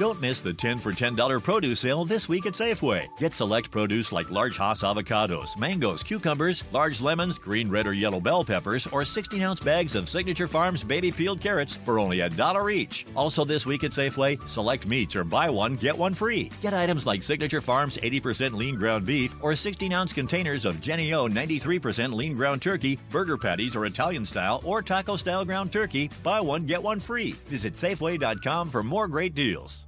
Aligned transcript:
Don't 0.00 0.18
miss 0.18 0.40
the 0.40 0.54
10 0.54 0.78
for 0.78 0.92
$10 0.92 1.42
produce 1.42 1.80
sale 1.80 2.06
this 2.06 2.26
week 2.26 2.46
at 2.46 2.54
Safeway. 2.54 3.06
Get 3.18 3.34
select 3.34 3.70
produce 3.70 4.12
like 4.12 4.30
large 4.30 4.56
Hass 4.56 4.82
avocados, 4.82 5.58
mangoes, 5.58 6.02
cucumbers, 6.02 6.64
large 6.72 7.02
lemons, 7.02 7.38
green, 7.38 7.68
red, 7.68 7.86
or 7.86 7.92
yellow 7.92 8.18
bell 8.18 8.42
peppers, 8.42 8.86
or 8.86 9.04
16 9.04 9.42
ounce 9.42 9.60
bags 9.60 9.94
of 9.94 10.08
Signature 10.08 10.48
Farms 10.48 10.82
baby 10.82 11.12
peeled 11.12 11.38
carrots 11.38 11.76
for 11.76 11.98
only 11.98 12.20
a 12.20 12.30
dollar 12.30 12.70
each. 12.70 13.04
Also, 13.14 13.44
this 13.44 13.66
week 13.66 13.84
at 13.84 13.90
Safeway, 13.90 14.40
select 14.48 14.86
meats 14.86 15.14
or 15.16 15.22
buy 15.22 15.50
one, 15.50 15.76
get 15.76 15.98
one 15.98 16.14
free. 16.14 16.50
Get 16.62 16.72
items 16.72 17.04
like 17.06 17.22
Signature 17.22 17.60
Farms 17.60 17.98
80% 17.98 18.54
lean 18.54 18.76
ground 18.76 19.04
beef 19.04 19.34
or 19.42 19.54
16 19.54 19.92
ounce 19.92 20.14
containers 20.14 20.64
of 20.64 20.80
Jennie-O 20.80 21.28
93% 21.28 22.14
lean 22.14 22.34
ground 22.34 22.62
turkey, 22.62 22.98
burger 23.10 23.36
patties 23.36 23.76
or 23.76 23.84
Italian 23.84 24.24
style 24.24 24.62
or 24.64 24.80
taco 24.80 25.16
style 25.16 25.44
ground 25.44 25.70
turkey. 25.70 26.08
Buy 26.22 26.40
one, 26.40 26.64
get 26.64 26.82
one 26.82 27.00
free. 27.00 27.32
Visit 27.48 27.74
Safeway.com 27.74 28.70
for 28.70 28.82
more 28.82 29.06
great 29.06 29.34
deals. 29.34 29.86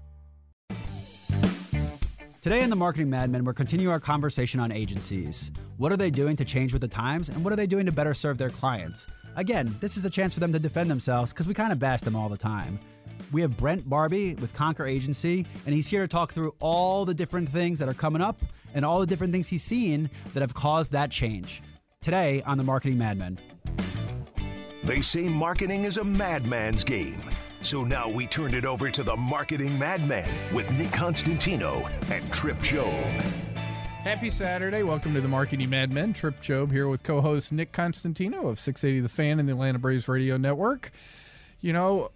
Today 2.43 2.63
in 2.65 2.71
the 2.71 2.75
Marketing 2.77 3.09
Madmen, 3.09 3.45
we're 3.45 3.55
continuing 3.55 3.93
our 3.93 4.01
conversation 4.01 4.59
on 4.59 4.73
agencies. 4.73 5.53
What 5.77 5.93
are 5.93 5.97
they 5.97 6.11
doing 6.11 6.35
to 6.35 6.45
change 6.45 6.73
with 6.73 6.83
the 6.83 6.89
times, 6.89 7.29
and 7.29 7.45
what 7.45 7.53
are 7.53 7.57
they 7.57 7.69
doing 7.69 7.87
to 7.87 7.93
better 7.93 8.15
serve 8.15 8.37
their 8.37 8.51
clients? 8.51 9.07
Again, 9.37 9.73
this 9.79 9.97
is 9.97 10.07
a 10.07 10.11
chance 10.11 10.35
for 10.35 10.41
them 10.41 10.53
to 10.53 10.59
defend 10.59 10.91
themselves 10.91 11.33
because 11.33 11.47
we 11.47 11.55
kind 11.55 11.73
of 11.73 11.79
bash 11.79 12.01
them 12.01 12.17
all 12.17 12.29
the 12.29 12.37
time. 12.37 12.81
We 13.31 13.43
have 13.43 13.57
Brent 13.57 13.89
Barbee 13.89 14.41
with 14.41 14.53
Conquer 14.55 14.87
Agency, 14.87 15.47
and 15.67 15.73
he's 15.73 15.87
here 15.87 16.01
to 16.01 16.09
talk 16.09 16.33
through 16.33 16.53
all 16.59 17.05
the 17.05 17.15
different 17.15 17.49
things 17.49 17.79
that 17.79 17.89
are 17.89 17.95
coming 17.95 18.21
up 18.21 18.41
and 18.75 18.85
all 18.85 18.99
the 18.99 19.07
different 19.07 19.33
things 19.33 19.47
he's 19.47 19.63
seen 19.63 20.11
that 20.35 20.41
have 20.41 20.53
caused 20.53 20.91
that 20.91 21.13
change. 21.13 21.63
Today 22.01 22.43
on 22.43 22.59
the 22.59 22.65
Marketing 22.65 22.99
Madmen. 22.99 23.39
They 24.83 25.01
say 25.01 25.29
marketing 25.29 25.85
is 25.85 25.97
a 25.97 26.03
madman's 26.03 26.83
game. 26.83 27.23
So 27.63 27.85
now 27.85 28.09
we 28.09 28.27
turn 28.27 28.55
it 28.55 28.65
over 28.65 28.91
to 28.91 29.05
the 29.05 29.17
marketing 29.17 29.79
madman 29.79 30.29
with 30.53 30.69
Nick 30.73 30.91
Constantino 30.91 31.89
and 32.11 32.33
Trip 32.33 32.61
Job. 32.61 32.93
Happy 34.03 34.31
Saturday. 34.31 34.83
Welcome 34.83 35.15
to 35.15 35.21
the 35.21 35.29
Marketing 35.29 35.71
Madmen. 35.71 36.13
Trip 36.13 36.41
Job 36.41 36.73
here 36.73 36.89
with 36.89 37.05
co 37.05 37.21
host 37.21 37.53
Nick 37.53 37.71
Constantino 37.71 38.49
of 38.49 38.59
680 38.59 39.01
The 39.01 39.09
Fan 39.09 39.39
and 39.39 39.49
the 39.49 39.53
Atlanta 39.53 39.79
Braves 39.79 40.09
Radio 40.09 40.37
Network. 40.37 40.91
You 41.61 41.73
know, 41.73 42.11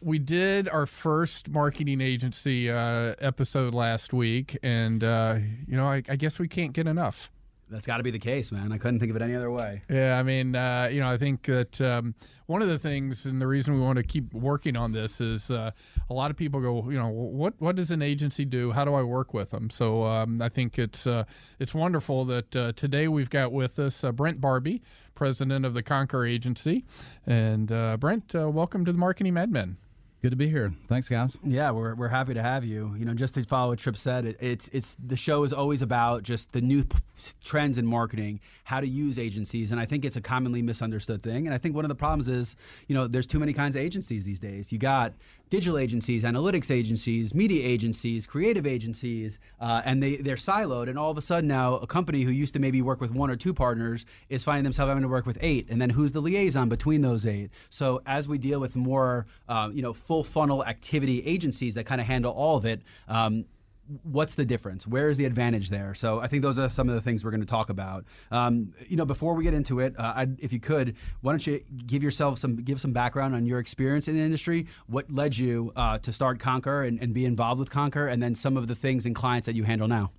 we 0.00 0.18
did 0.18 0.66
our 0.66 0.86
first 0.86 1.50
marketing 1.50 2.00
agency 2.00 2.70
uh, 2.70 3.16
episode 3.18 3.74
last 3.74 4.14
week, 4.14 4.58
and, 4.62 5.04
uh, 5.04 5.36
you 5.68 5.76
know, 5.76 5.86
I, 5.86 6.02
I 6.08 6.16
guess 6.16 6.38
we 6.38 6.48
can't 6.48 6.72
get 6.72 6.86
enough. 6.86 7.30
That's 7.68 7.86
got 7.86 7.96
to 7.96 8.04
be 8.04 8.12
the 8.12 8.18
case, 8.20 8.52
man. 8.52 8.70
I 8.70 8.78
couldn't 8.78 9.00
think 9.00 9.10
of 9.10 9.16
it 9.16 9.22
any 9.22 9.34
other 9.34 9.50
way. 9.50 9.82
Yeah, 9.90 10.18
I 10.18 10.22
mean, 10.22 10.54
uh, 10.54 10.88
you 10.92 11.00
know, 11.00 11.08
I 11.08 11.16
think 11.16 11.42
that 11.46 11.80
um, 11.80 12.14
one 12.46 12.62
of 12.62 12.68
the 12.68 12.78
things, 12.78 13.26
and 13.26 13.42
the 13.42 13.46
reason 13.48 13.74
we 13.74 13.80
want 13.80 13.96
to 13.96 14.04
keep 14.04 14.32
working 14.32 14.76
on 14.76 14.92
this 14.92 15.20
is 15.20 15.50
uh, 15.50 15.72
a 16.08 16.14
lot 16.14 16.30
of 16.30 16.36
people 16.36 16.60
go, 16.60 16.88
you 16.88 16.98
know, 16.98 17.08
what 17.08 17.54
what 17.58 17.74
does 17.74 17.90
an 17.90 18.02
agency 18.02 18.44
do? 18.44 18.70
How 18.70 18.84
do 18.84 18.94
I 18.94 19.02
work 19.02 19.34
with 19.34 19.50
them? 19.50 19.68
So 19.70 20.04
um, 20.04 20.40
I 20.40 20.48
think 20.48 20.78
it's 20.78 21.08
uh, 21.08 21.24
it's 21.58 21.74
wonderful 21.74 22.24
that 22.26 22.54
uh, 22.54 22.72
today 22.76 23.08
we've 23.08 23.30
got 23.30 23.50
with 23.50 23.80
us 23.80 24.04
uh, 24.04 24.12
Brent 24.12 24.40
Barbee, 24.40 24.80
president 25.16 25.64
of 25.64 25.74
the 25.74 25.82
Conquer 25.82 26.24
Agency, 26.24 26.84
and 27.26 27.72
uh, 27.72 27.96
Brent, 27.96 28.32
welcome 28.34 28.84
to 28.84 28.92
the 28.92 28.98
Marketing 28.98 29.34
Madmen. 29.34 29.76
Good 30.26 30.30
to 30.30 30.36
be 30.36 30.48
here. 30.48 30.72
Thanks, 30.88 31.08
guys. 31.08 31.38
Yeah, 31.44 31.70
we're, 31.70 31.94
we're 31.94 32.08
happy 32.08 32.34
to 32.34 32.42
have 32.42 32.64
you. 32.64 32.92
You 32.98 33.04
know, 33.04 33.14
just 33.14 33.34
to 33.34 33.44
follow 33.44 33.70
what 33.70 33.78
Trip 33.78 33.96
said, 33.96 34.24
it, 34.24 34.36
it's 34.40 34.66
it's 34.70 34.96
the 34.98 35.16
show 35.16 35.44
is 35.44 35.52
always 35.52 35.82
about 35.82 36.24
just 36.24 36.50
the 36.50 36.60
new 36.60 36.82
p- 36.82 36.98
trends 37.44 37.78
in 37.78 37.86
marketing, 37.86 38.40
how 38.64 38.80
to 38.80 38.88
use 38.88 39.20
agencies, 39.20 39.70
and 39.70 39.80
I 39.80 39.84
think 39.84 40.04
it's 40.04 40.16
a 40.16 40.20
commonly 40.20 40.62
misunderstood 40.62 41.22
thing. 41.22 41.46
And 41.46 41.54
I 41.54 41.58
think 41.58 41.76
one 41.76 41.84
of 41.84 41.90
the 41.90 41.94
problems 41.94 42.28
is, 42.28 42.56
you 42.88 42.96
know, 42.96 43.06
there's 43.06 43.28
too 43.28 43.38
many 43.38 43.52
kinds 43.52 43.76
of 43.76 43.82
agencies 43.82 44.24
these 44.24 44.40
days. 44.40 44.72
You 44.72 44.78
got 44.78 45.12
digital 45.48 45.78
agencies, 45.78 46.24
analytics 46.24 46.70
agencies, 46.70 47.34
media 47.34 47.66
agencies, 47.66 48.26
creative 48.26 48.66
agencies, 48.66 49.38
uh, 49.60 49.82
and 49.84 50.02
they 50.02 50.16
they're 50.16 50.36
siloed. 50.36 50.88
And 50.88 50.98
all 50.98 51.10
of 51.10 51.18
a 51.18 51.20
sudden 51.20 51.48
now, 51.48 51.74
a 51.76 51.86
company 51.86 52.22
who 52.22 52.30
used 52.30 52.54
to 52.54 52.60
maybe 52.60 52.82
work 52.82 53.00
with 53.00 53.12
one 53.12 53.30
or 53.30 53.36
two 53.36 53.54
partners 53.54 54.04
is 54.28 54.42
finding 54.44 54.64
themselves 54.64 54.88
having 54.88 55.02
to 55.02 55.08
work 55.08 55.26
with 55.26 55.38
eight. 55.40 55.68
And 55.70 55.80
then 55.80 55.90
who's 55.90 56.12
the 56.12 56.20
liaison 56.20 56.68
between 56.68 57.02
those 57.02 57.26
eight? 57.26 57.50
So 57.70 58.02
as 58.06 58.28
we 58.28 58.38
deal 58.38 58.60
with 58.60 58.76
more, 58.76 59.26
uh, 59.48 59.70
you 59.72 59.82
know, 59.82 59.92
full 59.92 60.24
funnel 60.24 60.64
activity 60.64 61.24
agencies 61.24 61.74
that 61.74 61.86
kind 61.86 62.00
of 62.00 62.06
handle 62.06 62.32
all 62.32 62.56
of 62.56 62.64
it. 62.64 62.82
Um, 63.08 63.44
what's 64.02 64.34
the 64.34 64.44
difference? 64.44 64.86
Where 64.86 65.08
is 65.08 65.16
the 65.16 65.24
advantage 65.24 65.70
there? 65.70 65.94
So 65.94 66.20
I 66.20 66.26
think 66.26 66.42
those 66.42 66.58
are 66.58 66.68
some 66.68 66.88
of 66.88 66.94
the 66.94 67.00
things 67.00 67.24
we're 67.24 67.30
going 67.30 67.40
to 67.40 67.46
talk 67.46 67.70
about. 67.70 68.04
Um, 68.30 68.72
you 68.88 68.96
know, 68.96 69.04
before 69.04 69.34
we 69.34 69.44
get 69.44 69.54
into 69.54 69.80
it, 69.80 69.94
uh, 69.98 70.26
if 70.38 70.52
you 70.52 70.60
could, 70.60 70.96
why 71.20 71.32
don't 71.32 71.46
you 71.46 71.60
give 71.86 72.02
yourself 72.02 72.38
some 72.38 72.56
give 72.56 72.80
some 72.80 72.92
background 72.92 73.34
on 73.34 73.46
your 73.46 73.58
experience 73.58 74.08
in 74.08 74.16
the 74.16 74.22
industry? 74.22 74.66
What 74.86 75.10
led 75.10 75.36
you 75.36 75.72
uh, 75.76 75.98
to 75.98 76.12
start 76.12 76.40
Conquer 76.40 76.82
and, 76.82 77.00
and, 77.00 77.14
be 77.14 77.24
involved 77.24 77.58
with 77.58 77.70
Conquer, 77.70 78.08
and 78.08 78.22
then 78.22 78.34
some 78.34 78.56
of 78.56 78.66
the 78.66 78.74
things 78.74 79.06
and 79.06 79.14
clients 79.14 79.46
that 79.46 79.54
you 79.54 79.64
handle 79.64 79.88
now? 79.88 80.10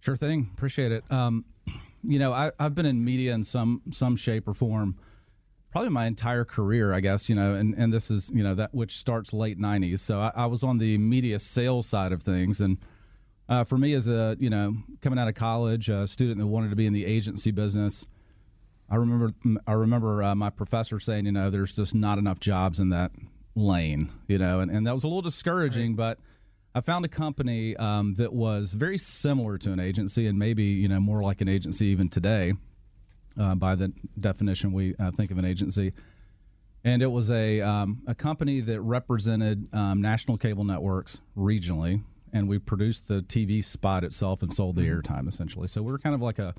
Sure 0.00 0.16
thing. 0.16 0.50
Appreciate 0.54 0.92
it. 0.92 1.04
Um, 1.10 1.44
you 2.02 2.18
know, 2.18 2.32
I, 2.32 2.50
I've 2.58 2.74
been 2.74 2.86
in 2.86 3.04
media 3.04 3.34
in 3.34 3.42
some 3.42 3.82
some 3.90 4.16
shape 4.16 4.48
or 4.48 4.54
form 4.54 4.96
probably 5.70 5.90
my 5.90 6.06
entire 6.06 6.44
career, 6.44 6.92
I 6.92 7.00
guess, 7.00 7.28
you 7.28 7.34
know, 7.34 7.54
and, 7.54 7.74
and 7.74 7.92
this 7.92 8.10
is, 8.10 8.30
you 8.34 8.42
know, 8.42 8.54
that 8.54 8.74
which 8.74 8.96
starts 8.96 9.32
late 9.32 9.58
90s. 9.58 10.00
So 10.00 10.20
I, 10.20 10.32
I 10.34 10.46
was 10.46 10.64
on 10.64 10.78
the 10.78 10.98
media 10.98 11.38
sales 11.38 11.86
side 11.86 12.12
of 12.12 12.22
things. 12.22 12.60
And 12.60 12.78
uh, 13.48 13.64
for 13.64 13.78
me, 13.78 13.94
as 13.94 14.08
a, 14.08 14.36
you 14.40 14.50
know, 14.50 14.76
coming 15.00 15.18
out 15.18 15.28
of 15.28 15.34
college, 15.34 15.88
a 15.88 16.06
student 16.06 16.38
that 16.38 16.46
wanted 16.46 16.70
to 16.70 16.76
be 16.76 16.86
in 16.86 16.92
the 16.92 17.06
agency 17.06 17.52
business, 17.52 18.06
I 18.88 18.96
remember, 18.96 19.32
I 19.66 19.72
remember 19.72 20.22
uh, 20.22 20.34
my 20.34 20.50
professor 20.50 20.98
saying, 20.98 21.26
you 21.26 21.32
know, 21.32 21.50
there's 21.50 21.76
just 21.76 21.94
not 21.94 22.18
enough 22.18 22.40
jobs 22.40 22.80
in 22.80 22.90
that 22.90 23.12
lane, 23.54 24.10
you 24.26 24.38
know, 24.38 24.58
and, 24.58 24.70
and 24.70 24.86
that 24.86 24.94
was 24.94 25.04
a 25.04 25.06
little 25.06 25.22
discouraging, 25.22 25.90
right. 25.90 26.18
but 26.18 26.18
I 26.74 26.80
found 26.80 27.04
a 27.04 27.08
company 27.08 27.76
um, 27.76 28.14
that 28.14 28.32
was 28.32 28.72
very 28.72 28.98
similar 28.98 29.58
to 29.58 29.72
an 29.72 29.78
agency 29.78 30.26
and 30.26 30.36
maybe, 30.36 30.64
you 30.64 30.88
know, 30.88 30.98
more 30.98 31.22
like 31.22 31.40
an 31.40 31.48
agency 31.48 31.86
even 31.86 32.08
today 32.08 32.54
uh, 33.40 33.54
by 33.54 33.74
the 33.74 33.92
definition 34.18 34.72
we 34.72 34.94
uh, 34.96 35.10
think 35.10 35.30
of 35.30 35.38
an 35.38 35.44
agency. 35.44 35.92
And 36.84 37.02
it 37.02 37.08
was 37.08 37.30
a, 37.30 37.60
um, 37.60 38.02
a 38.06 38.14
company 38.14 38.60
that 38.60 38.80
represented 38.80 39.68
um, 39.72 40.00
national 40.00 40.38
cable 40.38 40.64
networks 40.64 41.20
regionally, 41.36 42.02
and 42.32 42.48
we 42.48 42.58
produced 42.58 43.08
the 43.08 43.22
TV 43.22 43.62
spot 43.62 44.04
itself 44.04 44.42
and 44.42 44.52
sold 44.52 44.76
the 44.76 44.82
mm-hmm. 44.82 45.00
airtime 45.00 45.28
essentially. 45.28 45.68
So 45.68 45.82
we 45.82 45.92
were 45.92 45.98
kind 45.98 46.14
of 46.14 46.22
like 46.22 46.38
a, 46.38 46.54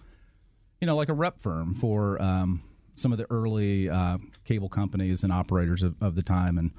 you 0.79 0.87
know, 0.87 0.95
like 0.95 1.09
a 1.09 1.13
rep 1.13 1.39
firm 1.39 1.73
for 1.73 2.21
um, 2.21 2.61
some 2.95 3.11
of 3.11 3.17
the 3.17 3.25
early 3.31 3.89
uh, 3.89 4.17
cable 4.45 4.69
companies 4.69 5.23
and 5.23 5.31
operators 5.31 5.81
of, 5.81 5.95
of 6.01 6.15
the 6.15 6.23
time, 6.23 6.57
and 6.57 6.71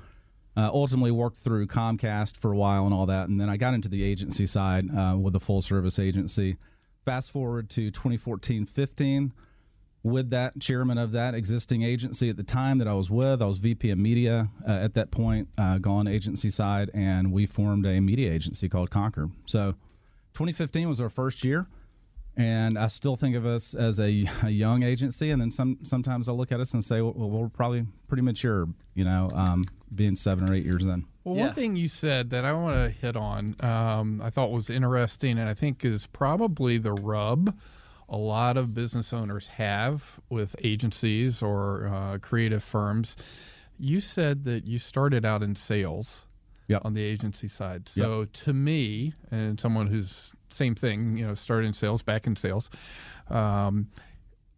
uh, 0.57 0.71
ultimately 0.73 1.11
worked 1.11 1.39
through 1.39 1.67
Comcast 1.67 2.37
for 2.37 2.53
a 2.53 2.57
while 2.57 2.85
and 2.85 2.95
all 2.95 3.07
that. 3.07 3.29
And 3.29 3.41
then 3.41 3.49
I 3.49 3.57
got 3.57 3.75
into 3.75 3.89
the 3.89 4.05
agency 4.05 4.47
side 4.47 4.89
uh, 4.95 5.17
with 5.19 5.35
a 5.35 5.41
full 5.41 5.63
service 5.63 5.99
agency. 5.99 6.59
Fast 7.05 7.33
forward 7.33 7.71
to 7.71 7.91
2014 7.91 8.67
15 8.67 9.33
with 10.03 10.31
that 10.31 10.59
chairman 10.61 10.99
of 10.99 11.13
that 11.13 11.35
existing 11.35 11.83
agency 11.83 12.29
at 12.29 12.37
the 12.37 12.43
time 12.43 12.79
that 12.79 12.89
I 12.89 12.95
was 12.95 13.11
with. 13.11 13.41
I 13.41 13.47
was 13.47 13.59
VP 13.59 13.91
of 13.91 13.99
media 13.99 14.49
uh, 14.67 14.73
at 14.73 14.95
that 14.95 15.11
point, 15.11 15.49
uh, 15.57 15.79
gone 15.79 16.09
agency 16.09 16.51
side, 16.51 16.91
and 16.93 17.33
we 17.33 17.47
formed 17.47 17.87
a 17.87 18.01
media 18.01 18.33
agency 18.33 18.69
called 18.69 18.91
Conquer. 18.91 19.31
So 19.47 19.73
2015 20.35 20.89
was 20.89 21.01
our 21.01 21.11
first 21.11 21.45
year. 21.45 21.67
And 22.35 22.79
I 22.79 22.87
still 22.87 23.15
think 23.15 23.37
of 23.37 23.45
us 23.45 23.75
as 23.75 24.01
a, 24.01 24.25
a 24.43 24.49
young 24.49 24.83
agency, 24.85 25.31
and 25.31 25.43
then 25.43 25.51
some. 25.51 25.77
Sometimes 25.83 26.31
I 26.31 26.33
look 26.33 26.51
at 26.51 26.61
us 26.61 26.73
and 26.73 26.83
say, 26.83 27.03
"Well, 27.03 27.13
we're 27.13 27.51
probably 27.51 27.85
pretty 28.09 28.23
mature," 28.23 28.69
you 28.95 29.05
know, 29.05 29.29
um, 29.35 29.67
being 29.95 30.17
seven 30.17 30.49
or 30.49 30.55
eight 30.55 30.65
years 30.65 30.83
in. 30.83 31.05
Well, 31.25 31.37
yeah. 31.37 31.47
one 31.49 31.55
thing 31.55 31.77
you 31.77 31.89
said 31.89 32.31
that 32.31 32.47
I 32.47 32.55
want 32.55 32.75
to 32.75 32.89
hit 32.89 33.17
on, 33.17 33.55
um, 33.61 34.23
I 34.25 34.31
thought 34.31 34.51
was 34.51 34.71
interesting, 34.71 35.39
and 35.39 35.47
I 35.47 35.53
think 35.53 35.85
is 35.85 36.07
probably 36.07 36.79
the 36.79 36.95
rub 36.95 37.55
a 38.13 38.17
lot 38.17 38.57
of 38.57 38.75
business 38.75 39.13
owners 39.13 39.49
have 39.49 40.21
with 40.29 40.55
agencies 40.63 41.43
or 41.43 41.89
uh, 41.89 42.19
creative 42.19 42.63
firms. 42.63 43.17
You 43.79 44.01
said 44.01 44.45
that 44.45 44.67
you 44.67 44.79
started 44.79 45.25
out 45.25 45.43
in 45.43 45.57
sales 45.57 46.27
yep. 46.69 46.83
on 46.85 46.95
the 46.95 47.03
agency 47.03 47.49
side. 47.49 47.89
So 47.89 48.21
yep. 48.21 48.33
to 48.33 48.53
me, 48.53 49.15
and 49.31 49.59
someone 49.59 49.87
who's 49.87 50.33
same 50.51 50.75
thing, 50.75 51.17
you 51.17 51.27
know, 51.27 51.35
started 51.35 51.67
in 51.67 51.73
sales, 51.73 52.03
back 52.03 52.27
in 52.27 52.37
sales. 52.37 52.71
Um, 53.31 53.89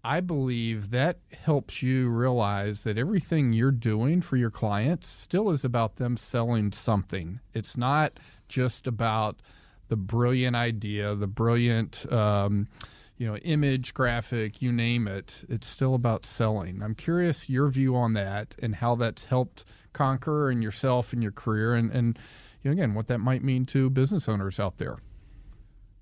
I 0.03 0.21
believe 0.21 0.91
that 0.91 1.19
helps 1.45 1.83
you 1.83 2.11
realize 2.11 2.85
that 2.85 2.99
everything 2.99 3.53
you're 3.53 3.71
doing 3.71 4.21
for 4.21 4.37
your 4.37 4.51
clients 4.51 5.09
still 5.09 5.51
is 5.51 5.65
about 5.65 5.97
them 5.97 6.17
selling 6.17 6.73
something. 6.73 7.41
It's 7.55 7.77
not 7.77 8.19
just 8.49 8.87
about 8.87 9.41
the 9.89 9.97
brilliant 9.97 10.57
idea, 10.57 11.15
the 11.15 11.27
brilliant, 11.27 12.11
um, 12.13 12.69
you 13.17 13.27
know, 13.27 13.37
image, 13.39 13.95
graphic, 13.95 14.61
you 14.61 14.73
name 14.73 15.07
it. 15.07 15.45
It's 15.49 15.67
still 15.67 15.95
about 15.95 16.27
selling. 16.27 16.83
I'm 16.83 16.95
curious 16.95 17.49
your 17.49 17.69
view 17.69 17.95
on 17.95 18.15
that 18.15 18.57
and 18.61 18.75
how 18.77 18.97
that's 18.97 19.25
helped 19.25 19.65
Conquer 19.93 20.51
and 20.51 20.63
yourself 20.63 21.13
and 21.13 21.23
your 21.23 21.33
career, 21.33 21.75
and 21.75 21.91
and 21.93 22.19
you 22.63 22.71
know, 22.71 22.73
again, 22.73 22.95
what 22.95 23.07
that 23.07 23.19
might 23.19 23.45
mean 23.45 23.65
to 23.67 23.89
business 23.91 24.29
owners 24.29 24.59
out 24.59 24.79
there. 24.79 24.99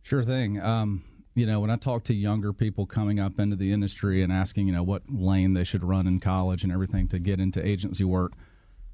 Sure 0.02 0.22
thing. 0.22 0.60
Um, 0.60 1.04
you 1.34 1.46
know, 1.46 1.60
when 1.60 1.70
I 1.70 1.76
talk 1.76 2.04
to 2.04 2.14
younger 2.14 2.52
people 2.52 2.86
coming 2.86 3.20
up 3.20 3.38
into 3.38 3.56
the 3.56 3.72
industry 3.72 4.22
and 4.22 4.32
asking, 4.32 4.66
you 4.66 4.72
know, 4.72 4.82
what 4.82 5.02
lane 5.08 5.54
they 5.54 5.64
should 5.64 5.84
run 5.84 6.06
in 6.06 6.20
college 6.20 6.62
and 6.62 6.72
everything 6.72 7.08
to 7.08 7.18
get 7.18 7.40
into 7.40 7.64
agency 7.66 8.04
work, 8.04 8.32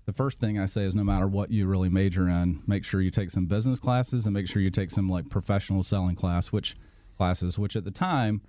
the 0.07 0.13
first 0.13 0.41
thing 0.41 0.59
I 0.59 0.67
say 0.67 0.83
is 0.83 0.97
no 0.97 1.05
matter 1.05 1.27
what 1.27 1.51
you 1.51 1.67
really 1.67 1.89
major 1.89 2.29
in, 2.29 2.63
make 2.67 2.85
sure 2.85 3.01
you 3.01 3.11
take 3.11 3.31
some 3.31 3.47
business 3.47 3.79
classes 3.79 4.25
and 4.25 4.35
make 4.35 4.49
sure 4.49 4.63
you 4.63 4.71
take 4.71 4.91
some 4.91 5.09
like 5.09 5.29
professional 5.29 5.83
selling 5.83 6.15
class, 6.15 6.49
which 6.49 6.77
classes, 7.19 7.59
which 7.59 7.77
at 7.77 7.85
the 7.85 7.91
time 7.91 8.41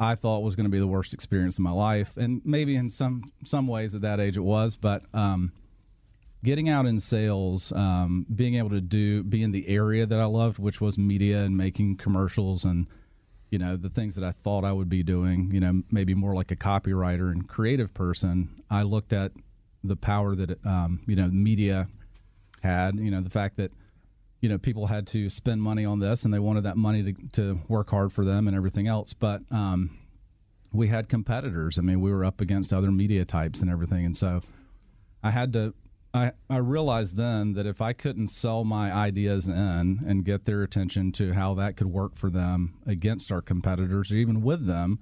I 0.00 0.16
thought 0.16 0.42
was 0.42 0.56
going 0.56 0.64
to 0.64 0.70
be 0.70 0.78
the 0.78 0.86
worst 0.88 1.14
experience 1.14 1.58
of 1.58 1.64
my 1.64 1.70
life, 1.70 2.16
and 2.16 2.40
maybe 2.44 2.74
in 2.74 2.88
some 2.88 3.32
some 3.44 3.68
ways 3.68 3.94
at 3.94 4.02
that 4.02 4.18
age 4.18 4.36
it 4.36 4.40
was, 4.40 4.74
but 4.74 5.02
um, 5.14 5.52
getting 6.42 6.68
out 6.68 6.86
in 6.86 6.98
sales, 6.98 7.72
um, 7.72 8.26
being 8.34 8.54
able 8.54 8.70
to 8.70 8.80
do 8.80 9.22
be 9.22 9.42
in 9.42 9.52
the 9.52 9.68
area 9.68 10.06
that 10.06 10.18
I 10.18 10.24
loved, 10.24 10.58
which 10.58 10.80
was 10.80 10.98
media 10.98 11.44
and 11.44 11.56
making 11.56 11.96
commercials 11.96 12.64
and 12.64 12.86
you 13.50 13.58
know 13.58 13.76
the 13.76 13.88
things 13.90 14.14
that 14.16 14.24
I 14.24 14.32
thought 14.32 14.64
I 14.64 14.72
would 14.72 14.88
be 14.88 15.02
doing, 15.02 15.50
you 15.52 15.60
know, 15.60 15.82
maybe 15.90 16.14
more 16.14 16.34
like 16.34 16.50
a 16.50 16.56
copywriter 16.56 17.30
and 17.30 17.48
creative 17.48 17.94
person. 17.94 18.50
I 18.70 18.82
looked 18.82 19.12
at 19.12 19.32
the 19.84 19.96
power 19.96 20.34
that 20.34 20.64
um, 20.64 21.00
you 21.06 21.16
know 21.16 21.28
media 21.28 21.88
had, 22.62 22.98
you 22.98 23.10
know, 23.10 23.20
the 23.20 23.30
fact 23.30 23.56
that 23.56 23.72
you 24.40 24.48
know 24.48 24.58
people 24.58 24.86
had 24.86 25.06
to 25.08 25.28
spend 25.28 25.62
money 25.62 25.84
on 25.84 25.98
this 25.98 26.24
and 26.24 26.32
they 26.32 26.38
wanted 26.38 26.64
that 26.64 26.76
money 26.76 27.02
to, 27.02 27.14
to 27.32 27.60
work 27.68 27.90
hard 27.90 28.12
for 28.12 28.24
them 28.24 28.46
and 28.46 28.56
everything 28.56 28.86
else, 28.86 29.12
but 29.12 29.42
um, 29.50 29.98
we 30.72 30.88
had 30.88 31.08
competitors. 31.08 31.78
I 31.78 31.82
mean, 31.82 32.00
we 32.00 32.12
were 32.12 32.24
up 32.24 32.40
against 32.40 32.72
other 32.72 32.90
media 32.90 33.24
types 33.24 33.60
and 33.60 33.70
everything, 33.70 34.04
and 34.04 34.16
so 34.16 34.40
I 35.22 35.30
had 35.30 35.52
to 35.54 35.74
I, 36.14 36.32
I 36.48 36.56
realized 36.56 37.16
then 37.16 37.52
that 37.54 37.66
if 37.66 37.82
I 37.82 37.92
couldn't 37.92 38.28
sell 38.28 38.64
my 38.64 38.92
ideas 38.92 39.46
in 39.46 39.54
and 40.06 40.24
get 40.24 40.46
their 40.46 40.62
attention 40.62 41.12
to 41.12 41.34
how 41.34 41.54
that 41.54 41.76
could 41.76 41.88
work 41.88 42.16
for 42.16 42.30
them 42.30 42.74
against 42.86 43.30
our 43.30 43.42
competitors 43.42 44.10
or 44.10 44.16
even 44.16 44.42
with 44.42 44.66
them, 44.66 45.00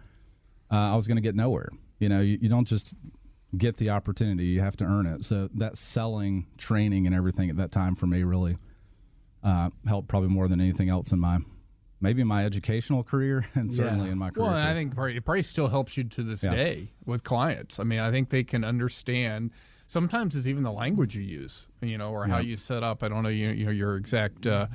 uh, 0.70 0.92
I 0.92 0.96
was 0.96 1.06
going 1.06 1.16
to 1.16 1.22
get 1.22 1.36
nowhere. 1.36 1.70
You 2.00 2.08
know, 2.08 2.20
you, 2.20 2.38
you, 2.40 2.48
don't 2.48 2.66
just 2.66 2.92
get 3.56 3.76
the 3.76 3.90
opportunity, 3.90 4.46
you 4.46 4.60
have 4.60 4.76
to 4.78 4.84
earn 4.84 5.06
it. 5.06 5.24
So 5.24 5.48
that 5.54 5.78
selling, 5.78 6.46
training, 6.58 7.06
and 7.06 7.14
everything 7.14 7.50
at 7.50 7.56
that 7.58 7.70
time 7.70 7.94
for 7.94 8.06
me 8.06 8.24
really 8.24 8.56
uh, 9.42 9.70
helped 9.86 10.08
probably 10.08 10.28
more 10.28 10.48
than 10.48 10.60
anything 10.60 10.88
else 10.88 11.12
in 11.12 11.18
my 11.18 11.38
maybe 12.00 12.22
my 12.22 12.44
educational 12.44 13.02
career 13.02 13.46
and 13.54 13.72
certainly 13.72 14.06
yeah. 14.06 14.12
in 14.12 14.18
my 14.18 14.30
career. 14.30 14.46
Well, 14.46 14.56
I 14.56 14.74
think 14.74 14.92
it 14.92 15.24
probably 15.24 15.42
still 15.42 15.68
helps 15.68 15.96
you 15.96 16.04
to 16.04 16.22
this 16.22 16.44
yeah. 16.44 16.54
day 16.54 16.92
with 17.04 17.24
clients. 17.24 17.80
I 17.80 17.84
mean, 17.84 18.00
I 18.00 18.10
think 18.10 18.30
they 18.30 18.44
can 18.44 18.64
understand– 18.64 19.52
sometimes 19.86 20.36
it's 20.36 20.46
even 20.46 20.62
the 20.62 20.72
language 20.72 21.16
you 21.16 21.22
use, 21.22 21.66
you 21.81 21.99
know, 21.99 22.11
or 22.11 22.26
how 22.26 22.38
you 22.38 22.56
set 22.56 22.82
up. 22.82 23.02
I 23.02 23.08
don't 23.08 23.23
know, 23.23 23.28
you, 23.28 23.50
you 23.50 23.67
know, 23.67 23.70
your 23.70 23.96
exact 23.96 24.46
uh, 24.46 24.67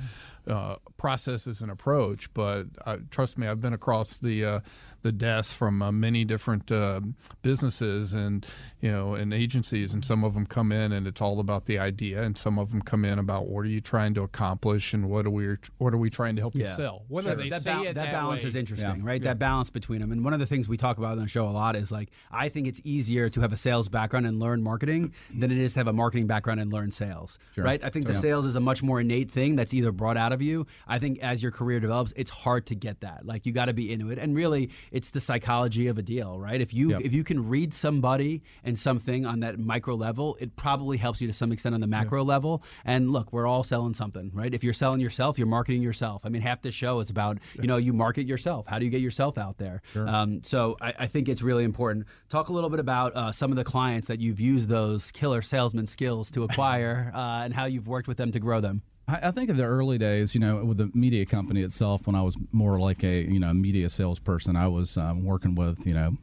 uh, 0.46 0.76
processes 0.96 1.60
and 1.60 1.70
approach, 1.70 2.32
but 2.34 2.64
uh, 2.84 2.96
trust 3.10 3.38
me, 3.38 3.46
I've 3.46 3.60
been 3.60 3.72
across 3.72 4.18
the 4.18 4.44
uh, 4.44 4.60
the 5.02 5.12
desk 5.12 5.56
from 5.56 5.82
uh, 5.82 5.92
many 5.92 6.24
different 6.24 6.70
uh, 6.70 7.00
businesses 7.42 8.12
and 8.12 8.46
you 8.80 8.90
know 8.90 9.14
and 9.14 9.32
agencies, 9.32 9.94
and 9.94 10.04
some 10.04 10.24
of 10.24 10.34
them 10.34 10.46
come 10.46 10.72
in 10.72 10.92
and 10.92 11.06
it's 11.06 11.20
all 11.20 11.40
about 11.40 11.66
the 11.66 11.78
idea, 11.78 12.22
and 12.22 12.36
some 12.36 12.58
of 12.58 12.70
them 12.70 12.82
come 12.82 13.04
in 13.04 13.18
about 13.18 13.46
what 13.48 13.60
are 13.60 13.68
you 13.68 13.80
trying 13.80 14.14
to 14.14 14.22
accomplish 14.22 14.92
and 14.92 15.08
what 15.08 15.26
are 15.26 15.30
we 15.30 15.56
what 15.78 15.94
are 15.94 15.98
we 15.98 16.10
trying 16.10 16.36
to 16.36 16.42
help 16.42 16.54
yeah. 16.54 16.70
you 16.70 16.76
sell. 16.76 17.02
Whether 17.08 17.30
sure. 17.30 17.36
they 17.36 17.48
that 17.50 17.62
say 17.62 17.74
ba- 17.74 17.80
it 17.80 17.84
that, 17.84 17.94
that 17.94 18.12
balance 18.12 18.42
way. 18.42 18.48
is 18.48 18.56
interesting, 18.56 18.96
yeah. 18.96 19.06
right? 19.06 19.20
Yeah. 19.20 19.30
That 19.30 19.38
balance 19.38 19.70
between 19.70 20.00
them, 20.00 20.12
and 20.12 20.24
one 20.24 20.34
of 20.34 20.40
the 20.40 20.46
things 20.46 20.68
we 20.68 20.76
talk 20.76 20.98
about 20.98 21.12
on 21.12 21.18
the 21.18 21.28
show 21.28 21.46
a 21.46 21.50
lot 21.50 21.76
is 21.76 21.92
like 21.92 22.10
I 22.30 22.48
think 22.48 22.66
it's 22.66 22.80
easier 22.84 23.28
to 23.28 23.40
have 23.40 23.52
a 23.52 23.56
sales 23.56 23.88
background 23.88 24.26
and 24.26 24.40
learn 24.40 24.62
marketing 24.62 25.12
than 25.32 25.50
it 25.50 25.58
is 25.58 25.74
to 25.74 25.80
have 25.80 25.88
a 25.88 25.92
marketing 25.92 26.26
background 26.26 26.60
and 26.60 26.72
learn 26.72 26.91
sales, 26.94 27.38
sure. 27.54 27.64
right? 27.64 27.82
I 27.82 27.90
think 27.90 28.06
the 28.06 28.14
sales 28.14 28.46
is 28.46 28.56
a 28.56 28.60
much 28.60 28.82
more 28.82 29.00
innate 29.00 29.30
thing 29.30 29.56
that's 29.56 29.74
either 29.74 29.92
brought 29.92 30.16
out 30.16 30.32
of 30.32 30.42
you. 30.42 30.66
I 30.86 30.98
think 30.98 31.18
as 31.20 31.42
your 31.42 31.52
career 31.52 31.80
develops, 31.80 32.12
it's 32.16 32.30
hard 32.30 32.66
to 32.66 32.74
get 32.74 33.00
that. 33.00 33.26
Like 33.26 33.46
you 33.46 33.52
got 33.52 33.66
to 33.66 33.72
be 33.72 33.92
into 33.92 34.10
it, 34.10 34.18
and 34.18 34.34
really, 34.34 34.70
it's 34.90 35.10
the 35.10 35.20
psychology 35.20 35.86
of 35.88 35.98
a 35.98 36.02
deal, 36.02 36.38
right? 36.38 36.60
If 36.60 36.74
you 36.74 36.90
yep. 36.90 37.00
if 37.02 37.12
you 37.12 37.24
can 37.24 37.48
read 37.48 37.74
somebody 37.74 38.42
and 38.64 38.78
something 38.78 39.26
on 39.26 39.40
that 39.40 39.58
micro 39.58 39.94
level, 39.94 40.36
it 40.40 40.56
probably 40.56 40.96
helps 40.96 41.20
you 41.20 41.26
to 41.26 41.32
some 41.32 41.52
extent 41.52 41.74
on 41.74 41.80
the 41.80 41.86
macro 41.86 42.24
level. 42.24 42.62
And 42.84 43.12
look, 43.12 43.32
we're 43.32 43.46
all 43.46 43.64
selling 43.64 43.94
something, 43.94 44.30
right? 44.34 44.52
If 44.52 44.64
you're 44.64 44.72
selling 44.72 45.00
yourself, 45.00 45.38
you're 45.38 45.46
marketing 45.46 45.82
yourself. 45.82 46.22
I 46.24 46.28
mean, 46.28 46.42
half 46.42 46.62
this 46.62 46.74
show 46.74 47.00
is 47.00 47.10
about 47.10 47.38
you 47.54 47.66
know 47.66 47.76
you 47.76 47.92
market 47.92 48.26
yourself. 48.26 48.66
How 48.66 48.78
do 48.78 48.84
you 48.84 48.90
get 48.90 49.00
yourself 49.00 49.38
out 49.38 49.58
there? 49.58 49.82
Sure. 49.92 50.08
Um, 50.08 50.42
so 50.42 50.76
I, 50.80 50.94
I, 51.00 51.06
think 51.06 51.28
it's 51.28 51.42
really 51.42 51.64
important. 51.64 52.06
Talk 52.28 52.48
a 52.48 52.52
little 52.52 52.70
bit 52.70 52.80
about 52.80 53.14
uh, 53.14 53.32
some 53.32 53.50
of 53.50 53.56
the 53.56 53.64
clients 53.64 54.08
that 54.08 54.20
you've 54.20 54.40
used 54.40 54.68
those 54.68 55.10
killer 55.10 55.42
salesman 55.42 55.86
skills 55.86 56.30
to 56.32 56.44
acquire 56.44 56.81
uh, 56.90 57.44
and 57.44 57.54
how 57.54 57.66
you've 57.66 57.88
worked 57.88 58.08
with 58.08 58.16
them 58.16 58.32
to 58.32 58.40
grow 58.40 58.60
them. 58.60 58.82
I, 59.08 59.28
I 59.28 59.30
think 59.30 59.50
in 59.50 59.56
the 59.56 59.64
early 59.64 59.98
days, 59.98 60.34
you 60.34 60.40
know, 60.40 60.64
with 60.64 60.78
the 60.78 60.90
media 60.94 61.26
company 61.26 61.62
itself, 61.62 62.06
when 62.06 62.16
I 62.16 62.22
was 62.22 62.36
more 62.52 62.78
like 62.78 63.02
a 63.04 63.22
you 63.22 63.40
know 63.40 63.52
media 63.52 63.88
salesperson, 63.90 64.56
I 64.56 64.68
was 64.68 64.96
um, 64.96 65.24
working 65.24 65.54
with 65.54 65.86
you 65.86 65.94
know 65.94 66.16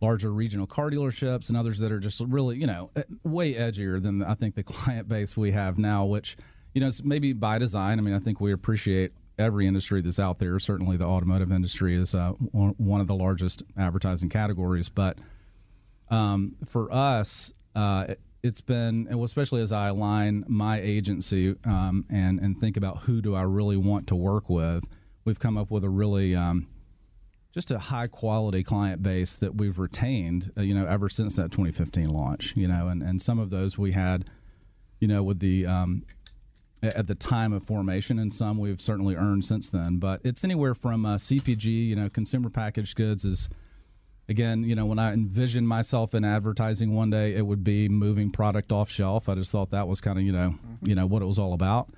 larger 0.00 0.32
regional 0.32 0.66
car 0.66 0.90
dealerships 0.90 1.48
and 1.48 1.58
others 1.58 1.78
that 1.78 1.92
are 1.92 1.98
just 1.98 2.20
really 2.20 2.56
you 2.56 2.66
know 2.66 2.90
eh, 2.96 3.02
way 3.22 3.52
edgier 3.54 4.02
than 4.02 4.22
I 4.22 4.34
think 4.34 4.54
the 4.54 4.62
client 4.72 5.08
base 5.08 5.36
we 5.36 5.52
have 5.52 5.78
now, 5.78 6.04
which 6.04 6.36
you 6.74 6.80
know 6.80 6.88
is 6.88 7.02
maybe 7.04 7.32
by 7.32 7.58
design. 7.58 7.98
I 7.98 8.02
mean, 8.02 8.14
I 8.14 8.20
think 8.20 8.40
we 8.40 8.52
appreciate 8.52 9.12
every 9.38 9.66
industry 9.66 10.02
that's 10.02 10.18
out 10.18 10.38
there. 10.38 10.58
Certainly, 10.58 10.96
the 10.98 11.06
automotive 11.06 11.52
industry 11.52 11.96
is 11.96 12.14
uh, 12.14 12.30
one 12.32 13.00
of 13.00 13.06
the 13.06 13.14
largest 13.14 13.62
advertising 13.78 14.28
categories, 14.28 14.88
but 14.88 15.18
um, 16.10 16.56
for 16.64 16.92
us. 16.92 17.52
Uh, 17.72 18.14
it's 18.42 18.60
been, 18.60 19.06
especially 19.22 19.60
as 19.60 19.72
I 19.72 19.88
align 19.88 20.44
my 20.48 20.80
agency 20.80 21.56
um, 21.64 22.06
and 22.10 22.38
and 22.40 22.58
think 22.58 22.76
about 22.76 22.98
who 23.00 23.20
do 23.20 23.34
I 23.34 23.42
really 23.42 23.76
want 23.76 24.06
to 24.08 24.16
work 24.16 24.48
with, 24.48 24.84
we've 25.24 25.38
come 25.38 25.58
up 25.58 25.70
with 25.70 25.84
a 25.84 25.88
really 25.90 26.34
um, 26.34 26.66
just 27.52 27.70
a 27.70 27.78
high 27.78 28.06
quality 28.06 28.62
client 28.62 29.02
base 29.02 29.36
that 29.36 29.56
we've 29.56 29.78
retained, 29.78 30.52
uh, 30.56 30.62
you 30.62 30.74
know, 30.74 30.86
ever 30.86 31.08
since 31.08 31.36
that 31.36 31.50
2015 31.50 32.08
launch. 32.08 32.54
You 32.56 32.68
know, 32.68 32.88
and 32.88 33.02
and 33.02 33.20
some 33.20 33.38
of 33.38 33.50
those 33.50 33.76
we 33.76 33.92
had, 33.92 34.30
you 35.00 35.08
know, 35.08 35.22
with 35.22 35.40
the 35.40 35.66
um, 35.66 36.04
at 36.82 37.06
the 37.06 37.14
time 37.14 37.52
of 37.52 37.62
formation, 37.62 38.18
and 38.18 38.32
some 38.32 38.58
we've 38.58 38.80
certainly 38.80 39.16
earned 39.16 39.44
since 39.44 39.68
then. 39.68 39.98
But 39.98 40.20
it's 40.24 40.44
anywhere 40.44 40.74
from 40.74 41.04
uh, 41.04 41.16
CPG, 41.16 41.66
you 41.88 41.96
know, 41.96 42.08
consumer 42.08 42.48
packaged 42.48 42.96
goods 42.96 43.24
is 43.24 43.50
again, 44.30 44.62
you 44.62 44.76
know, 44.76 44.86
when 44.86 44.98
I 44.98 45.12
envisioned 45.12 45.68
myself 45.68 46.14
in 46.14 46.24
advertising 46.24 46.94
one 46.94 47.10
day, 47.10 47.34
it 47.34 47.44
would 47.44 47.64
be 47.64 47.88
moving 47.88 48.30
product 48.30 48.70
off 48.70 48.88
shelf. 48.88 49.28
I 49.28 49.34
just 49.34 49.50
thought 49.50 49.70
that 49.72 49.88
was 49.88 50.00
kind 50.00 50.18
of, 50.18 50.24
you 50.24 50.32
know, 50.32 50.50
mm-hmm. 50.50 50.88
you 50.88 50.94
know 50.94 51.04
what 51.04 51.20
it 51.20 51.26
was 51.26 51.38
all 51.38 51.52
about. 51.52 51.90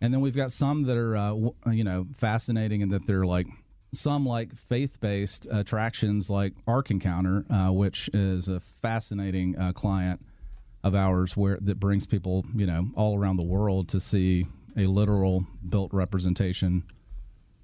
And 0.00 0.14
then 0.14 0.20
we've 0.20 0.36
got 0.36 0.52
some 0.52 0.82
that 0.82 0.96
are, 0.96 1.16
uh, 1.16 1.28
w- 1.30 1.54
you 1.66 1.84
know, 1.84 2.06
fascinating 2.14 2.82
and 2.82 2.92
that 2.92 3.06
they're 3.06 3.26
like 3.26 3.48
some 3.92 4.24
like 4.24 4.54
faith-based 4.54 5.48
attractions 5.50 6.30
like 6.30 6.54
Ark 6.66 6.90
Encounter, 6.92 7.44
uh, 7.50 7.70
which 7.72 8.08
is 8.14 8.48
a 8.48 8.60
fascinating 8.60 9.58
uh, 9.58 9.72
client 9.72 10.24
of 10.84 10.94
ours 10.94 11.36
where 11.36 11.58
that 11.60 11.80
brings 11.80 12.06
people, 12.06 12.46
you 12.54 12.66
know, 12.66 12.86
all 12.94 13.18
around 13.18 13.36
the 13.36 13.42
world 13.42 13.88
to 13.88 14.00
see 14.00 14.46
a 14.76 14.86
literal 14.86 15.44
built 15.68 15.92
representation 15.92 16.84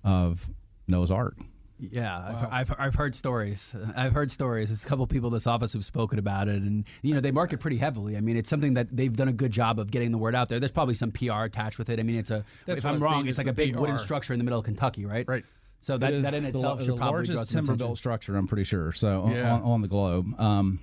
of 0.05 0.51
Noah's 0.89 1.13
Ark. 1.13 1.37
Yeah, 1.79 2.19
wow. 2.19 2.49
I've, 2.51 2.71
I've, 2.71 2.77
I've 2.79 2.95
heard 2.95 3.15
stories. 3.15 3.75
I've 3.95 4.13
heard 4.13 4.31
stories. 4.31 4.71
It's 4.71 4.85
a 4.85 4.89
couple 4.89 5.07
people 5.07 5.29
in 5.29 5.35
this 5.35 5.47
office 5.47 5.73
who've 5.73 5.85
spoken 5.85 6.19
about 6.19 6.49
it, 6.49 6.63
and 6.63 6.85
you 7.03 7.15
know 7.15 7.21
they 7.21 7.31
market 7.31 7.61
pretty 7.61 7.77
heavily. 7.77 8.17
I 8.17 8.21
mean, 8.21 8.37
it's 8.37 8.49
something 8.49 8.75
that 8.75 8.95
they've 8.97 9.15
done 9.15 9.29
a 9.29 9.33
good 9.33 9.53
job 9.53 9.79
of 9.79 9.91
getting 9.91 10.11
the 10.11 10.19
word 10.19 10.35
out 10.35 10.49
there. 10.49 10.59
There's 10.59 10.73
probably 10.73 10.95
some 10.95 11.13
PR 11.13 11.43
attached 11.45 11.79
with 11.79 11.91
it. 11.91 12.01
I 12.01 12.03
mean, 12.03 12.19
it's 12.19 12.31
a 12.31 12.45
That's 12.65 12.79
if 12.79 12.87
I'm 12.87 13.01
wrong, 13.01 13.27
it's 13.27 13.39
like 13.39 13.47
a 13.47 13.53
big 13.53 13.75
PR. 13.75 13.81
wooden 13.81 13.99
structure 13.99 14.33
in 14.33 14.39
the 14.39 14.45
middle 14.45 14.59
of 14.59 14.65
Kentucky, 14.65 15.05
right? 15.05 15.29
Right. 15.29 15.45
So 15.81 15.99
that, 15.99 16.23
that 16.23 16.35
in 16.35 16.45
the, 16.45 16.49
itself 16.49 16.79
the, 16.79 16.87
should 16.87 16.95
the 16.95 16.99
probably 16.99 17.27
largest 17.27 17.53
timber 17.53 17.77
built 17.77 17.99
structure, 17.99 18.37
I'm 18.37 18.47
pretty 18.47 18.65
sure. 18.65 18.93
So 18.93 19.29
yeah. 19.31 19.53
on, 19.53 19.63
on, 19.63 19.83
the 19.83 19.89
globe. 19.89 20.41
Um, 20.41 20.81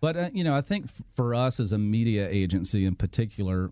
but 0.00 0.16
uh, 0.16 0.30
you 0.32 0.42
know, 0.42 0.54
I 0.54 0.60
think 0.60 0.86
f- 0.86 1.02
for 1.14 1.34
us 1.34 1.60
as 1.60 1.72
a 1.72 1.78
media 1.78 2.28
agency 2.28 2.84
in 2.84 2.96
particular, 2.96 3.70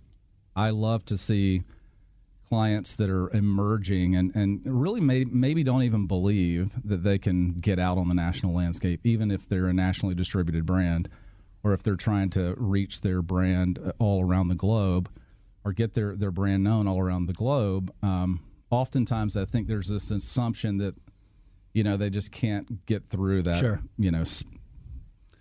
I 0.55 0.71
love 0.71 1.05
to 1.07 1.19
see 1.19 1.63
clients 2.49 2.95
that 2.97 3.11
are 3.11 3.29
emerging 3.31 4.15
and, 4.15 4.35
and 4.35 4.61
really 4.65 5.01
may, 5.01 5.25
maybe 5.25 5.63
don't 5.65 5.83
even 5.83 6.07
believe 6.07 6.71
that 6.85 7.03
they 7.03 7.19
can 7.19 7.55
get 7.55 7.79
out 7.79 7.99
on 7.99 8.09
the 8.09 8.15
national 8.15 8.55
landscape, 8.55 9.01
even 9.05 9.31
if 9.31 9.49
they're 9.49 9.67
a 9.67 9.73
nationally 9.73 10.15
distributed 10.15 10.65
brand 10.65 11.09
or 11.65 11.73
if 11.73 11.83
they're 11.83 11.97
trying 11.97 12.31
to 12.31 12.55
reach 12.57 13.01
their 13.01 13.21
brand 13.23 13.79
uh, 13.85 13.93
all 13.99 14.23
around 14.23 14.49
the 14.49 14.55
globe 14.55 15.11
or 15.65 15.73
get 15.73 15.95
their, 15.95 16.15
their 16.15 16.31
brand 16.31 16.63
known 16.63 16.87
all 16.87 17.01
around 17.01 17.27
the 17.27 17.33
globe. 17.35 17.93
Um, 18.03 18.41
oftentimes, 18.71 19.37
I 19.37 19.45
think 19.45 19.67
there's 19.67 19.89
this 19.89 20.11
assumption 20.11 20.79
that 20.79 20.95
you 21.75 21.83
know, 21.85 21.99
they 21.99 22.09
just 22.09 22.33
can't 22.33 22.87
get 22.87 23.07
through 23.07 23.43
that. 23.43 23.59
Sure. 23.59 23.83
You 23.99 24.11
know, 24.11 24.23
s- 24.23 24.43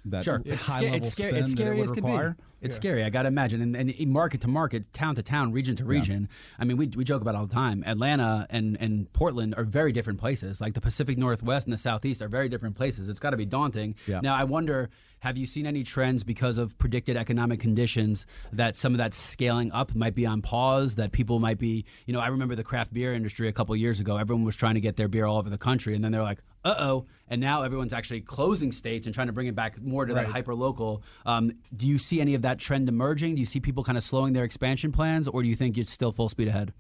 that 0.05 0.23
Sure, 0.23 0.41
high 0.45 0.51
it's, 0.53 0.67
level 0.69 0.95
it's, 0.95 1.11
scary, 1.11 1.39
it's 1.39 1.51
scary 1.51 1.77
it 1.79 1.81
as 1.83 1.89
would 1.89 1.95
can 1.97 2.05
require. 2.05 2.29
be. 2.31 2.43
It's 2.61 2.75
scary. 2.75 3.03
I 3.03 3.11
got 3.11 3.23
to 3.23 3.27
imagine, 3.27 3.61
and, 3.61 3.75
and 3.75 4.09
market 4.09 4.41
to 4.41 4.47
market, 4.47 4.91
town 4.91 5.13
to 5.15 5.21
town, 5.21 5.51
region 5.51 5.75
to 5.75 5.85
region. 5.85 6.29
I 6.57 6.65
mean, 6.65 6.77
we, 6.77 6.87
we 6.87 7.03
joke 7.03 7.21
about 7.21 7.35
it 7.35 7.37
all 7.37 7.45
the 7.45 7.53
time. 7.53 7.83
Atlanta 7.85 8.47
and, 8.49 8.75
and 8.79 9.11
Portland 9.13 9.53
are 9.55 9.63
very 9.63 9.91
different 9.91 10.19
places. 10.19 10.61
Like 10.61 10.73
the 10.73 10.81
Pacific 10.81 11.17
Northwest 11.17 11.67
and 11.67 11.73
the 11.73 11.77
Southeast 11.77 12.23
are 12.23 12.27
very 12.27 12.49
different 12.49 12.75
places. 12.75 13.07
It's 13.07 13.19
got 13.19 13.31
to 13.31 13.37
be 13.37 13.45
daunting. 13.45 13.93
Yeah. 14.07 14.21
Now, 14.21 14.33
I 14.35 14.45
wonder, 14.45 14.89
have 15.19 15.37
you 15.37 15.45
seen 15.45 15.67
any 15.67 15.83
trends 15.83 16.23
because 16.23 16.57
of 16.57 16.75
predicted 16.79 17.17
economic 17.17 17.59
conditions 17.59 18.25
that 18.51 18.75
some 18.75 18.93
of 18.93 18.97
that 18.97 19.13
scaling 19.13 19.71
up 19.71 19.93
might 19.93 20.15
be 20.15 20.25
on 20.25 20.41
pause? 20.41 20.95
That 20.95 21.11
people 21.11 21.37
might 21.39 21.59
be, 21.59 21.85
you 22.07 22.13
know, 22.13 22.19
I 22.19 22.27
remember 22.27 22.55
the 22.55 22.63
craft 22.63 22.93
beer 22.93 23.13
industry 23.13 23.47
a 23.47 23.51
couple 23.53 23.75
years 23.75 23.99
ago. 23.99 24.17
Everyone 24.17 24.43
was 24.43 24.55
trying 24.55 24.73
to 24.75 24.81
get 24.81 24.95
their 24.95 25.07
beer 25.07 25.25
all 25.25 25.37
over 25.37 25.51
the 25.51 25.57
country, 25.59 25.93
and 25.93 26.03
then 26.03 26.11
they're 26.11 26.23
like, 26.23 26.39
uh 26.63 26.73
oh. 26.79 27.05
And 27.27 27.41
now 27.41 27.63
everyone's 27.63 27.93
actually 27.93 28.21
closing 28.21 28.71
states 28.71 29.07
and 29.07 29.15
trying 29.15 29.27
to 29.27 29.33
bring 29.33 29.47
it 29.47 29.55
back 29.55 29.81
more 29.81 30.05
to 30.05 30.13
that 30.13 30.27
hyper 30.27 30.53
local. 30.53 31.01
Um, 31.25 31.51
do 31.75 31.87
you 31.87 31.97
see 31.97 32.21
any 32.21 32.35
of 32.35 32.43
that 32.43 32.59
trend 32.59 32.87
emerging? 32.87 33.35
Do 33.35 33.39
you 33.39 33.47
see 33.47 33.59
people 33.59 33.83
kind 33.83 33.97
of 33.97 34.03
slowing 34.03 34.33
their 34.33 34.43
expansion 34.43 34.91
plans, 34.91 35.27
or 35.27 35.41
do 35.41 35.49
you 35.49 35.55
think 35.55 35.77
it's 35.77 35.91
still 35.91 36.11
full 36.11 36.29
speed 36.29 36.47
ahead? 36.47 36.71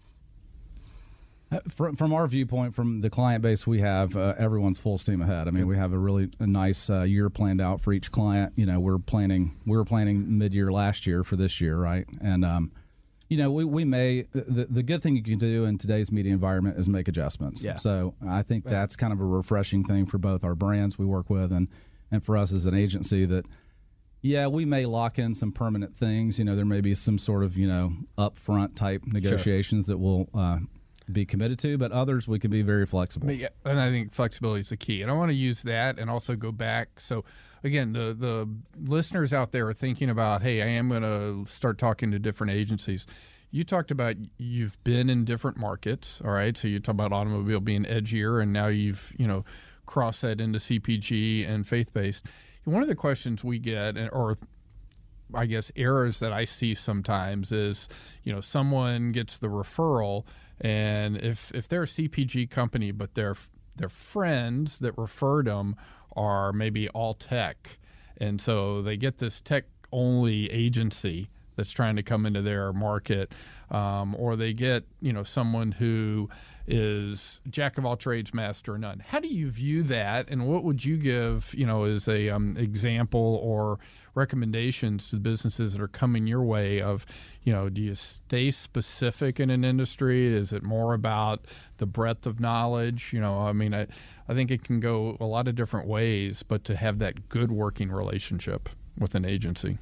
Uh, 1.51 1.59
From, 1.69 1.95
from 1.95 2.13
our 2.13 2.27
viewpoint, 2.27 2.73
from 2.73 3.01
the 3.01 3.09
client 3.09 3.41
base 3.41 3.67
we 3.67 3.79
have, 3.81 4.15
uh, 4.15 4.33
everyone's 4.37 4.79
full 4.79 4.97
steam 4.97 5.21
ahead. 5.21 5.47
I 5.47 5.51
mean, 5.51 5.67
we 5.67 5.77
have 5.77 5.93
a 5.93 5.97
really 5.97 6.29
a 6.39 6.47
nice 6.47 6.89
uh, 6.89 7.03
year 7.03 7.29
planned 7.29 7.61
out 7.61 7.81
for 7.81 7.93
each 7.93 8.11
client. 8.11 8.53
You 8.55 8.65
know, 8.65 8.79
we're 8.79 8.97
planning 8.99 9.55
we 9.65 9.77
were 9.77 9.85
planning 9.85 10.37
mid 10.37 10.53
year 10.53 10.71
last 10.71 11.05
year 11.05 11.23
for 11.23 11.35
this 11.35 11.61
year, 11.61 11.77
right? 11.77 12.07
And 12.21 12.43
um, 12.43 12.71
you 13.29 13.37
know, 13.37 13.51
we, 13.51 13.65
we 13.65 13.85
may 13.85 14.23
the, 14.33 14.67
the 14.69 14.83
good 14.83 15.01
thing 15.01 15.15
you 15.15 15.23
can 15.23 15.39
do 15.39 15.65
in 15.65 15.77
today's 15.77 16.11
media 16.11 16.33
environment 16.33 16.77
is 16.77 16.87
make 16.87 17.07
adjustments. 17.07 17.63
Yeah. 17.63 17.77
So 17.77 18.15
I 18.27 18.43
think 18.43 18.65
that's 18.65 18.95
kind 18.95 19.11
of 19.11 19.19
a 19.19 19.25
refreshing 19.25 19.83
thing 19.83 20.05
for 20.05 20.17
both 20.17 20.43
our 20.43 20.55
brands 20.55 20.97
we 20.97 21.05
work 21.05 21.29
with 21.29 21.51
and 21.51 21.67
and 22.11 22.23
for 22.23 22.37
us 22.37 22.53
as 22.53 22.65
an 22.65 22.75
agency 22.75 23.25
that 23.25 23.45
yeah, 24.21 24.47
we 24.47 24.65
may 24.65 24.87
lock 24.87 25.19
in 25.19 25.35
some 25.35 25.51
permanent 25.51 25.95
things. 25.95 26.39
You 26.39 26.45
know, 26.45 26.55
there 26.55 26.65
may 26.65 26.81
be 26.81 26.95
some 26.95 27.19
sort 27.19 27.43
of 27.43 27.57
you 27.57 27.67
know 27.67 27.93
upfront 28.17 28.75
type 28.75 29.03
negotiations 29.05 29.87
that 29.87 29.97
we'll 29.97 30.27
uh, 30.33 30.57
be 31.11 31.25
committed 31.25 31.59
to, 31.59 31.77
but 31.77 31.91
others 31.91 32.27
we 32.27 32.39
can 32.39 32.51
be 32.51 32.61
very 32.61 32.85
flexible. 32.85 33.31
Yeah, 33.31 33.49
and 33.63 33.79
I 33.79 33.89
think 33.89 34.11
flexibility 34.11 34.61
is 34.61 34.69
the 34.69 34.77
key. 34.77 35.01
And 35.01 35.11
I 35.11 35.13
want 35.13 35.29
to 35.31 35.35
use 35.35 35.63
that 35.63 35.99
and 35.99 36.09
also 36.09 36.35
go 36.35 36.51
back. 36.51 36.99
So 36.99 37.23
again, 37.63 37.93
the 37.93 38.15
the 38.17 38.49
listeners 38.77 39.33
out 39.33 39.51
there 39.51 39.67
are 39.67 39.73
thinking 39.73 40.09
about, 40.09 40.41
hey, 40.41 40.61
I 40.61 40.67
am 40.67 40.89
going 40.89 41.03
to 41.03 41.49
start 41.49 41.77
talking 41.77 42.11
to 42.11 42.19
different 42.19 42.53
agencies. 42.53 43.05
You 43.51 43.63
talked 43.63 43.91
about 43.91 44.15
you've 44.37 44.81
been 44.83 45.09
in 45.09 45.25
different 45.25 45.57
markets, 45.57 46.21
all 46.25 46.31
right? 46.31 46.57
So 46.57 46.67
you 46.67 46.79
talk 46.79 46.93
about 46.93 47.13
automobile 47.13 47.61
being 47.61 47.85
edgier, 47.85 48.41
and 48.41 48.51
now 48.51 48.67
you've 48.67 49.13
you 49.17 49.27
know 49.27 49.45
crossed 49.85 50.23
that 50.23 50.41
into 50.41 50.59
CPG 50.59 51.47
and 51.47 51.67
faith 51.67 51.93
based. 51.93 52.25
One 52.63 52.81
of 52.81 52.87
the 52.87 52.95
questions 52.95 53.43
we 53.43 53.59
get, 53.59 53.95
or 54.11 54.35
I 55.33 55.45
guess 55.45 55.71
errors 55.75 56.19
that 56.19 56.33
I 56.33 56.45
see 56.45 56.75
sometimes 56.75 57.51
is, 57.51 57.89
you 58.23 58.33
know, 58.33 58.41
someone 58.41 59.11
gets 59.11 59.39
the 59.39 59.47
referral, 59.47 60.25
and 60.61 61.17
if 61.17 61.51
if 61.53 61.67
they're 61.67 61.83
a 61.83 61.87
CPG 61.87 62.49
company, 62.49 62.91
but 62.91 63.15
their 63.15 63.35
their 63.77 63.89
friends 63.89 64.79
that 64.79 64.97
referred 64.97 65.47
them 65.47 65.75
are 66.15 66.53
maybe 66.53 66.87
all 66.89 67.13
tech, 67.13 67.77
and 68.17 68.39
so 68.39 68.81
they 68.81 68.97
get 68.97 69.17
this 69.17 69.41
tech 69.41 69.65
only 69.91 70.49
agency 70.51 71.29
that's 71.55 71.71
trying 71.71 71.95
to 71.95 72.03
come 72.03 72.25
into 72.25 72.41
their 72.41 72.73
market, 72.73 73.31
um, 73.71 74.15
or 74.17 74.35
they 74.35 74.53
get 74.53 74.85
you 75.01 75.13
know 75.13 75.23
someone 75.23 75.71
who 75.71 76.29
is 76.67 77.41
jack 77.49 77.77
of 77.77 77.85
all 77.85 77.95
trades, 77.95 78.33
master 78.33 78.73
of 78.73 78.81
none. 78.81 79.03
How 79.05 79.19
do 79.19 79.27
you 79.27 79.51
view 79.51 79.83
that, 79.83 80.29
and 80.29 80.47
what 80.47 80.63
would 80.63 80.83
you 80.83 80.97
give 80.97 81.53
you 81.55 81.65
know 81.65 81.83
as 81.83 82.07
a 82.07 82.29
um, 82.29 82.57
example 82.57 83.39
or 83.43 83.79
recommendations 84.15 85.09
to 85.09 85.17
businesses 85.17 85.73
that 85.73 85.81
are 85.81 85.87
coming 85.87 86.27
your 86.27 86.43
way? 86.43 86.81
Of 86.81 87.05
you 87.43 87.53
know, 87.53 87.69
do 87.69 87.81
you 87.81 87.95
stay 87.95 88.51
specific 88.51 89.39
in 89.39 89.49
an 89.49 89.63
industry? 89.63 90.27
Is 90.27 90.53
it 90.53 90.63
more 90.63 90.93
about 90.93 91.45
the 91.77 91.85
breadth 91.85 92.25
of 92.25 92.39
knowledge? 92.39 93.13
You 93.13 93.21
know, 93.21 93.39
I 93.39 93.53
mean, 93.53 93.73
I 93.73 93.87
I 94.27 94.33
think 94.33 94.51
it 94.51 94.63
can 94.63 94.79
go 94.79 95.17
a 95.19 95.25
lot 95.25 95.47
of 95.47 95.55
different 95.55 95.87
ways, 95.87 96.43
but 96.43 96.63
to 96.65 96.75
have 96.75 96.99
that 96.99 97.29
good 97.29 97.51
working 97.51 97.91
relationship 97.91 98.69
with 98.97 99.15
an 99.15 99.25
agency. 99.25 99.77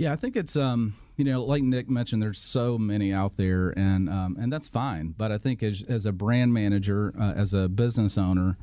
Yeah, 0.00 0.14
I 0.14 0.16
think 0.16 0.34
it's 0.34 0.56
um, 0.56 0.94
you 1.18 1.26
know, 1.26 1.44
like 1.44 1.62
Nick 1.62 1.90
mentioned, 1.90 2.22
there's 2.22 2.38
so 2.38 2.78
many 2.78 3.12
out 3.12 3.36
there, 3.36 3.74
and 3.76 4.08
um, 4.08 4.34
and 4.40 4.50
that's 4.50 4.66
fine. 4.66 5.14
But 5.14 5.30
I 5.30 5.36
think 5.36 5.62
as 5.62 5.82
as 5.86 6.06
a 6.06 6.12
brand 6.12 6.54
manager, 6.54 7.12
uh, 7.20 7.34
as 7.36 7.52
a 7.52 7.68
business 7.68 8.16
owner, 8.16 8.56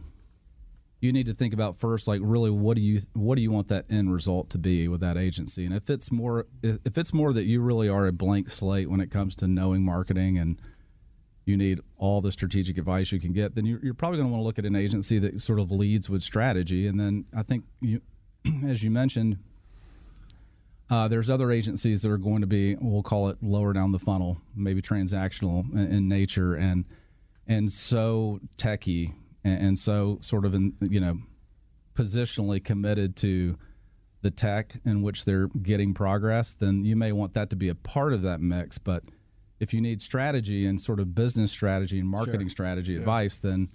you 0.99 1.13
need 1.13 1.27
to 1.27 1.35
think 1.35 1.53
about 1.53 1.77
first, 1.77 2.07
like 2.07 2.21
really, 2.23 2.49
what 2.49 2.75
do 2.75 2.81
you 2.81 3.01
what 3.13 3.35
do 3.35 3.43
you 3.43 3.51
want 3.51 3.67
that 3.67 3.85
end 3.87 4.11
result 4.11 4.49
to 4.49 4.57
be 4.57 4.87
with 4.87 4.99
that 5.01 5.15
agency? 5.15 5.63
And 5.63 5.75
if 5.75 5.91
it's 5.91 6.11
more 6.11 6.47
if 6.63 6.97
it's 6.97 7.13
more 7.13 7.31
that 7.33 7.43
you 7.43 7.61
really 7.61 7.87
are 7.87 8.07
a 8.07 8.11
blank 8.11 8.49
slate 8.49 8.89
when 8.89 8.99
it 8.99 9.11
comes 9.11 9.35
to 9.35 9.47
knowing 9.47 9.85
marketing 9.85 10.39
and 10.39 10.59
you 11.45 11.55
need 11.55 11.81
all 11.97 12.19
the 12.19 12.31
strategic 12.31 12.79
advice 12.79 13.11
you 13.11 13.19
can 13.19 13.33
get, 13.33 13.53
then 13.53 13.67
you're, 13.67 13.79
you're 13.83 13.93
probably 13.93 14.17
going 14.17 14.27
to 14.27 14.31
want 14.31 14.41
to 14.41 14.45
look 14.45 14.57
at 14.57 14.65
an 14.65 14.75
agency 14.75 15.19
that 15.19 15.39
sort 15.39 15.59
of 15.59 15.71
leads 15.71 16.09
with 16.09 16.23
strategy. 16.23 16.87
And 16.87 16.99
then 16.99 17.25
I 17.31 17.43
think 17.43 17.65
you, 17.79 18.01
as 18.65 18.81
you 18.81 18.89
mentioned, 18.89 19.37
uh, 20.89 21.07
there's 21.07 21.29
other 21.29 21.51
agencies 21.51 22.01
that 22.01 22.11
are 22.11 22.17
going 22.17 22.41
to 22.41 22.47
be, 22.47 22.75
we'll 22.79 23.03
call 23.03 23.27
it 23.29 23.37
lower 23.41 23.73
down 23.73 23.91
the 23.91 23.99
funnel, 23.99 24.41
maybe 24.55 24.81
transactional 24.81 25.69
in, 25.73 25.91
in 25.91 26.07
nature, 26.07 26.55
and 26.55 26.85
and 27.49 27.71
so 27.71 28.39
techy, 28.57 29.13
and, 29.43 29.61
and 29.61 29.79
so 29.79 30.17
sort 30.21 30.45
of 30.45 30.53
in 30.53 30.73
you 30.81 30.99
know 30.99 31.19
positionally 31.95 32.63
committed 32.63 33.15
to 33.17 33.57
the 34.21 34.31
tech 34.31 34.73
in 34.85 35.01
which 35.01 35.25
they're 35.25 35.47
getting 35.47 35.93
progress. 35.93 36.53
Then 36.53 36.85
you 36.85 36.95
may 36.95 37.11
want 37.11 37.33
that 37.33 37.49
to 37.49 37.55
be 37.55 37.69
a 37.69 37.75
part 37.75 38.13
of 38.13 38.21
that 38.21 38.39
mix. 38.39 38.77
But 38.77 39.03
if 39.59 39.73
you 39.73 39.81
need 39.81 40.01
strategy 40.01 40.65
and 40.65 40.81
sort 40.81 40.99
of 40.99 41.15
business 41.15 41.51
strategy 41.51 41.99
and 41.99 42.07
marketing 42.07 42.49
strategy 42.49 42.95
advice, 42.95 43.39
then 43.39 43.69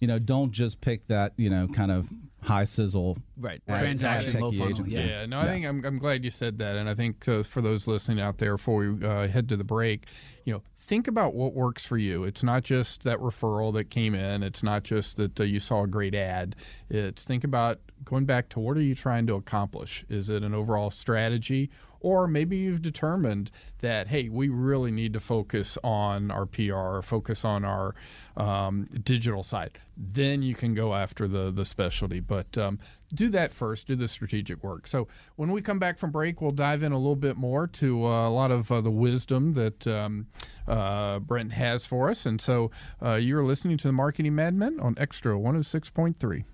you 0.00 0.06
know 0.08 0.18
don't 0.18 0.52
just 0.52 0.80
pick 0.80 1.06
that 1.06 1.32
you 1.36 1.50
know 1.50 1.68
kind 1.68 1.90
of 1.90 2.08
high 2.42 2.64
sizzle 2.64 3.18
Right. 3.36 3.60
ad- 3.68 3.80
Transaction, 3.80 4.36
ad 4.36 4.42
low 4.42 4.50
funnel, 4.52 4.68
agency. 4.68 5.00
Yeah, 5.00 5.26
no, 5.26 5.40
I 5.40 5.46
think 5.46 5.66
I'm, 5.66 5.84
I'm 5.84 5.98
glad 5.98 6.24
you 6.24 6.30
said 6.30 6.58
that, 6.58 6.76
and 6.76 6.88
I 6.88 6.94
think 6.94 7.26
uh, 7.28 7.42
for 7.42 7.60
those 7.60 7.86
listening 7.88 8.20
out 8.20 8.38
there, 8.38 8.56
before 8.56 8.76
we 8.78 9.04
uh, 9.06 9.26
head 9.26 9.48
to 9.48 9.56
the 9.56 9.64
break, 9.64 10.06
you 10.44 10.52
know, 10.52 10.62
think 10.78 11.08
about 11.08 11.34
what 11.34 11.52
works 11.54 11.84
for 11.84 11.98
you. 11.98 12.22
It's 12.24 12.42
not 12.44 12.62
just 12.62 13.02
that 13.02 13.18
referral 13.18 13.72
that 13.74 13.90
came 13.90 14.14
in. 14.14 14.42
It's 14.44 14.62
not 14.62 14.84
just 14.84 15.16
that 15.16 15.38
uh, 15.40 15.44
you 15.44 15.58
saw 15.58 15.82
a 15.82 15.86
great 15.88 16.14
ad. 16.14 16.54
It's 16.88 17.24
think 17.24 17.42
about 17.42 17.80
going 18.04 18.24
back 18.24 18.48
to 18.50 18.60
what 18.60 18.76
are 18.76 18.82
you 18.82 18.94
trying 18.94 19.26
to 19.26 19.34
accomplish? 19.34 20.04
Is 20.08 20.30
it 20.30 20.42
an 20.42 20.54
overall 20.54 20.90
strategy, 20.90 21.70
or 22.00 22.28
maybe 22.28 22.56
you've 22.56 22.82
determined 22.82 23.50
that 23.80 24.08
hey, 24.08 24.28
we 24.28 24.48
really 24.48 24.90
need 24.90 25.12
to 25.12 25.20
focus 25.20 25.78
on 25.82 26.30
our 26.30 26.46
PR, 26.46 27.00
focus 27.02 27.44
on 27.44 27.64
our 27.64 27.94
um, 28.36 28.86
digital 29.02 29.42
side. 29.42 29.78
Then 29.96 30.42
you 30.42 30.54
can 30.54 30.74
go 30.74 30.94
after 30.94 31.26
the 31.26 31.50
the 31.50 31.64
specialty, 31.64 32.20
but 32.20 32.56
um, 32.56 32.78
do 33.12 33.28
that 33.30 33.52
first. 33.52 33.88
Do 33.88 33.96
the 33.96 34.08
strategic 34.08 34.62
work. 34.62 34.86
So 34.86 35.08
when 35.36 35.50
we 35.50 35.60
come 35.60 35.78
back 35.78 35.98
from 35.98 36.10
break, 36.10 36.40
we'll 36.40 36.52
dive 36.52 36.82
in 36.82 36.92
a 36.92 36.98
little 36.98 37.16
bit 37.16 37.36
more 37.36 37.66
to 37.66 38.06
uh, 38.06 38.28
a 38.28 38.30
lot 38.30 38.50
of 38.50 38.70
uh, 38.70 38.80
the 38.80 38.90
wisdom 38.90 39.54
that 39.54 39.86
um, 39.86 40.26
uh, 40.66 41.18
Brent 41.18 41.52
has 41.52 41.86
for 41.86 42.10
us. 42.10 42.26
And 42.26 42.40
so 42.40 42.70
uh, 43.02 43.14
you're 43.14 43.44
listening 43.44 43.76
to 43.78 43.88
the 43.88 43.92
Marketing 43.92 44.34
Madmen 44.34 44.78
on 44.80 44.94
Xtra 44.96 45.40
106.3. 45.40 46.44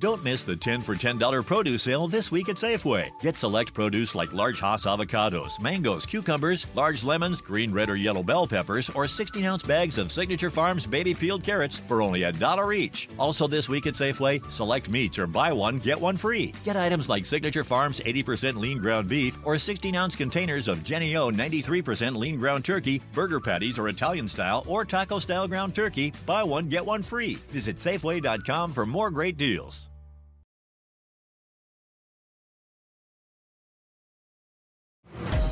Don't 0.00 0.24
miss 0.24 0.44
the 0.44 0.56
10 0.56 0.80
for 0.80 0.94
$10 0.94 1.44
produce 1.44 1.82
sale 1.82 2.08
this 2.08 2.32
week 2.32 2.48
at 2.48 2.56
Safeway. 2.56 3.10
Get 3.20 3.36
select 3.36 3.74
produce 3.74 4.14
like 4.14 4.32
large 4.32 4.58
Hass 4.58 4.86
avocados, 4.86 5.60
mangoes, 5.60 6.06
cucumbers, 6.06 6.66
large 6.74 7.04
lemons, 7.04 7.42
green, 7.42 7.70
red, 7.70 7.90
or 7.90 7.96
yellow 7.96 8.22
bell 8.22 8.46
peppers, 8.46 8.88
or 8.94 9.06
16 9.06 9.44
ounce 9.44 9.62
bags 9.62 9.98
of 9.98 10.10
Signature 10.10 10.48
Farms 10.48 10.86
baby 10.86 11.12
peeled 11.12 11.42
carrots 11.42 11.80
for 11.80 12.00
only 12.00 12.22
a 12.22 12.32
dollar 12.32 12.72
each. 12.72 13.10
Also, 13.18 13.46
this 13.46 13.68
week 13.68 13.86
at 13.86 13.92
Safeway, 13.92 14.42
select 14.50 14.88
meats 14.88 15.18
or 15.18 15.26
buy 15.26 15.52
one, 15.52 15.78
get 15.78 16.00
one 16.00 16.16
free. 16.16 16.54
Get 16.64 16.78
items 16.78 17.10
like 17.10 17.26
Signature 17.26 17.62
Farms 17.64 18.00
80% 18.00 18.56
lean 18.56 18.78
ground 18.78 19.06
beef 19.06 19.36
or 19.44 19.58
16 19.58 19.94
ounce 19.94 20.16
containers 20.16 20.66
of 20.66 20.82
Jennie-O 20.82 21.30
93% 21.30 22.16
lean 22.16 22.38
ground 22.38 22.64
turkey, 22.64 23.02
burger 23.12 23.38
patties 23.38 23.78
or 23.78 23.90
Italian 23.90 24.28
style 24.28 24.64
or 24.66 24.86
taco 24.86 25.18
style 25.18 25.46
ground 25.46 25.74
turkey. 25.74 26.14
Buy 26.24 26.42
one, 26.42 26.70
get 26.70 26.86
one 26.86 27.02
free. 27.02 27.34
Visit 27.50 27.76
Safeway.com 27.76 28.72
for 28.72 28.86
more 28.86 29.10
great 29.10 29.36
deals. 29.36 29.89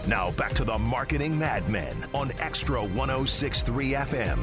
Now 0.08 0.30
back 0.30 0.54
to 0.54 0.64
the 0.64 0.78
Marketing 0.78 1.38
Madmen 1.38 1.94
on 2.14 2.30
Xtra 2.30 2.80
1063 2.94 3.90
FM. 3.90 4.38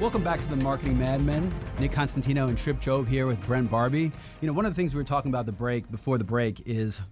Welcome 0.00 0.24
back 0.24 0.40
to 0.40 0.48
the 0.48 0.56
Marketing 0.56 0.98
Madmen. 0.98 1.52
Nick 1.78 1.92
Constantino 1.92 2.48
and 2.48 2.56
Trip 2.56 2.80
Job 2.80 3.06
here 3.06 3.26
with 3.26 3.38
Brent 3.44 3.70
Barbee. 3.70 4.10
You 4.40 4.46
know, 4.46 4.54
one 4.54 4.64
of 4.64 4.70
the 4.70 4.74
things 4.74 4.94
we 4.94 4.98
were 4.98 5.04
talking 5.04 5.30
about 5.30 5.44
the 5.44 5.52
break 5.52 5.90
before 5.90 6.16
the 6.16 6.24
break 6.24 6.62
is 6.64 7.02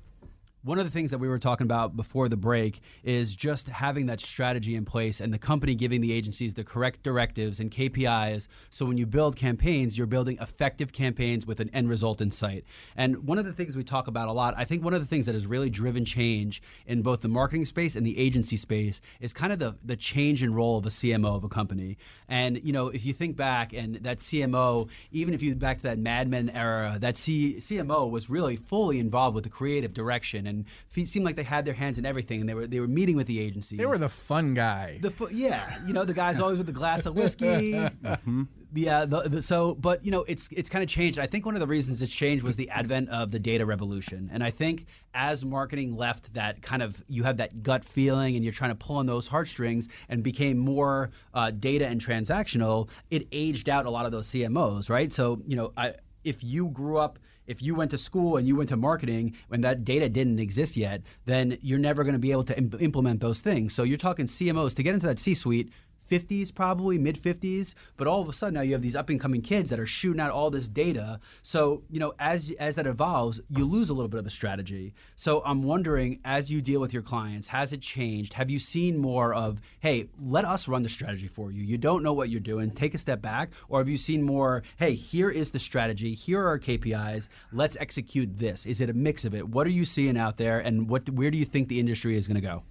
one 0.64 0.78
of 0.78 0.84
the 0.86 0.90
things 0.90 1.10
that 1.10 1.18
we 1.18 1.28
were 1.28 1.38
talking 1.38 1.66
about 1.66 1.94
before 1.94 2.26
the 2.26 2.38
break 2.38 2.80
is 3.02 3.36
just 3.36 3.68
having 3.68 4.06
that 4.06 4.18
strategy 4.18 4.74
in 4.74 4.86
place 4.86 5.20
and 5.20 5.32
the 5.32 5.38
company 5.38 5.74
giving 5.74 6.00
the 6.00 6.10
agencies 6.10 6.54
the 6.54 6.64
correct 6.64 7.02
directives 7.02 7.60
and 7.60 7.70
KPIs. 7.70 8.48
So 8.70 8.86
when 8.86 8.96
you 8.96 9.04
build 9.04 9.36
campaigns, 9.36 9.98
you're 9.98 10.06
building 10.06 10.38
effective 10.40 10.90
campaigns 10.90 11.46
with 11.46 11.60
an 11.60 11.68
end 11.74 11.90
result 11.90 12.22
in 12.22 12.30
sight. 12.30 12.64
And 12.96 13.28
one 13.28 13.38
of 13.38 13.44
the 13.44 13.52
things 13.52 13.76
we 13.76 13.84
talk 13.84 14.08
about 14.08 14.28
a 14.28 14.32
lot, 14.32 14.54
I 14.56 14.64
think 14.64 14.82
one 14.82 14.94
of 14.94 15.00
the 15.00 15.06
things 15.06 15.26
that 15.26 15.34
has 15.34 15.46
really 15.46 15.68
driven 15.68 16.06
change 16.06 16.62
in 16.86 17.02
both 17.02 17.20
the 17.20 17.28
marketing 17.28 17.66
space 17.66 17.94
and 17.94 18.06
the 18.06 18.18
agency 18.18 18.56
space 18.56 19.02
is 19.20 19.34
kind 19.34 19.52
of 19.52 19.58
the, 19.58 19.74
the 19.84 19.96
change 19.96 20.42
in 20.42 20.54
role 20.54 20.78
of 20.78 20.86
a 20.86 20.90
CMO 20.90 21.36
of 21.36 21.44
a 21.44 21.48
company. 21.48 21.98
And, 22.26 22.58
you 22.64 22.72
know, 22.72 22.88
if 22.88 23.04
you 23.04 23.12
think 23.12 23.36
back 23.36 23.74
and 23.74 23.96
that 23.96 24.18
CMO, 24.18 24.88
even 25.12 25.34
if 25.34 25.42
you 25.42 25.54
back 25.54 25.76
to 25.78 25.82
that 25.82 25.98
Mad 25.98 26.26
Men 26.26 26.48
era, 26.48 26.96
that 27.00 27.18
C, 27.18 27.56
CMO 27.58 28.10
was 28.10 28.30
really 28.30 28.56
fully 28.56 28.98
involved 28.98 29.34
with 29.34 29.44
the 29.44 29.50
creative 29.50 29.92
direction 29.92 30.46
and 30.46 30.53
it 30.94 31.08
seemed 31.08 31.24
like 31.24 31.36
they 31.36 31.42
had 31.42 31.64
their 31.64 31.74
hands 31.74 31.98
in 31.98 32.06
everything, 32.06 32.40
and 32.40 32.48
they 32.48 32.54
were 32.54 32.66
they 32.66 32.80
were 32.80 32.88
meeting 32.88 33.16
with 33.16 33.26
the 33.26 33.40
agencies. 33.40 33.78
They 33.78 33.86
were 33.86 33.98
the 33.98 34.08
fun 34.08 34.54
guy. 34.54 34.98
The 35.00 35.10
fu- 35.10 35.30
yeah, 35.30 35.78
you 35.86 35.92
know 35.92 36.04
the 36.04 36.14
guys 36.14 36.38
always 36.40 36.58
with 36.58 36.66
the 36.66 36.72
glass 36.72 37.06
of 37.06 37.14
whiskey. 37.20 37.72
mm-hmm. 37.72 38.42
Yeah, 38.76 39.04
the, 39.04 39.22
the, 39.22 39.42
so 39.42 39.74
but 39.74 40.04
you 40.04 40.10
know 40.10 40.24
it's 40.24 40.48
it's 40.50 40.68
kind 40.68 40.82
of 40.82 40.88
changed. 40.88 41.18
I 41.18 41.26
think 41.26 41.46
one 41.46 41.54
of 41.54 41.60
the 41.60 41.66
reasons 41.66 42.02
it's 42.02 42.12
changed 42.12 42.44
was 42.44 42.56
the 42.56 42.70
advent 42.70 43.08
of 43.08 43.30
the 43.30 43.38
data 43.38 43.64
revolution, 43.64 44.30
and 44.32 44.42
I 44.42 44.50
think 44.50 44.86
as 45.12 45.44
marketing 45.44 45.96
left 45.96 46.34
that 46.34 46.60
kind 46.60 46.82
of 46.82 47.02
you 47.08 47.22
have 47.22 47.36
that 47.36 47.62
gut 47.62 47.84
feeling, 47.84 48.34
and 48.34 48.44
you're 48.44 48.52
trying 48.52 48.72
to 48.72 48.76
pull 48.76 48.96
on 48.96 49.06
those 49.06 49.28
heartstrings, 49.28 49.88
and 50.08 50.22
became 50.22 50.58
more 50.58 51.10
uh, 51.32 51.50
data 51.52 51.86
and 51.86 52.04
transactional, 52.04 52.88
it 53.10 53.28
aged 53.30 53.68
out 53.68 53.86
a 53.86 53.90
lot 53.90 54.06
of 54.06 54.12
those 54.12 54.28
CMOs, 54.28 54.90
right? 54.90 55.12
So 55.12 55.40
you 55.46 55.56
know, 55.56 55.72
I, 55.76 55.94
if 56.24 56.42
you 56.42 56.68
grew 56.70 56.98
up 56.98 57.18
if 57.46 57.62
you 57.62 57.74
went 57.74 57.90
to 57.90 57.98
school 57.98 58.36
and 58.36 58.46
you 58.46 58.56
went 58.56 58.68
to 58.70 58.76
marketing 58.76 59.34
when 59.48 59.60
that 59.62 59.84
data 59.84 60.08
didn't 60.08 60.38
exist 60.38 60.76
yet, 60.76 61.02
then 61.26 61.58
you're 61.60 61.78
never 61.78 62.02
going 62.04 62.14
to 62.14 62.18
be 62.18 62.32
able 62.32 62.44
to 62.44 62.56
imp- 62.56 62.80
implement 62.80 63.20
those 63.20 63.40
things. 63.40 63.74
So 63.74 63.82
you're 63.82 63.98
talking 63.98 64.26
CMOs 64.26 64.74
to 64.76 64.82
get 64.82 64.94
into 64.94 65.06
that 65.06 65.18
C 65.18 65.34
suite. 65.34 65.70
50s 66.10 66.54
probably 66.54 66.98
mid 66.98 67.20
50s 67.20 67.74
but 67.96 68.06
all 68.06 68.20
of 68.20 68.28
a 68.28 68.32
sudden 68.32 68.54
now 68.54 68.60
you 68.60 68.72
have 68.72 68.82
these 68.82 68.96
up 68.96 69.08
and 69.08 69.20
coming 69.20 69.42
kids 69.42 69.70
that 69.70 69.80
are 69.80 69.86
shooting 69.86 70.20
out 70.20 70.30
all 70.30 70.50
this 70.50 70.68
data. 70.68 71.20
So 71.42 71.82
you 71.90 72.00
know 72.00 72.14
as 72.18 72.50
as 72.58 72.76
that 72.76 72.86
evolves 72.86 73.40
you 73.50 73.64
lose 73.64 73.88
a 73.88 73.94
little 73.94 74.08
bit 74.08 74.18
of 74.18 74.24
the 74.24 74.30
strategy. 74.30 74.94
So 75.16 75.42
i'm 75.44 75.62
wondering 75.62 76.20
as 76.24 76.50
you 76.50 76.60
deal 76.60 76.80
with 76.80 76.92
your 76.92 77.02
clients 77.02 77.48
has 77.48 77.72
it 77.72 77.80
changed? 77.80 78.34
Have 78.34 78.50
you 78.50 78.58
seen 78.58 78.98
more 78.98 79.34
of 79.34 79.60
hey 79.80 80.08
let 80.20 80.44
us 80.44 80.68
run 80.68 80.82
the 80.82 80.88
strategy 80.88 81.28
for 81.28 81.50
you. 81.50 81.62
You 81.62 81.78
don't 81.78 82.02
know 82.02 82.12
what 82.12 82.30
you're 82.30 82.40
doing. 82.40 82.70
Take 82.70 82.94
a 82.94 82.98
step 82.98 83.20
back. 83.22 83.50
Or 83.68 83.78
have 83.78 83.88
you 83.88 83.96
seen 83.96 84.22
more 84.22 84.62
hey 84.78 84.94
here 84.94 85.30
is 85.30 85.50
the 85.50 85.58
strategy. 85.58 86.14
Here 86.14 86.40
are 86.40 86.48
our 86.48 86.58
kpis 86.58 87.28
let's 87.52 87.76
execute 87.78 88.38
this. 88.38 88.66
Is 88.66 88.80
it 88.80 88.90
a 88.90 88.94
mix 88.94 89.24
of 89.24 89.34
it? 89.34 89.48
What 89.48 89.66
are 89.66 89.70
you 89.70 89.84
seeing 89.84 90.16
out 90.16 90.36
there? 90.36 90.58
And 90.58 90.88
what 90.88 91.08
where 91.10 91.30
do 91.30 91.38
you 91.38 91.44
think 91.44 91.68
the 91.68 91.80
industry 91.80 92.16
is 92.16 92.26
going 92.28 92.36
to 92.36 92.40
go 92.40 92.62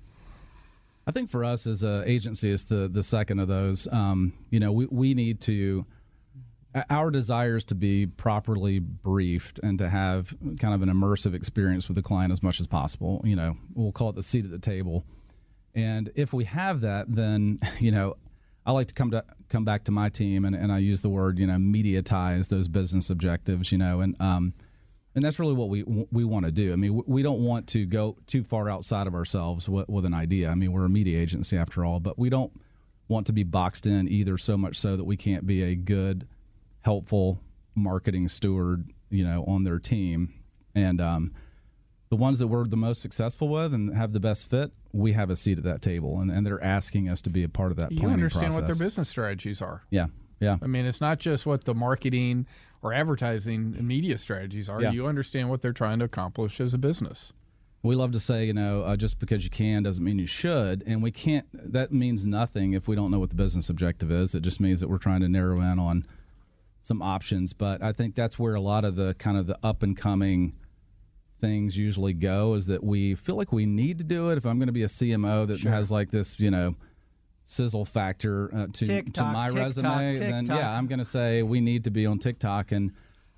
I 1.05 1.11
think 1.11 1.29
for 1.29 1.43
us 1.43 1.67
as 1.67 1.83
an 1.83 2.03
agency, 2.05 2.51
it's 2.51 2.63
the 2.63 2.87
the 2.87 3.03
second 3.03 3.39
of 3.39 3.47
those. 3.47 3.87
Um, 3.91 4.33
you 4.49 4.59
know, 4.59 4.71
we, 4.71 4.87
we 4.87 5.13
need 5.13 5.41
to 5.41 5.85
our 6.89 7.11
desire 7.11 7.55
is 7.55 7.63
to 7.65 7.75
be 7.75 8.07
properly 8.07 8.79
briefed 8.79 9.59
and 9.61 9.77
to 9.77 9.89
have 9.89 10.33
kind 10.59 10.73
of 10.73 10.81
an 10.81 10.89
immersive 10.89 11.35
experience 11.35 11.87
with 11.87 11.95
the 11.95 12.01
client 12.01 12.31
as 12.31 12.41
much 12.41 12.59
as 12.59 12.67
possible. 12.67 13.21
You 13.23 13.35
know, 13.35 13.57
we'll 13.75 13.91
call 13.91 14.09
it 14.09 14.15
the 14.15 14.23
seat 14.23 14.45
at 14.45 14.51
the 14.51 14.59
table. 14.59 15.05
And 15.75 16.11
if 16.15 16.33
we 16.33 16.45
have 16.45 16.81
that, 16.81 17.13
then 17.13 17.59
you 17.79 17.91
know, 17.91 18.15
I 18.65 18.71
like 18.71 18.87
to 18.87 18.93
come 18.93 19.11
to 19.11 19.23
come 19.49 19.65
back 19.65 19.83
to 19.85 19.91
my 19.91 20.09
team 20.09 20.45
and, 20.45 20.55
and 20.55 20.71
I 20.71 20.79
use 20.79 21.01
the 21.01 21.09
word 21.09 21.37
you 21.37 21.45
know 21.45 21.57
mediatize 21.57 22.47
those 22.47 22.67
business 22.67 23.09
objectives. 23.09 23.71
You 23.71 23.77
know, 23.77 24.01
and 24.01 24.19
um, 24.21 24.53
and 25.15 25.23
that's 25.23 25.39
really 25.39 25.53
what 25.53 25.69
we 25.69 25.83
we 25.83 26.23
want 26.23 26.45
to 26.45 26.51
do. 26.51 26.73
I 26.73 26.75
mean, 26.75 27.01
we 27.05 27.21
don't 27.21 27.41
want 27.41 27.67
to 27.67 27.85
go 27.85 28.17
too 28.27 28.43
far 28.43 28.69
outside 28.69 29.07
of 29.07 29.13
ourselves 29.13 29.69
with, 29.69 29.87
with, 29.87 30.05
an 30.05 30.13
idea. 30.13 30.49
I 30.49 30.55
mean, 30.55 30.71
we're 30.71 30.85
a 30.85 30.89
media 30.89 31.19
agency 31.19 31.57
after 31.57 31.85
all, 31.85 31.99
but 31.99 32.17
we 32.17 32.29
don't 32.29 32.51
want 33.07 33.27
to 33.27 33.33
be 33.33 33.43
boxed 33.43 33.85
in 33.85 34.07
either. 34.07 34.37
So 34.37 34.57
much 34.57 34.77
so 34.77 34.97
that 34.97 35.03
we 35.03 35.17
can't 35.17 35.45
be 35.45 35.61
a 35.63 35.75
good, 35.75 36.27
helpful 36.81 37.41
marketing 37.75 38.27
steward, 38.27 38.91
you 39.09 39.23
know, 39.23 39.43
on 39.45 39.63
their 39.63 39.79
team. 39.79 40.33
And 40.75 40.99
um, 40.99 41.33
the 42.09 42.15
ones 42.15 42.39
that 42.39 42.47
we're 42.47 42.65
the 42.65 42.77
most 42.77 43.01
successful 43.01 43.49
with 43.49 43.73
and 43.73 43.95
have 43.95 44.13
the 44.13 44.19
best 44.19 44.49
fit, 44.49 44.71
we 44.91 45.13
have 45.13 45.29
a 45.29 45.35
seat 45.35 45.57
at 45.57 45.63
that 45.63 45.81
table, 45.81 46.19
and, 46.19 46.31
and 46.31 46.45
they're 46.45 46.63
asking 46.63 47.09
us 47.09 47.21
to 47.23 47.29
be 47.29 47.43
a 47.43 47.49
part 47.49 47.71
of 47.71 47.77
that. 47.77 47.91
You 47.91 48.07
understand 48.07 48.53
process. 48.53 48.61
what 48.61 48.67
their 48.67 48.75
business 48.75 49.09
strategies 49.09 49.61
are. 49.61 49.83
Yeah, 49.89 50.07
yeah. 50.43 50.57
I 50.61 50.67
mean, 50.67 50.85
it's 50.85 51.01
not 51.01 51.19
just 51.19 51.45
what 51.45 51.63
the 51.63 51.73
marketing 51.73 52.45
or 52.81 52.93
advertising 52.93 53.75
and 53.77 53.87
media 53.87 54.17
strategies 54.17 54.69
are. 54.69 54.81
Yeah. 54.81 54.91
You 54.91 55.07
understand 55.07 55.49
what 55.49 55.61
they're 55.61 55.73
trying 55.73 55.99
to 55.99 56.05
accomplish 56.05 56.59
as 56.59 56.73
a 56.73 56.77
business. 56.77 57.31
We 57.81 57.95
love 57.95 58.11
to 58.13 58.19
say, 58.19 58.45
you 58.45 58.53
know, 58.53 58.81
uh, 58.83 58.95
just 58.95 59.19
because 59.19 59.43
you 59.43 59.49
can 59.49 59.83
doesn't 59.83 60.03
mean 60.03 60.17
you 60.17 60.27
should, 60.27 60.83
and 60.87 61.03
we 61.03 61.11
can't. 61.11 61.45
That 61.51 61.91
means 61.91 62.25
nothing 62.25 62.73
if 62.73 62.87
we 62.87 62.95
don't 62.95 63.11
know 63.11 63.19
what 63.19 63.29
the 63.29 63.35
business 63.35 63.69
objective 63.69 64.09
is. 64.09 64.33
It 64.35 64.41
just 64.41 64.61
means 64.61 64.79
that 64.79 64.89
we're 64.89 64.97
trying 64.97 65.19
to 65.19 65.27
narrow 65.27 65.59
in 65.59 65.79
on 65.79 66.05
some 66.81 67.01
options. 67.01 67.51
But 67.51 67.81
I 67.81 67.91
think 67.91 68.15
that's 68.15 68.39
where 68.39 68.55
a 68.55 68.61
lot 68.61 68.85
of 68.85 68.95
the 68.95 69.15
kind 69.15 69.37
of 69.37 69.47
the 69.47 69.57
up 69.61 69.83
and 69.83 69.97
coming 69.97 70.53
things 71.41 71.77
usually 71.77 72.13
go 72.13 72.53
is 72.53 72.67
that 72.67 72.85
we 72.85 73.15
feel 73.15 73.35
like 73.35 73.51
we 73.51 73.65
need 73.65 73.97
to 73.97 74.05
do 74.05 74.29
it. 74.29 74.37
If 74.37 74.45
I'm 74.45 74.59
going 74.59 74.67
to 74.67 74.73
be 74.73 74.83
a 74.83 74.87
CMO 74.87 75.45
that 75.47 75.59
sure. 75.59 75.71
has 75.71 75.91
like 75.91 76.11
this, 76.11 76.39
you 76.39 76.51
know 76.51 76.75
sizzle 77.43 77.85
factor 77.85 78.53
uh, 78.53 78.67
to 78.71 78.85
TikTok, 78.85 79.13
to 79.13 79.33
my 79.33 79.47
TikTok, 79.47 79.65
resume, 79.65 80.13
TikTok. 80.13 80.29
then 80.29 80.45
yeah, 80.45 80.77
I'm 80.77 80.87
going 80.87 80.99
to 80.99 81.05
say 81.05 81.43
we 81.43 81.61
need 81.61 81.83
to 81.83 81.91
be 81.91 82.05
on 82.05 82.19
TikTok. 82.19 82.71
And 82.71 82.91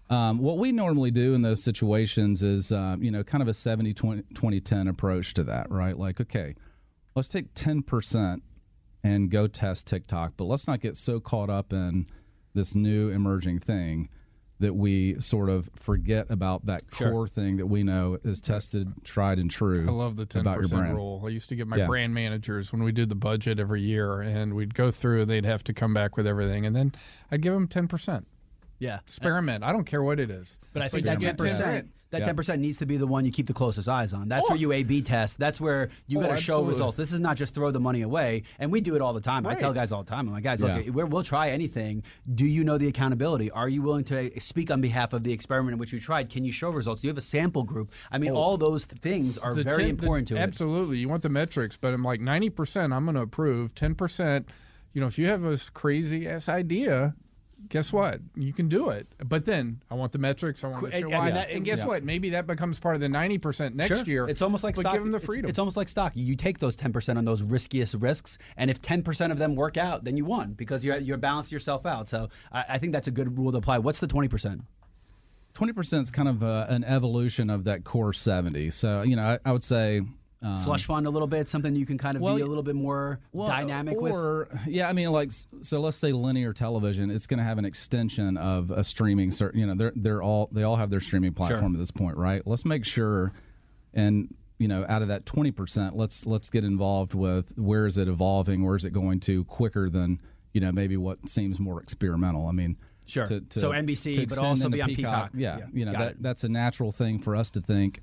um, 0.10 0.40
what 0.40 0.58
we 0.58 0.72
normally 0.72 1.12
do 1.12 1.34
in 1.34 1.42
those 1.42 1.64
situations 1.64 2.44
is, 2.44 2.72
uh, 2.72 2.96
you 3.00 3.12
know, 3.12 3.24
kind 3.24 3.42
of 3.42 3.48
a 3.48 3.54
70 3.54 3.94
20, 3.94 4.24
20 4.34 4.60
10 4.60 4.88
approach 4.88 5.34
to 5.36 5.44
that, 5.44 5.70
right? 5.72 5.98
Like, 5.98 6.22
okay, 6.22 6.56
let's 7.16 7.28
take 7.28 7.54
10% 7.56 8.42
and 9.04 9.30
go 9.30 9.48
test 9.48 9.88
TikTok, 9.88 10.34
but 10.38 10.46
let's 10.46 10.68
not 10.68 10.82
get 10.82 10.98
so 10.98 11.20
caught 11.20 11.50
up 11.50 11.74
in 11.74 12.08
this 12.54 12.74
new 12.74 13.10
emerging 13.10 13.60
thing 13.60 14.10
that 14.60 14.74
we 14.74 15.20
sort 15.20 15.50
of 15.50 15.70
forget 15.76 16.28
about 16.30 16.66
that 16.66 16.84
sure. 16.94 17.12
core 17.12 17.28
thing 17.28 17.58
that 17.58 17.68
we 17.68 17.84
know 17.84 18.18
is 18.24 18.40
tested, 18.40 18.92
tried, 19.04 19.38
and 19.38 19.52
true. 19.52 19.86
I 19.88 19.92
love 19.92 20.16
the 20.16 20.26
ten 20.26 20.44
percent 20.44 20.96
rule. 20.96 21.24
I 21.26 21.30
used 21.30 21.50
to 21.50 21.56
get 21.56 21.68
my 21.68 21.78
yeah. 21.78 21.88
brand 21.88 22.14
managers 22.14 22.72
when 22.72 22.84
we 22.84 22.92
did 22.92 23.10
the 23.10 23.16
budget 23.16 23.60
every 23.60 23.82
year, 23.82 24.22
and 24.22 24.54
we'd 24.54 24.74
go 24.74 24.92
through. 24.92 25.22
and 25.22 25.30
They'd 25.30 25.46
have 25.46 25.64
to 25.66 25.74
come 25.74 25.94
back 25.94 26.16
with 26.16 26.26
everything, 26.26 26.66
and 26.66 26.76
then 26.76 26.94
I'd 27.32 27.42
give 27.42 27.54
them 27.54 27.68
ten 27.68 27.88
percent. 27.88 28.28
Yeah, 28.80 29.00
experiment. 29.00 29.64
I 29.64 29.72
don't 29.72 29.86
care 29.86 30.04
what 30.04 30.20
it 30.20 30.30
is. 30.30 30.60
But 30.74 30.84
I 30.84 30.88
think 30.88 31.06
that 31.06 31.20
ten 31.20 31.36
percent 31.36 31.90
that 32.16 32.20
ten 32.20 32.30
yeah. 32.30 32.34
percent 32.34 32.62
needs 32.62 32.78
to 32.80 32.86
be 32.86 32.98
the 32.98 33.08
one 33.08 33.26
you 33.26 33.32
keep 33.32 33.48
the 33.48 33.54
closest 33.54 33.88
eyes 33.88 34.14
on. 34.14 34.28
That's 34.28 34.46
oh. 34.48 34.54
where 34.54 34.60
you 34.60 34.72
A/B 34.72 35.02
test. 35.02 35.38
That's 35.38 35.62
where 35.62 35.90
you 36.08 36.20
oh, 36.20 36.22
got 36.22 36.36
to 36.36 36.38
show 36.38 36.64
results. 36.64 36.98
This 36.98 37.12
is 37.12 37.20
not 37.20 37.38
just 37.38 37.54
throw 37.54 37.72
the 37.72 37.80
money 37.80 38.02
away. 38.02 38.44
And 38.60 38.72
we 38.72 38.82
do 38.82 38.96
it 38.96 39.02
all 39.02 39.14
the 39.14 39.22
time. 39.22 39.46
Right. 39.46 39.58
I 39.58 39.60
tell 39.60 39.74
guys 39.74 39.92
all 39.92 40.04
the 40.04 40.10
time. 40.10 40.28
I'm 40.28 40.34
like, 40.34 40.44
guys, 40.44 40.62
yeah. 40.62 40.82
look, 40.88 41.10
we'll 41.10 41.24
try 41.24 41.50
anything. 41.50 42.04
Do 42.34 42.46
you 42.46 42.64
know 42.64 42.78
the 42.78 42.88
accountability? 42.88 43.52
Are 43.52 43.70
you 43.70 43.82
willing 43.82 44.06
to 44.06 44.40
speak 44.40 44.72
on 44.72 44.82
behalf 44.82 45.14
of 45.14 45.24
the 45.24 45.34
experiment 45.34 45.74
in 45.74 45.80
which 45.80 45.94
you 45.94 46.00
tried? 46.00 46.30
Can 46.30 46.46
you 46.46 46.52
show 46.52 46.70
results? 46.70 47.02
Do 47.02 47.08
you 47.08 47.10
have 47.10 47.18
a 47.18 47.22
sample 47.22 47.64
group? 47.64 47.92
I 48.12 48.18
mean, 48.18 48.32
oh. 48.32 48.36
all 48.36 48.58
those 48.58 48.86
things 48.86 49.38
are 49.38 49.54
the 49.54 49.64
very 49.64 49.84
ten, 49.84 49.90
important 49.90 50.30
the, 50.30 50.36
to 50.36 50.42
absolutely. 50.42 50.46
it. 50.46 50.80
Absolutely, 50.80 50.98
you 51.00 51.10
want 51.10 51.24
the 51.24 51.30
metrics, 51.30 51.78
but 51.78 51.94
I'm 51.94 52.04
like 52.04 52.22
ninety 52.22 52.50
percent. 52.50 52.94
I'm 52.94 53.06
going 53.06 53.16
to 53.16 53.22
approve. 53.22 53.76
Ten 53.76 53.96
percent 53.96 54.50
you 54.96 55.02
know, 55.02 55.08
if 55.08 55.20
you 55.20 55.28
have 55.28 55.42
this 55.42 55.70
crazy 55.70 56.26
ass 56.26 56.48
idea, 56.48 57.14
guess 57.70 57.92
what? 57.92 58.20
You 58.36 58.54
can 58.54 58.68
do 58.68 58.90
it. 58.90 59.08
But 59.26 59.46
then 59.46 59.82
I 59.90 59.96
want 59.96 60.12
the 60.12 60.18
metrics. 60.18 60.64
I 60.64 60.68
want 60.68 60.92
to 60.92 61.00
show 61.00 61.10
why. 61.10 61.32
That, 61.32 61.50
and 61.50 61.64
guess 61.66 61.80
yeah. 61.80 61.86
what? 61.88 62.04
Maybe 62.04 62.30
that 62.32 62.48
becomes 62.48 62.80
part 62.80 62.96
of 62.96 63.02
the 63.02 63.10
ninety 63.10 63.38
percent 63.38 63.76
next 63.76 63.96
sure. 63.96 64.06
year. 64.06 64.28
It's 64.28 64.42
almost 64.42 64.64
like 64.64 64.76
stock. 64.76 64.94
Give 64.94 65.02
them 65.02 65.12
the 65.12 65.20
freedom. 65.20 65.46
It's, 65.46 65.52
it's, 65.52 65.60
almost 65.60 65.78
like 65.78 65.90
stock. 65.90 66.14
You 66.16 66.36
take 66.36 66.60
those 66.60 66.76
ten 66.76 66.94
percent 66.94 67.18
on 67.18 67.26
those 67.26 67.42
riskiest 67.42 67.96
risks, 67.96 68.38
and 68.58 68.70
if 68.70 68.82
ten 68.82 69.04
percent 69.04 69.32
of 69.32 69.40
them 69.40 69.56
work 69.56 69.78
out, 69.78 70.04
then 70.04 70.18
you 70.18 70.26
won 70.26 70.54
because 70.54 70.84
you're 70.84 70.98
you're 70.98 71.18
balanced 71.18 71.52
yourself 71.52 71.86
out. 71.86 72.08
So 72.08 72.30
I, 72.52 72.66
I 72.70 72.78
think 72.78 72.94
that's 72.94 73.08
a 73.08 73.12
good 73.12 73.38
rule 73.38 73.52
to 73.52 73.58
apply. 73.58 73.80
What's 73.80 74.00
the 74.00 74.08
twenty 74.08 74.28
percent? 74.28 74.62
Twenty 75.54 75.74
percent 75.74 76.04
is 76.04 76.12
kind 76.12 76.28
of 76.28 76.44
a, 76.44 76.46
uh, 76.46 76.66
an 76.70 76.84
evolution 76.84 77.50
of 77.50 77.64
that 77.64 77.84
core 77.84 78.14
seventy. 78.14 78.70
So 78.70 79.02
you 79.02 79.16
know, 79.16 79.24
I, 79.24 79.50
I 79.50 79.52
would 79.52 79.64
say 79.64 80.02
um, 80.42 80.56
Slush 80.56 80.86
fund 80.86 81.08
a 81.08 81.10
little 81.10 81.28
bit, 81.28 81.48
something 81.48 81.76
you 81.76 81.86
can 81.86 81.98
kind 81.98 82.16
of 82.16 82.22
well, 82.22 82.36
be 82.36 82.42
a 82.42 82.46
little 82.46 82.64
bit 82.64 82.76
more 82.76 83.20
well, 83.32 83.48
dynamic 83.48 83.98
or, 83.98 84.48
with. 84.52 84.68
Yeah, 84.68 84.90
I 84.90 84.94
mean, 84.94 85.12
like 85.12 85.32
so. 85.32 85.80
Let's 85.80 85.98
say 85.98 86.12
linear 86.12 86.54
television. 86.54 87.10
It's 87.10 87.26
going 87.26 87.40
to 87.40 87.44
have 87.44 87.58
an 87.58 87.66
extension 87.66 88.38
of 88.38 88.70
a 88.70 88.84
streaming. 88.84 89.32
You 89.54 89.66
know, 89.66 89.76
they're 89.76 89.94
they're 89.96 90.22
all 90.22 90.50
they 90.52 90.64
all 90.64 90.76
have 90.76 90.90
their 90.90 91.00
streaming 91.00 91.34
platform 91.34 91.74
sure. 91.74 91.78
at 91.78 91.80
this 91.80 91.92
point, 91.92 92.18
right? 92.18 92.46
Let's 92.46 92.66
make 92.66 92.86
sure, 92.86 93.32
and 93.94 94.34
you 94.60 94.68
know, 94.68 94.86
out 94.88 95.02
of 95.02 95.08
that 95.08 95.26
twenty 95.26 95.52
percent, 95.52 95.96
let's 95.96 96.26
let's 96.26 96.50
get 96.50 96.64
involved 96.64 97.14
with 97.14 97.58
where 97.58 97.86
is 97.86 97.98
it 97.98 98.08
evolving, 98.08 98.64
where 98.64 98.76
is 98.76 98.86
it 98.86 98.92
going 98.94 99.22
to 99.22 99.46
quicker 99.46 99.90
than 99.90 100.20
you 100.54 100.62
know 100.62 100.72
maybe 100.72 100.98
what 100.98 101.28
seems 101.30 101.60
more 101.60 101.82
experimental. 101.82 102.48
I 102.48 102.52
mean. 102.52 102.78
Sure. 103.08 103.28
To, 103.28 103.40
to, 103.40 103.60
so 103.60 103.70
NBC, 103.70 104.28
but 104.28 104.40
also 104.40 104.68
be 104.68 104.82
on 104.82 104.90
Peacock. 104.90 104.98
Peacock. 104.98 105.32
Yeah, 105.36 105.58
yeah, 105.60 105.66
you 105.72 105.86
know 105.86 105.92
that, 105.92 106.24
that's 106.24 106.44
a 106.44 106.50
natural 106.50 106.92
thing 106.92 107.20
for 107.20 107.36
us 107.36 107.52
to 107.52 107.62
think 107.62 108.02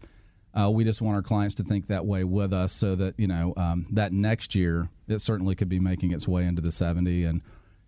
uh, 0.58 0.70
we 0.70 0.84
just 0.84 1.00
want 1.00 1.16
our 1.16 1.22
clients 1.22 1.56
to 1.56 1.64
think 1.64 1.88
that 1.88 2.06
way 2.06 2.24
with 2.24 2.52
us, 2.52 2.72
so 2.72 2.94
that 2.94 3.18
you 3.18 3.26
know 3.26 3.54
um, 3.56 3.86
that 3.90 4.12
next 4.12 4.54
year 4.54 4.88
it 5.08 5.20
certainly 5.20 5.54
could 5.54 5.68
be 5.68 5.80
making 5.80 6.12
its 6.12 6.28
way 6.28 6.44
into 6.44 6.62
the 6.62 6.72
70, 6.72 7.24
and 7.24 7.42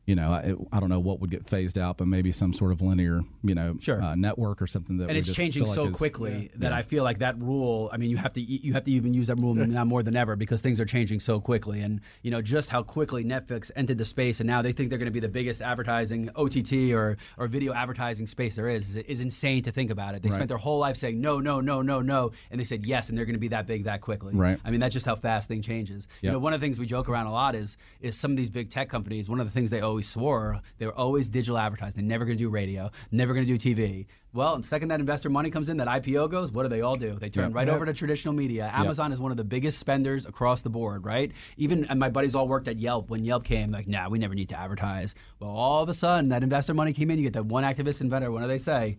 you 0.06 0.14
know, 0.14 0.30
I, 0.32 0.54
I 0.76 0.80
don't 0.80 0.90
know 0.90 1.00
what 1.00 1.20
would 1.20 1.30
get 1.30 1.46
phased 1.48 1.78
out, 1.78 1.96
but 1.96 2.06
maybe 2.06 2.30
some 2.30 2.52
sort 2.52 2.72
of 2.72 2.82
linear, 2.82 3.22
you 3.42 3.54
know, 3.54 3.76
Sure. 3.80 4.02
uh, 4.02 4.14
network 4.14 4.60
or 4.60 4.66
something 4.66 4.98
that. 4.98 5.04
and 5.04 5.12
we 5.14 5.18
it's 5.18 5.28
just 5.28 5.36
changing 5.38 5.64
feel 5.64 5.68
like 5.70 5.74
so 5.74 5.86
is- 5.88 5.96
quickly 5.96 6.50
that 6.56 6.72
I 6.72 6.82
feel 6.82 7.04
like 7.04 7.18
that 7.20 7.38
rule. 7.38 7.88
I 7.92 7.96
mean, 7.96 8.10
you 8.10 8.16
have 8.18 8.32
to 8.34 8.40
you 8.40 8.74
have 8.74 8.84
to 8.84 8.90
even 8.92 9.14
use 9.14 9.28
that 9.28 9.36
rule 9.36 9.54
now 9.54 9.84
more 9.84 10.02
than 10.02 10.16
ever 10.16 10.36
because 10.36 10.60
things 10.60 10.78
are 10.80 10.84
changing 10.84 11.20
so 11.20 11.40
quickly, 11.40 11.80
and 11.80 12.00
you 12.22 12.30
know 12.30 12.42
just 12.42 12.68
how 12.70 12.82
quickly 12.82 13.24
Netflix 13.24 13.70
entered 13.76 13.98
the 13.98 14.04
space, 14.04 14.40
and 14.40 14.46
now 14.46 14.60
they 14.62 14.72
think 14.72 14.90
they're 14.90 14.98
going 14.98 15.06
to 15.06 15.12
be 15.12 15.20
the 15.20 15.28
biggest 15.28 15.62
advertising 15.62 16.28
OTT 16.36 16.92
or 16.92 17.16
or 17.38 17.48
video 17.48 17.72
advertising 17.72 18.26
space 18.26 18.56
there 18.56 18.68
is. 18.68 18.96
Is 18.96 19.20
insane 19.20 19.62
to 19.64 19.72
think 19.72 19.90
about 19.90 20.14
it. 20.14 20.22
They 20.22 20.28
Right. 20.28 20.34
spent 20.34 20.48
their 20.48 20.58
whole 20.58 20.78
life 20.78 20.96
saying 20.96 21.20
no, 21.20 21.40
no, 21.40 21.60
no, 21.60 21.80
no, 21.82 22.00
no, 22.02 22.32
and 22.50 22.60
they 22.60 22.64
said 22.64 22.84
yes, 22.86 23.08
and 23.08 23.16
they're 23.16 23.24
going 23.24 23.34
to 23.34 23.40
be 23.40 23.48
that 23.48 23.66
big 23.66 23.84
that 23.84 24.00
quickly. 24.00 24.34
Right. 24.34 24.58
I 24.64 24.70
mean, 24.70 24.80
that's 24.80 24.92
just 24.92 25.06
how 25.06 25.14
fast 25.16 25.48
thing 25.48 25.62
changes. 25.62 26.08
You 26.20 26.30
know, 26.30 26.38
one 26.38 26.52
of 26.52 26.60
the 26.60 26.66
things 26.66 26.78
we 26.78 26.86
joke 26.86 27.08
around 27.08 27.26
a 27.26 27.32
lot 27.32 27.54
is 27.54 27.76
is 28.00 28.16
some 28.16 28.30
of 28.32 28.36
these 28.36 28.50
big 28.50 28.68
tech 28.70 28.88
companies. 28.88 29.28
One 29.28 29.40
of 29.40 29.46
the 29.46 29.52
things 29.52 29.70
they 29.70 29.80
always 29.94 30.08
swore 30.08 30.60
they 30.78 30.86
were 30.86 30.94
always 30.94 31.28
digital 31.28 31.56
advertising. 31.56 31.94
They're 31.96 32.08
never 32.08 32.24
going 32.24 32.36
to 32.36 32.42
do 32.44 32.48
radio, 32.50 32.90
never 33.12 33.32
going 33.32 33.46
to 33.46 33.56
do 33.58 33.74
TV. 33.74 34.06
Well, 34.32 34.56
the 34.56 34.64
second 34.64 34.88
that 34.88 34.98
investor 34.98 35.30
money 35.30 35.50
comes 35.50 35.68
in, 35.68 35.76
that 35.76 35.86
IPO 35.86 36.28
goes, 36.28 36.50
what 36.50 36.64
do 36.64 36.68
they 36.68 36.80
all 36.80 36.96
do? 36.96 37.16
They 37.20 37.30
turn 37.30 37.44
Yep. 37.50 37.54
right 37.54 37.66
Yep. 37.68 37.76
over 37.76 37.86
to 37.86 37.92
traditional 37.92 38.34
media. 38.34 38.68
Amazon 38.74 39.12
is 39.12 39.20
one 39.20 39.30
of 39.30 39.36
the 39.36 39.44
biggest 39.44 39.78
spenders 39.78 40.26
across 40.26 40.62
the 40.62 40.70
board, 40.70 41.04
right? 41.04 41.30
Even 41.56 41.84
and 41.84 42.00
my 42.00 42.08
buddies 42.08 42.34
all 42.34 42.48
worked 42.48 42.66
at 42.66 42.76
Yelp 42.78 43.10
when 43.10 43.24
Yelp 43.24 43.44
came. 43.44 43.70
Like, 43.70 43.86
nah, 43.86 44.08
we 44.08 44.18
never 44.18 44.34
need 44.34 44.48
to 44.48 44.58
advertise. 44.58 45.14
Well, 45.38 45.50
all 45.50 45.84
of 45.84 45.88
a 45.88 45.94
sudden, 45.94 46.30
that 46.30 46.42
investor 46.42 46.74
money 46.74 46.92
came 46.92 47.12
in. 47.12 47.18
You 47.18 47.24
get 47.24 47.34
that 47.34 47.46
one 47.46 47.62
activist 47.62 48.00
inventor. 48.00 48.32
What 48.32 48.40
do 48.42 48.48
they 48.48 48.58
say? 48.58 48.98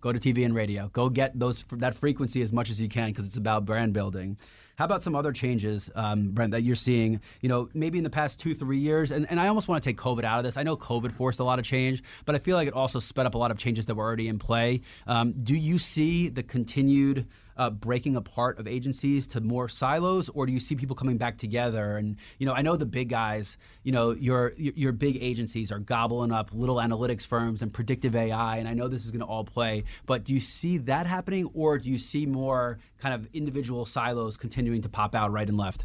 Go 0.00 0.12
to 0.14 0.18
TV 0.18 0.46
and 0.46 0.54
radio. 0.54 0.88
Go 0.94 1.10
get 1.10 1.38
those 1.38 1.62
that 1.72 1.94
frequency 1.94 2.40
as 2.40 2.50
much 2.54 2.70
as 2.70 2.80
you 2.80 2.88
can 2.88 3.10
because 3.10 3.26
it's 3.26 3.36
about 3.36 3.66
brand 3.66 3.92
building. 3.92 4.38
How 4.80 4.86
about 4.86 5.02
some 5.02 5.14
other 5.14 5.30
changes, 5.30 5.90
um, 5.94 6.30
Brent, 6.30 6.52
that 6.52 6.62
you're 6.62 6.74
seeing? 6.74 7.20
You 7.42 7.50
know, 7.50 7.68
maybe 7.74 7.98
in 7.98 8.04
the 8.04 8.08
past 8.08 8.40
two, 8.40 8.54
three 8.54 8.78
years, 8.78 9.10
and, 9.10 9.30
and 9.30 9.38
I 9.38 9.48
almost 9.48 9.68
want 9.68 9.82
to 9.82 9.86
take 9.86 9.98
COVID 9.98 10.24
out 10.24 10.38
of 10.38 10.44
this. 10.44 10.56
I 10.56 10.62
know 10.62 10.74
COVID 10.74 11.12
forced 11.12 11.38
a 11.38 11.44
lot 11.44 11.58
of 11.58 11.66
change, 11.66 12.02
but 12.24 12.34
I 12.34 12.38
feel 12.38 12.56
like 12.56 12.66
it 12.66 12.72
also 12.72 12.98
sped 12.98 13.26
up 13.26 13.34
a 13.34 13.38
lot 13.38 13.50
of 13.50 13.58
changes 13.58 13.84
that 13.84 13.94
were 13.94 14.04
already 14.04 14.26
in 14.26 14.38
play. 14.38 14.80
Um, 15.06 15.34
do 15.42 15.54
you 15.54 15.78
see 15.78 16.30
the 16.30 16.42
continued 16.42 17.26
uh, 17.60 17.68
breaking 17.68 18.16
apart 18.16 18.58
of 18.58 18.66
agencies 18.66 19.26
to 19.26 19.38
more 19.42 19.68
silos, 19.68 20.30
or 20.30 20.46
do 20.46 20.52
you 20.52 20.58
see 20.58 20.74
people 20.74 20.96
coming 20.96 21.18
back 21.18 21.36
together? 21.36 21.98
And 21.98 22.16
you 22.38 22.46
know, 22.46 22.54
I 22.54 22.62
know 22.62 22.74
the 22.74 22.86
big 22.86 23.10
guys, 23.10 23.58
you 23.82 23.92
know, 23.92 24.12
your 24.12 24.54
your 24.56 24.92
big 24.92 25.18
agencies 25.20 25.70
are 25.70 25.78
gobbling 25.78 26.32
up 26.32 26.54
little 26.54 26.76
analytics 26.76 27.26
firms 27.26 27.60
and 27.60 27.70
predictive 27.70 28.16
AI, 28.16 28.56
and 28.56 28.66
I 28.66 28.72
know 28.72 28.88
this 28.88 29.04
is 29.04 29.10
going 29.10 29.20
to 29.20 29.26
all 29.26 29.44
play. 29.44 29.84
But 30.06 30.24
do 30.24 30.32
you 30.32 30.40
see 30.40 30.78
that 30.78 31.06
happening, 31.06 31.50
or 31.52 31.78
do 31.78 31.90
you 31.90 31.98
see 31.98 32.24
more 32.24 32.78
kind 32.98 33.12
of 33.14 33.28
individual 33.34 33.84
silos 33.84 34.38
continuing 34.38 34.80
to 34.80 34.88
pop 34.88 35.14
out 35.14 35.30
right 35.30 35.46
and 35.46 35.58
left? 35.58 35.84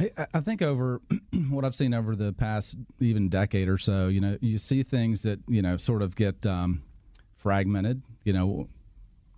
I- 0.00 0.26
I 0.34 0.40
think 0.40 0.60
over 0.60 1.00
what 1.50 1.64
I've 1.64 1.76
seen 1.76 1.94
over 1.94 2.16
the 2.16 2.32
past 2.32 2.76
even 2.98 3.28
decade 3.28 3.68
or 3.68 3.78
so, 3.78 4.08
you 4.08 4.20
know, 4.20 4.38
you 4.40 4.58
see 4.58 4.82
things 4.82 5.22
that 5.22 5.38
you 5.46 5.62
know 5.62 5.76
sort 5.76 6.02
of 6.02 6.16
get 6.16 6.44
um, 6.44 6.82
fragmented. 7.36 8.02
You 8.24 8.32
know, 8.32 8.68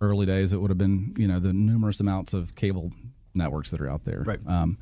early 0.01 0.25
days 0.25 0.51
it 0.51 0.57
would 0.57 0.71
have 0.71 0.77
been 0.77 1.13
you 1.17 1.27
know 1.27 1.39
the 1.39 1.53
numerous 1.53 1.99
amounts 1.99 2.33
of 2.33 2.55
cable 2.55 2.91
networks 3.35 3.71
that 3.71 3.81
are 3.81 3.89
out 3.89 4.03
there. 4.03 4.23
Right. 4.25 4.39
Um, 4.45 4.77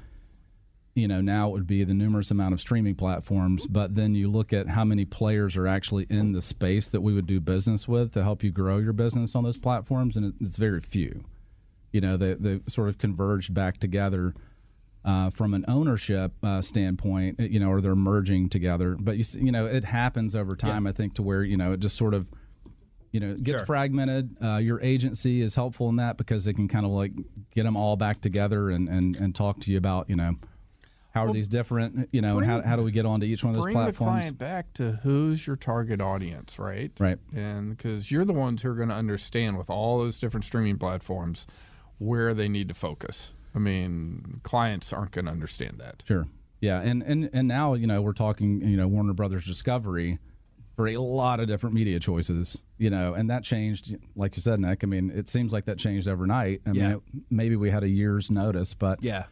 you 0.96 1.08
know, 1.08 1.22
now 1.22 1.50
it 1.50 1.52
would 1.52 1.68
be 1.68 1.84
the 1.84 1.94
numerous 1.94 2.32
amount 2.32 2.54
of 2.54 2.60
streaming 2.60 2.96
platforms, 2.96 3.68
but 3.68 3.96
then 3.96 4.16
you 4.16 4.30
look 4.30 4.52
at 4.52 4.68
how 4.68 4.84
many 4.84 5.06
players 5.06 5.56
are 5.56 5.68
actually 5.68 6.06
in 6.10 6.34
the 6.34 6.42
space 6.42 6.90
that 6.90 7.02
we 7.02 7.14
would 7.14 7.28
do 7.28 7.40
business 7.40 7.88
with 7.88 8.12
to 8.14 8.24
help 8.24 8.44
you 8.44 8.52
grow 8.52 8.80
your 8.80 8.92
business 8.92 9.36
on 9.36 9.44
those 9.44 9.58
platforms, 9.58 10.18
and 10.18 10.34
it's 10.42 10.58
very 10.58 10.82
few. 10.82 11.24
You 11.92 12.02
know, 12.02 12.18
they 12.18 12.34
they 12.34 12.60
sort 12.68 12.90
of 12.90 12.98
converged 12.98 13.54
back 13.54 13.78
together 13.80 14.34
uh, 15.06 15.30
from 15.30 15.54
an 15.54 15.64
ownership 15.68 16.34
uh, 16.44 16.62
standpoint, 16.62 17.40
you 17.40 17.60
know, 17.60 17.70
or 17.70 17.82
they're 17.82 17.96
merging 17.96 18.50
together. 18.50 18.98
But 19.00 19.18
you 19.18 19.24
see, 19.24 19.42
you 19.42 19.52
know, 19.52 19.66
it 19.66 19.86
happens 19.86 20.36
over 20.36 20.56
time. 20.56 20.86
I 20.86 20.92
think 20.92 21.14
to 21.16 21.24
where 21.24 21.44
you 21.44 21.58
know 21.58 21.72
it 21.72 21.80
just 21.80 21.96
sort 21.96 22.14
of, 22.14 22.30
you 23.12 23.20
know, 23.20 23.32
it 23.32 23.44
gets 23.44 23.60
Sure. 23.60 23.66
fragmented. 23.66 24.36
Uh, 24.44 24.58
your 24.58 24.80
agency 24.82 25.42
is 25.42 25.56
helpful 25.56 25.90
in 25.90 25.96
that 25.98 26.18
because 26.18 26.46
they 26.46 26.54
can 26.54 26.68
kind 26.68 26.86
of 26.86 26.92
like 26.92 27.12
get 27.52 27.64
them 27.64 27.76
all 27.76 27.96
back 27.96 28.22
together 28.22 28.70
and 28.70 28.88
and 28.90 29.16
and 29.16 29.34
talk 29.36 29.60
to 29.62 29.72
you 29.72 29.78
about 29.78 30.10
you 30.10 30.16
know. 30.16 30.36
How 31.12 31.26
are 31.26 31.34
these 31.34 31.48
different? 31.48 32.08
You 32.12 32.22
know, 32.22 32.38
and 32.38 32.46
how, 32.46 32.62
how 32.62 32.76
do 32.76 32.84
we 32.84 32.92
get 32.92 33.04
onto 33.08 33.26
each 33.26 33.44
one 33.44 33.50
of 33.52 33.56
those 33.56 33.64
Bring 33.64 33.74
platforms? 33.74 33.98
the 33.98 34.04
client 34.06 34.38
back 34.38 34.74
to 34.74 34.92
who's 35.02 35.46
your 35.48 35.56
target 35.56 36.00
audience, 36.02 36.60
right? 36.60 36.92
Right. 37.00 37.18
And 37.36 37.76
because 37.76 38.12
you're 38.12 38.26
the 38.26 38.32
ones 38.34 38.62
who 38.62 38.70
are 38.70 38.76
going 38.76 38.90
to 38.90 38.96
understand 38.96 39.58
with 39.58 39.72
all 39.72 39.98
those 39.98 40.20
different 40.20 40.46
streaming 40.46 40.78
platforms 40.78 41.48
where 41.98 42.36
they 42.36 42.48
need 42.48 42.68
to 42.70 42.76
focus. 42.76 43.34
I 43.56 43.60
mean, 43.60 44.40
clients 44.44 44.94
aren't 44.94 45.12
going 45.12 45.26
to 45.26 45.32
understand 45.32 45.78
that. 45.80 46.04
Sure. 46.08 46.28
Yeah, 46.62 46.80
and 46.82 47.02
and 47.02 47.28
and 47.34 47.48
now 47.48 47.74
you 47.74 47.88
know 47.88 48.04
we're 48.04 48.14
talking 48.14 48.62
you 48.62 48.78
know 48.78 48.88
Warner 48.88 49.14
Brothers 49.14 49.46
Discovery 49.48 50.20
for 50.80 50.88
a 50.88 50.96
lot 50.96 51.42
of 51.42 51.48
different 51.48 51.76
media 51.76 52.00
choices. 52.00 52.64
You 52.78 52.90
know, 52.90 53.14
and 53.14 53.30
that 53.30 53.44
changed, 53.44 53.98
like 54.16 54.38
you 54.38 54.42
said, 54.42 54.62
Nick. 54.62 54.82
I 54.82 54.88
mean, 54.88 55.12
it 55.14 55.28
seems 55.28 55.52
like 55.52 55.66
that 55.66 55.78
changed 55.78 56.08
overnight. 56.08 56.62
I 56.66 56.72
Yeah. 56.72 56.88
mean, 56.88 56.92
it, 56.98 57.02
maybe 57.30 57.58
we 57.58 57.70
had 57.70 57.84
a 57.84 57.90
year's 57.90 58.32
notice, 58.32 58.74
but 58.74 59.04
Yeah. 59.04 59.26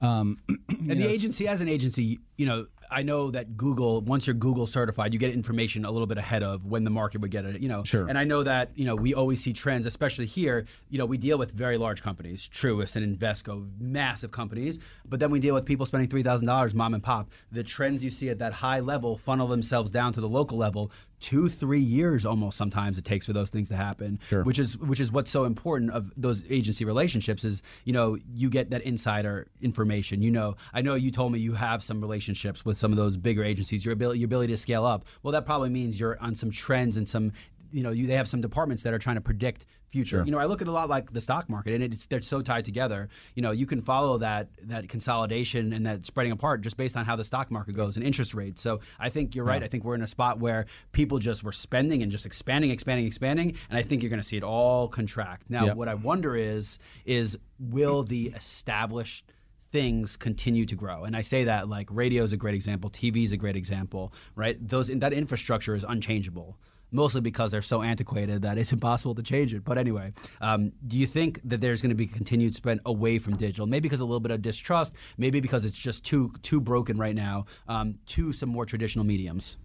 Um, 0.00 0.38
and 0.68 1.00
the 1.00 1.08
agency, 1.08 1.48
as 1.48 1.60
an 1.60 1.68
agency, 1.68 2.20
you 2.36 2.46
know, 2.46 2.66
I 2.92 3.02
know 3.02 3.30
that 3.30 3.56
Google, 3.56 4.00
once 4.02 4.26
you're 4.26 4.34
Google 4.34 4.66
certified, 4.66 5.12
you 5.12 5.18
get 5.18 5.32
information 5.32 5.84
a 5.84 5.90
little 5.90 6.06
bit 6.06 6.18
ahead 6.18 6.42
of 6.42 6.66
when 6.66 6.84
the 6.84 6.90
market 6.90 7.20
would 7.20 7.30
get 7.30 7.44
it, 7.44 7.60
you 7.60 7.68
know. 7.68 7.84
Sure. 7.84 8.06
And 8.06 8.18
I 8.18 8.24
know 8.24 8.42
that, 8.42 8.70
you 8.74 8.84
know, 8.84 8.94
we 8.94 9.14
always 9.14 9.42
see 9.42 9.52
trends, 9.52 9.86
especially 9.86 10.26
here. 10.26 10.66
You 10.90 10.98
know, 10.98 11.06
we 11.06 11.18
deal 11.18 11.38
with 11.38 11.52
very 11.52 11.78
large 11.78 12.02
companies, 12.02 12.48
Truist 12.48 12.96
and 12.96 13.18
Invesco, 13.18 13.68
massive 13.80 14.30
companies, 14.30 14.78
but 15.08 15.20
then 15.20 15.30
we 15.30 15.40
deal 15.40 15.54
with 15.54 15.64
people 15.64 15.86
spending 15.86 16.08
$3,000, 16.08 16.74
mom 16.74 16.94
and 16.94 17.02
pop. 17.02 17.30
The 17.50 17.62
trends 17.62 18.04
you 18.04 18.10
see 18.10 18.28
at 18.28 18.38
that 18.38 18.52
high 18.52 18.80
level 18.80 19.16
funnel 19.16 19.46
themselves 19.46 19.90
down 19.90 20.12
to 20.12 20.20
the 20.20 20.28
local 20.28 20.58
level. 20.58 20.92
Two, 21.22 21.48
three 21.48 21.80
years 21.80 22.26
almost 22.26 22.58
sometimes 22.58 22.98
it 22.98 23.04
takes 23.04 23.26
for 23.26 23.32
those 23.32 23.48
things 23.48 23.68
to 23.68 23.76
happen, 23.76 24.18
Sure. 24.28 24.42
which 24.42 24.58
is 24.58 24.76
which 24.76 24.98
is 24.98 25.12
what's 25.12 25.30
so 25.30 25.44
important 25.44 25.92
of 25.92 26.12
those 26.16 26.42
agency 26.50 26.84
relationships 26.84 27.44
is 27.44 27.62
you 27.84 27.92
know 27.92 28.18
you 28.34 28.50
get 28.50 28.70
that 28.70 28.82
insider 28.82 29.46
information. 29.60 30.20
You 30.20 30.32
know, 30.32 30.56
I 30.74 30.82
know 30.82 30.94
you 30.96 31.12
told 31.12 31.30
me 31.32 31.38
you 31.38 31.54
have 31.54 31.82
some 31.84 32.00
relationships 32.00 32.64
with 32.64 32.76
some 32.76 32.90
of 32.90 32.96
those 32.98 33.16
bigger 33.16 33.44
agencies. 33.44 33.84
Your 33.84 33.92
ability, 33.94 34.18
your 34.18 34.26
ability 34.26 34.52
to 34.52 34.56
scale 34.56 34.84
up. 34.84 35.04
Well, 35.22 35.30
that 35.30 35.46
probably 35.46 35.70
means 35.70 36.00
you're 36.00 36.18
on 36.20 36.34
some 36.34 36.50
trends 36.50 36.96
and 36.96 37.08
some. 37.08 37.32
You 37.72 37.82
know, 37.82 37.90
you, 37.90 38.06
they 38.06 38.14
have 38.14 38.28
some 38.28 38.40
departments 38.40 38.82
that 38.82 38.92
are 38.92 38.98
trying 38.98 39.16
to 39.16 39.20
predict 39.22 39.66
future. 39.88 40.22
You 40.24 40.32
know, 40.32 40.38
I 40.38 40.46
look 40.46 40.62
at 40.62 40.68
a 40.68 40.72
lot 40.72 40.88
like 40.88 41.12
the 41.12 41.20
stock 41.20 41.48
market, 41.50 41.74
and 41.74 41.84
it's 41.84 42.06
they're 42.06 42.22
so 42.22 42.40
tied 42.42 42.64
together. 42.64 43.08
You 43.34 43.42
know, 43.42 43.50
you 43.50 43.66
can 43.66 43.80
follow 43.80 44.18
that 44.18 44.48
that 44.64 44.88
consolidation 44.88 45.72
and 45.72 45.86
that 45.86 46.06
spreading 46.06 46.32
apart 46.32 46.62
just 46.62 46.76
based 46.76 46.96
on 46.96 47.04
how 47.04 47.16
the 47.16 47.24
stock 47.24 47.50
market 47.50 47.74
goes 47.76 47.96
and 47.96 48.04
interest 48.04 48.34
rates. 48.34 48.62
So 48.62 48.80
I 48.98 49.08
think 49.08 49.34
you're 49.34 49.44
right. 49.44 49.62
I 49.62 49.68
think 49.68 49.84
we're 49.84 49.94
in 49.94 50.02
a 50.02 50.06
spot 50.06 50.38
where 50.38 50.66
people 50.92 51.18
just 51.18 51.44
were 51.44 51.52
spending 51.52 52.02
and 52.02 52.10
just 52.10 52.26
expanding, 52.26 52.70
expanding, 52.70 53.06
expanding, 53.06 53.56
and 53.68 53.78
I 53.78 53.82
think 53.82 54.02
you're 54.02 54.10
going 54.10 54.20
to 54.20 54.26
see 54.26 54.36
it 54.36 54.44
all 54.44 54.88
contract. 54.88 55.50
Now, 55.50 55.66
Yep. 55.66 55.76
what 55.76 55.88
I 55.88 55.94
wonder 55.94 56.36
is 56.36 56.78
is 57.04 57.38
will 57.58 58.02
the 58.02 58.32
established 58.34 59.32
things 59.72 60.16
continue 60.16 60.66
to 60.66 60.74
grow. 60.76 61.04
And 61.04 61.16
I 61.16 61.22
say 61.22 61.44
that 61.44 61.68
like 61.68 61.88
radio 61.90 62.22
is 62.22 62.32
a 62.32 62.36
great 62.36 62.54
example, 62.54 62.90
TV 62.90 63.24
is 63.24 63.32
a 63.32 63.36
great 63.36 63.56
example, 63.56 64.12
right? 64.36 64.56
Those 64.60 64.88
that 64.88 65.12
infrastructure 65.12 65.74
is 65.74 65.84
unchangeable. 65.88 66.58
Mostly 66.92 67.20
because 67.22 67.50
they're 67.50 67.62
so 67.62 67.82
antiquated 67.82 68.42
that 68.42 68.58
it's 68.58 68.72
impossible 68.78 69.14
to 69.14 69.22
change 69.22 69.54
it. 69.54 69.64
But 69.64 69.78
anyway, 69.78 70.12
um, 70.40 70.72
do 70.86 70.98
you 70.98 71.06
think 71.06 71.40
that 71.44 71.60
there's 71.60 71.82
going 71.82 71.90
to 71.90 71.96
be 71.96 72.06
continued 72.06 72.54
spend 72.54 72.80
away 72.84 73.18
from 73.18 73.34
digital? 73.34 73.66
Maybe 73.66 73.88
because 73.88 74.00
a 74.00 74.04
little 74.04 74.20
bit 74.20 74.30
of 74.30 74.42
distrust, 74.42 74.94
maybe 75.16 75.40
because 75.40 75.64
it's 75.64 75.76
just 75.76 76.04
too 76.04 76.32
too 76.42 76.60
broken 76.60 76.98
right 76.98 77.14
now, 77.14 77.46
um, 77.66 77.98
to 78.06 78.32
some 78.32 78.50
more 78.50 78.66
traditional 78.66 79.04
mediums. 79.04 79.56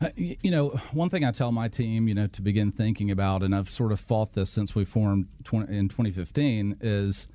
Uh, 0.00 0.08
You 0.16 0.50
know, 0.50 0.68
one 0.92 1.10
thing 1.10 1.24
I 1.24 1.30
tell 1.30 1.52
my 1.52 1.68
team, 1.68 2.08
you 2.08 2.14
know, 2.14 2.26
to 2.28 2.42
begin 2.42 2.72
thinking 2.72 3.10
about, 3.10 3.42
and 3.42 3.54
I've 3.54 3.68
sort 3.68 3.92
of 3.92 4.00
fought 4.00 4.32
this 4.32 4.50
since 4.50 4.74
we 4.74 4.84
formed 4.84 5.28
20, 5.44 5.76
in 5.76 5.88
2015, 5.88 6.78
is 6.80 7.28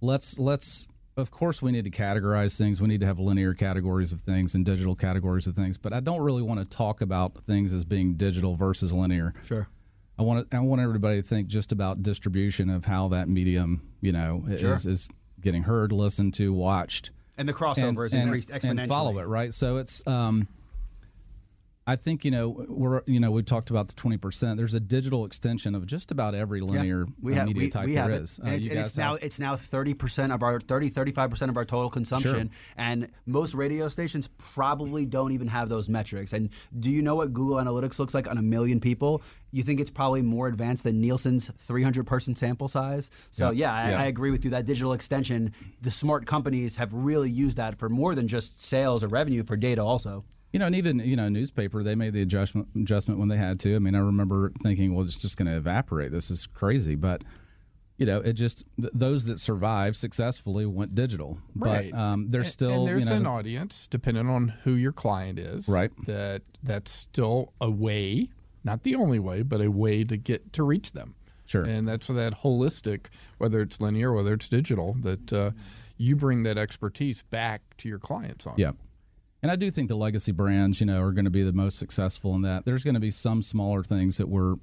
let's 0.00 0.38
let's. 0.38 0.86
Of 1.16 1.30
course, 1.30 1.62
we 1.62 1.70
need 1.70 1.84
to 1.84 1.90
categorize 1.90 2.58
things. 2.58 2.80
We 2.80 2.88
need 2.88 3.00
to 3.00 3.06
have 3.06 3.18
linear 3.20 3.54
categories 3.54 4.12
of 4.12 4.20
things 4.20 4.54
and 4.54 4.64
digital 4.66 4.96
categories 4.96 5.46
of 5.46 5.54
things. 5.54 5.78
But 5.78 5.92
I 5.92 6.00
don't 6.00 6.20
really 6.20 6.42
want 6.42 6.58
to 6.60 6.66
talk 6.66 7.00
about 7.00 7.44
things 7.44 7.72
as 7.72 7.84
being 7.84 8.14
digital 8.14 8.54
versus 8.56 8.92
linear. 8.92 9.32
Sure. 9.46 9.68
I 10.18 10.22
want 10.22 10.50
to, 10.50 10.56
I 10.56 10.60
want 10.60 10.80
everybody 10.80 11.22
to 11.22 11.26
think 11.26 11.46
just 11.48 11.70
about 11.72 12.02
distribution 12.02 12.68
of 12.70 12.84
how 12.84 13.08
that 13.08 13.28
medium, 13.28 13.82
you 14.00 14.12
know, 14.12 14.44
is, 14.48 14.86
is 14.86 15.08
getting 15.40 15.62
heard, 15.64 15.92
listened 15.92 16.34
to, 16.34 16.52
watched 16.52 17.10
And 17.38 17.48
the 17.48 17.52
crossover 17.52 18.04
has 18.04 18.14
increased 18.14 18.48
exponentially. 18.48 18.80
and 18.80 18.88
follow 18.88 19.18
it 19.18 19.24
right 19.24 19.52
so 19.52 19.76
it's 19.76 20.04
um 20.06 20.48
i 21.86 21.96
think 21.96 22.24
you 22.24 22.30
know 22.30 22.64
we're 22.68 23.02
you 23.06 23.20
know 23.20 23.30
we 23.30 23.42
talked 23.42 23.70
about 23.70 23.88
the 23.88 23.94
20% 23.94 24.56
there's 24.56 24.74
a 24.74 24.80
digital 24.80 25.24
extension 25.24 25.74
of 25.74 25.86
just 25.86 26.10
about 26.10 26.34
every 26.34 26.60
linear 26.60 27.06
we 27.20 27.32
uh, 27.32 27.36
have, 27.36 27.46
media 27.46 27.62
we, 27.64 27.70
type 27.70 27.86
we 27.86 27.94
there 27.94 28.02
have 28.02 28.10
is. 28.22 28.38
it. 28.38 28.44
And, 28.44 28.48
Uh, 28.52 28.56
it's, 28.56 28.66
and 28.66 28.78
it's 28.78 28.96
now 28.96 29.12
have- 29.14 29.22
it's 29.24 29.38
now 29.38 29.54
30% 29.56 30.34
of 30.34 30.42
our 30.42 30.60
30 30.60 30.90
35% 30.90 31.48
of 31.50 31.56
our 31.56 31.64
total 31.64 31.90
consumption. 31.90 32.34
Sure. 32.34 32.48
and 32.76 33.08
most 33.26 33.54
radio 33.54 33.88
stations 33.88 34.28
probably 34.38 35.04
don't 35.06 35.32
even 35.32 35.48
have 35.48 35.68
those 35.68 35.88
metrics. 35.88 36.32
And 36.32 36.50
do 36.78 36.90
you 36.90 37.02
know 37.02 37.14
what 37.16 37.32
Google 37.32 37.56
Analytics 37.56 37.98
looks 37.98 38.14
like 38.14 38.28
on 38.28 38.38
a 38.38 38.42
million 38.42 38.80
people? 38.80 39.22
You 39.52 39.62
think 39.62 39.78
it's 39.80 39.90
probably 39.90 40.22
more 40.22 40.48
advanced 40.48 40.84
than 40.84 41.00
Nielsen's 41.00 41.50
300 41.58 42.06
person 42.06 42.34
sample 42.34 42.68
size? 42.68 43.10
So 43.30 43.50
yeah, 43.50 43.72
I, 43.72 43.90
Yeah. 43.90 44.00
I 44.00 44.04
agree 44.06 44.30
with 44.30 44.44
you. 44.44 44.50
That 44.52 44.66
digital 44.66 44.92
extension 44.94 45.52
the 45.82 45.90
smart 45.90 46.26
companies 46.26 46.76
have 46.76 46.92
really 46.94 47.30
used 47.30 47.56
that 47.58 47.78
for 47.78 47.88
more 47.88 48.14
than 48.14 48.26
just 48.28 48.62
sales 48.62 49.04
or 49.04 49.08
revenue 49.08 49.42
for 49.44 49.56
data 49.56 49.82
also 49.82 50.24
You 50.54 50.60
know, 50.60 50.66
and 50.66 50.76
even 50.76 51.00
you 51.00 51.16
know, 51.16 51.28
newspaper 51.28 51.82
they 51.82 51.96
made 51.96 52.12
the 52.12 52.22
adjustment 52.22 52.68
adjustment 52.76 53.18
when 53.18 53.28
they 53.28 53.36
had 53.36 53.58
to. 53.60 53.74
I 53.74 53.80
mean, 53.80 53.96
I 53.96 53.98
remember 53.98 54.52
thinking, 54.62 54.94
well, 54.94 55.04
it's 55.04 55.16
just 55.16 55.36
going 55.36 55.48
to 55.48 55.56
evaporate. 55.56 56.12
This 56.12 56.30
is 56.30 56.46
crazy, 56.46 56.94
but 56.94 57.24
you 57.96 58.06
know, 58.06 58.20
it 58.20 58.34
just 58.34 58.64
th- 58.80 58.92
those 58.94 59.24
that 59.24 59.40
survived 59.40 59.96
successfully 59.96 60.64
went 60.64 60.94
digital. 60.94 61.38
Right. 61.56 61.90
But 61.90 61.98
um, 61.98 62.28
there's 62.28 62.46
And- 62.46 62.52
still 62.52 62.78
and 62.80 62.88
there's 62.88 63.02
you 63.04 63.10
know, 63.10 63.16
an 63.16 63.26
audience 63.26 63.88
depending 63.90 64.28
on 64.28 64.48
who 64.62 64.74
your 64.74 64.92
client 64.92 65.40
is. 65.40 65.68
Right. 65.68 65.90
That 66.06 66.42
that's 66.62 66.92
still 66.92 67.52
a 67.60 67.68
way, 67.68 68.30
not 68.62 68.84
the 68.84 68.94
only 68.94 69.18
way, 69.18 69.42
but 69.42 69.60
a 69.60 69.72
way 69.72 70.04
to 70.04 70.16
get 70.16 70.52
to 70.52 70.62
reach 70.62 70.92
them. 70.92 71.16
Sure. 71.46 71.64
And 71.64 71.88
that's 71.88 72.06
for 72.06 72.12
that 72.12 72.42
holistic, 72.42 73.06
whether 73.38 73.60
it's 73.60 73.80
linear, 73.80 74.12
whether 74.12 74.32
it's 74.34 74.48
digital, 74.48 74.94
that 75.00 75.32
uh, 75.32 75.50
you 75.98 76.14
bring 76.14 76.44
that 76.44 76.58
expertise 76.58 77.22
back 77.22 77.60
to 77.78 77.88
your 77.88 77.98
clients 77.98 78.46
on. 78.46 78.54
Yeah. 78.56 78.70
And 79.44 79.50
I 79.50 79.56
do 79.56 79.70
think 79.70 79.88
the 79.88 79.94
legacy 79.94 80.32
brands, 80.32 80.80
you 80.80 80.86
know, 80.86 81.02
are 81.02 81.12
going 81.12 81.26
to 81.26 81.30
be 81.30 81.42
the 81.42 81.52
most 81.52 81.78
successful 81.78 82.34
in 82.34 82.40
that. 82.40 82.64
There's 82.64 82.82
going 82.82 82.94
to 82.94 83.00
be 83.00 83.10
some 83.10 83.42
smaller 83.42 83.82
things 83.84 84.16
that 84.16 84.30
were 84.30 84.54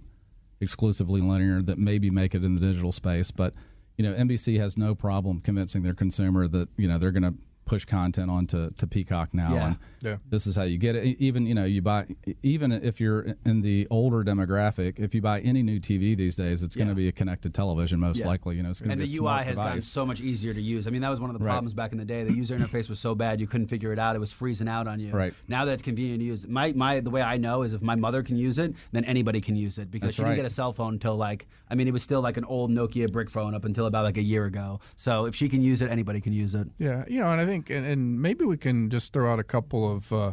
exclusively 0.59 1.21
linear 1.21 1.61
that 1.61 1.77
maybe 1.77 2.09
make 2.09 2.33
it 2.33 2.43
in 2.43 2.55
the 2.55 2.59
digital 2.59 2.91
space, 2.91 3.29
but 3.29 3.53
you 3.95 4.03
know, 4.03 4.15
NBC 4.15 4.59
has 4.59 4.79
no 4.79 4.95
problem 4.95 5.39
convincing 5.39 5.83
their 5.83 5.93
consumer 5.93 6.47
that, 6.47 6.67
you 6.77 6.87
know, 6.87 6.97
they're 6.97 7.11
going 7.11 7.21
to 7.21 7.35
push 7.71 7.85
content 7.85 8.29
onto 8.29 8.69
to 8.71 8.85
Peacock 8.85 9.33
now 9.33 9.53
Yeah. 9.53 9.65
and 9.67 9.75
Yeah. 10.01 10.17
this 10.29 10.45
is 10.45 10.57
how 10.57 10.63
you 10.63 10.77
get 10.77 10.93
it. 10.97 11.03
Even, 11.21 11.45
you 11.47 11.55
know, 11.55 11.63
you 11.63 11.81
buy 11.81 12.05
even 12.43 12.69
if 12.73 12.99
you're 12.99 13.35
in 13.45 13.61
the 13.61 13.87
older 13.89 14.25
demographic, 14.25 14.99
if 14.99 15.15
you 15.15 15.21
buy 15.21 15.39
any 15.39 15.63
new 15.63 15.79
TV 15.79 16.13
these 16.17 16.35
days, 16.35 16.63
it's 16.63 16.75
going 16.75 16.89
to 16.89 16.95
be 16.95 17.07
a 17.07 17.13
connected 17.13 17.53
television 17.53 17.97
most 18.01 18.19
Yeah. 18.19 18.27
likely, 18.27 18.57
you 18.57 18.63
know, 18.63 18.71
it's 18.71 18.81
going 18.81 18.91
and 18.91 18.99
to 18.99 19.07
the 19.07 19.11
be 19.13 19.17
a 19.17 19.21
UI 19.21 19.27
smart 19.31 19.45
has 19.47 19.55
gotten 19.57 19.81
so 19.81 20.05
much 20.05 20.19
easier 20.19 20.53
to 20.53 20.61
use. 20.61 20.85
I 20.85 20.89
mean, 20.89 21.01
that 21.01 21.09
was 21.09 21.21
one 21.21 21.29
of 21.29 21.37
the 21.39 21.45
Right. 21.45 21.51
problems 21.53 21.73
back 21.73 21.93
in 21.93 21.97
the 21.97 22.03
day. 22.03 22.25
The 22.25 22.33
user 22.33 22.57
interface 22.57 22.89
was 22.89 22.99
so 22.99 23.15
bad 23.15 23.39
you 23.39 23.47
couldn't 23.47 23.67
figure 23.67 23.93
it 23.93 23.99
out. 23.99 24.17
It 24.17 24.19
was 24.19 24.33
freezing 24.33 24.67
out 24.67 24.85
on 24.87 24.99
you. 24.99 25.11
Right. 25.13 25.33
Now 25.47 25.63
that 25.63 25.71
it's 25.71 25.81
convenient 25.81 26.19
to 26.19 26.25
use, 26.25 26.45
my 26.47 26.73
my 26.73 26.99
the 26.99 27.09
way 27.09 27.21
I 27.21 27.37
know 27.37 27.61
is 27.63 27.71
if 27.71 27.81
my 27.81 27.95
mother 27.95 28.21
can 28.21 28.35
use 28.35 28.59
it, 28.59 28.75
then 28.91 29.05
anybody 29.05 29.39
can 29.39 29.55
use 29.55 29.77
it 29.77 29.89
because 29.91 30.07
That's 30.07 30.17
she 30.17 30.23
didn't 30.23 30.35
get 30.35 30.45
a 30.45 30.49
cell 30.49 30.73
phone 30.73 30.93
until 30.95 31.15
like 31.15 31.47
I 31.69 31.75
mean, 31.75 31.87
it 31.87 31.93
was 31.93 32.03
still 32.03 32.19
like 32.21 32.35
an 32.35 32.43
old 32.43 32.69
Nokia 32.69 33.09
brick 33.09 33.29
phone 33.29 33.55
up 33.55 33.63
until 33.63 33.85
about 33.85 34.03
like 34.03 34.17
a 34.17 34.21
year 34.33 34.43
ago. 34.45 34.81
So 34.97 35.25
if 35.25 35.35
she 35.35 35.47
can 35.47 35.61
use 35.61 35.81
it, 35.81 35.89
anybody 35.89 36.19
can 36.19 36.33
use 36.33 36.53
it. 36.53 36.67
Yeah, 36.79 37.05
you 37.07 37.19
know, 37.21 37.27
and 37.31 37.39
I 37.39 37.45
think, 37.45 37.60
and, 37.69 37.85
and 37.85 38.21
maybe 38.21 38.45
we 38.45 38.57
can 38.57 38.89
just 38.89 39.13
throw 39.13 39.31
out 39.31 39.39
a 39.39 39.43
couple 39.43 39.89
of 39.91 40.11
uh, 40.11 40.31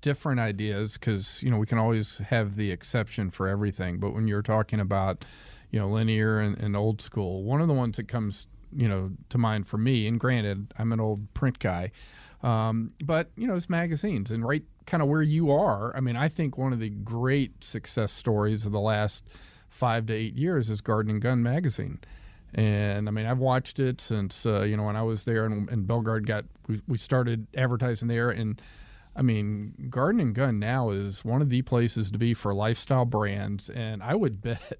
different 0.00 0.40
ideas 0.40 0.94
because 0.94 1.42
you 1.42 1.50
know 1.50 1.58
we 1.58 1.66
can 1.66 1.78
always 1.78 2.18
have 2.18 2.56
the 2.56 2.70
exception 2.70 3.30
for 3.30 3.48
everything. 3.48 3.98
But 3.98 4.14
when 4.14 4.28
you're 4.28 4.42
talking 4.42 4.80
about, 4.80 5.24
you 5.70 5.78
know, 5.78 5.88
linear 5.88 6.40
and, 6.40 6.56
and 6.58 6.76
old 6.76 7.00
school, 7.00 7.42
one 7.42 7.60
of 7.60 7.68
the 7.68 7.74
ones 7.74 7.96
that 7.96 8.08
comes, 8.08 8.46
you 8.74 8.88
know, 8.88 9.10
to 9.30 9.38
mind 9.38 9.66
for 9.66 9.78
me, 9.78 10.06
and 10.06 10.18
granted, 10.20 10.72
I'm 10.78 10.92
an 10.92 11.00
old 11.00 11.32
print 11.34 11.58
guy, 11.58 11.90
um, 12.42 12.92
but 13.04 13.30
you 13.36 13.46
know, 13.46 13.54
it's 13.54 13.70
magazines, 13.70 14.30
and 14.30 14.46
right 14.46 14.64
kind 14.86 15.02
of 15.02 15.08
where 15.08 15.22
you 15.22 15.52
are. 15.52 15.94
I 15.94 16.00
mean, 16.00 16.16
I 16.16 16.28
think 16.28 16.56
one 16.56 16.72
of 16.72 16.80
the 16.80 16.88
great 16.88 17.62
success 17.62 18.10
stories 18.10 18.64
of 18.64 18.72
the 18.72 18.80
last 18.80 19.24
five 19.68 20.06
to 20.06 20.14
eight 20.14 20.34
years 20.34 20.70
is 20.70 20.80
Garden 20.80 21.12
and 21.12 21.22
Gun 21.22 21.42
magazine. 21.42 21.98
And 22.54 23.08
I 23.08 23.10
mean, 23.10 23.26
I've 23.26 23.38
watched 23.38 23.78
it 23.78 24.00
since 24.00 24.46
uh, 24.46 24.62
you 24.62 24.76
know 24.76 24.84
when 24.84 24.96
I 24.96 25.02
was 25.02 25.24
there, 25.24 25.44
and, 25.44 25.68
and 25.70 25.86
Belgard 25.86 26.26
got 26.26 26.44
we, 26.66 26.80
we 26.88 26.96
started 26.98 27.46
advertising 27.56 28.08
there, 28.08 28.30
and 28.30 28.60
I 29.14 29.22
mean, 29.22 29.74
Garden 29.90 30.20
and 30.20 30.34
Gun 30.34 30.58
now 30.58 30.90
is 30.90 31.24
one 31.24 31.42
of 31.42 31.50
the 31.50 31.62
places 31.62 32.10
to 32.10 32.18
be 32.18 32.34
for 32.34 32.54
lifestyle 32.54 33.04
brands, 33.04 33.68
and 33.68 34.02
I 34.02 34.14
would 34.14 34.40
bet, 34.42 34.78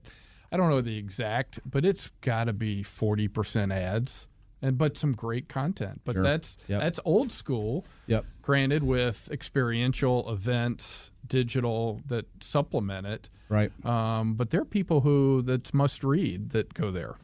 I 0.51 0.57
don't 0.57 0.71
know 0.71 0.81
the 0.81 0.97
exact, 0.97 1.61
but 1.69 1.85
it's 1.85 2.11
got 2.23 2.45
to 2.45 2.53
be 2.55 2.83
forty 2.83 3.29
percent 3.29 3.71
ads, 3.71 4.29
and 4.63 4.79
but 4.79 4.97
some 4.97 5.13
great 5.13 5.49
content. 5.51 6.01
But 6.05 6.15
Sure. 6.15 6.23
that's 6.23 6.57
Yep. 6.69 6.81
that's 6.81 7.01
old 7.05 7.31
school, 7.31 7.85
Yep. 8.07 8.25
granted 8.41 8.83
with 8.83 9.29
experiential 9.31 10.33
events, 10.33 11.11
digital 11.27 12.01
that 12.07 12.25
supplement 12.41 13.07
it. 13.07 13.29
Right. 13.51 13.73
Um, 13.85 14.35
but 14.35 14.49
there 14.51 14.63
are 14.63 14.65
people 14.67 15.01
who 15.03 15.43
that's 15.43 15.75
must 15.75 16.03
read 16.03 16.51
that 16.51 16.73
go 16.73 16.91
there. 16.91 17.17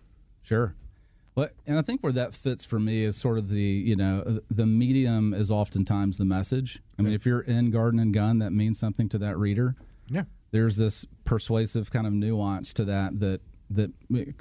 Sure. 0.45 0.75
Well, 1.35 1.49
and 1.67 1.79
I 1.79 1.83
think 1.83 2.03
where 2.03 2.13
that 2.13 2.35
fits 2.35 2.65
for 2.65 2.79
me 2.79 3.03
is 3.03 3.17
sort 3.17 3.39
of 3.39 3.49
the 3.49 3.61
you 3.61 3.97
know 3.97 4.41
the 4.49 4.67
medium 4.67 5.35
is 5.35 5.51
oftentimes 5.51 6.17
the 6.17 6.25
message. 6.25 6.81
I 6.99 7.03
mean, 7.03 7.13
if 7.13 7.27
you're 7.27 7.41
in 7.41 7.71
Garden 7.73 7.99
and 7.99 8.15
Gun, 8.15 8.39
that 8.39 8.53
means 8.53 8.79
something 8.79 9.09
to 9.09 9.19
that 9.19 9.37
reader. 9.37 9.75
Yeah. 10.09 10.25
There's 10.53 10.77
this 10.77 11.05
persuasive 11.25 11.91
kind 11.91 12.07
of 12.07 12.13
nuance 12.13 12.73
to 12.75 12.85
that 12.85 13.19
that 13.19 13.41
that 13.71 13.91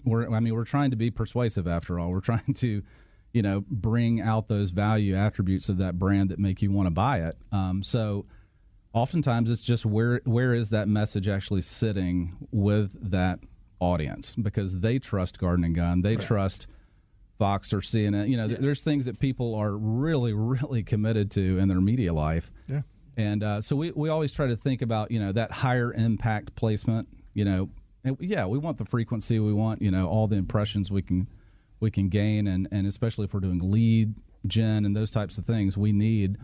we're 0.04 0.32
I 0.32 0.39
mean 0.39 0.54
we're 0.54 0.66
trying 0.66 0.92
to 0.92 0.98
be 0.98 1.10
persuasive 1.10 1.68
after 1.68 1.98
all. 1.98 2.12
We're 2.12 2.20
trying 2.22 2.54
to 2.54 2.84
you 3.32 3.42
know 3.42 3.63
bring 3.68 4.22
out 4.22 4.48
those 4.48 4.70
value 4.70 5.16
attributes 5.16 5.70
of 5.70 5.80
that 5.80 5.98
brand 5.98 6.30
that 6.30 6.38
make 6.38 6.62
you 6.62 6.72
want 6.72 6.86
to 6.86 6.92
buy 6.92 7.22
it. 7.22 7.36
Um, 7.52 7.82
so 7.82 8.28
oftentimes 8.94 9.50
it's 9.50 9.62
just 9.62 9.84
where 9.84 10.22
where 10.26 10.54
is 10.54 10.70
that 10.70 10.88
message 10.88 11.28
actually 11.28 11.62
sitting 11.62 12.38
with 12.52 13.12
that 13.12 13.39
audience 13.84 14.36
because 14.36 14.80
they 14.80 15.00
trust 15.00 15.39
Garden 15.39 15.65
and 15.65 15.76
Gun, 15.76 16.02
they 16.02 16.15
trust 16.15 16.67
Fox 17.38 17.74
or 17.74 17.80
CNN. 17.80 18.30
You 18.30 18.38
know, 18.38 18.48
th- 18.48 18.60
there's 18.60 18.82
things 18.82 19.06
that 19.06 19.19
people 19.19 19.56
are 19.56 19.76
really 19.76 20.34
really 20.34 20.84
committed 20.84 21.32
to 21.32 21.58
in 21.58 21.67
their 21.67 21.82
media 21.82 22.13
life. 22.13 22.52
Yeah. 22.67 22.82
And 23.15 23.43
uh, 23.43 23.62
so 23.62 23.76
we, 23.76 23.91
we 23.91 24.10
always 24.10 24.32
try 24.32 24.48
to 24.48 24.56
think 24.56 24.82
about, 24.82 25.12
you 25.12 25.19
know, 25.19 25.32
that 25.32 25.52
higher 25.52 25.93
impact 25.93 26.56
placement, 26.56 27.08
you 27.36 27.46
know, 27.46 27.69
and 28.04 28.17
yeah, 28.19 28.46
we 28.46 28.58
want 28.58 28.78
the 28.78 28.86
frequency, 28.86 29.39
we 29.39 29.54
want, 29.54 29.82
you 29.82 29.91
know, 29.91 30.08
all 30.08 30.28
the 30.28 30.36
impressions 30.36 30.89
we 30.89 31.02
can 31.02 31.28
we 31.80 31.91
can 31.91 32.10
gain 32.10 32.48
and, 32.48 32.67
and 32.72 32.88
especially 32.88 33.26
if 33.26 33.34
we're 33.34 33.41
doing 33.41 33.60
lead 33.60 34.15
gen 34.48 34.86
and 34.86 34.96
those 34.96 35.12
types 35.12 35.38
of 35.38 35.46
things, 35.46 35.78
we 35.78 35.91
need 35.91 36.38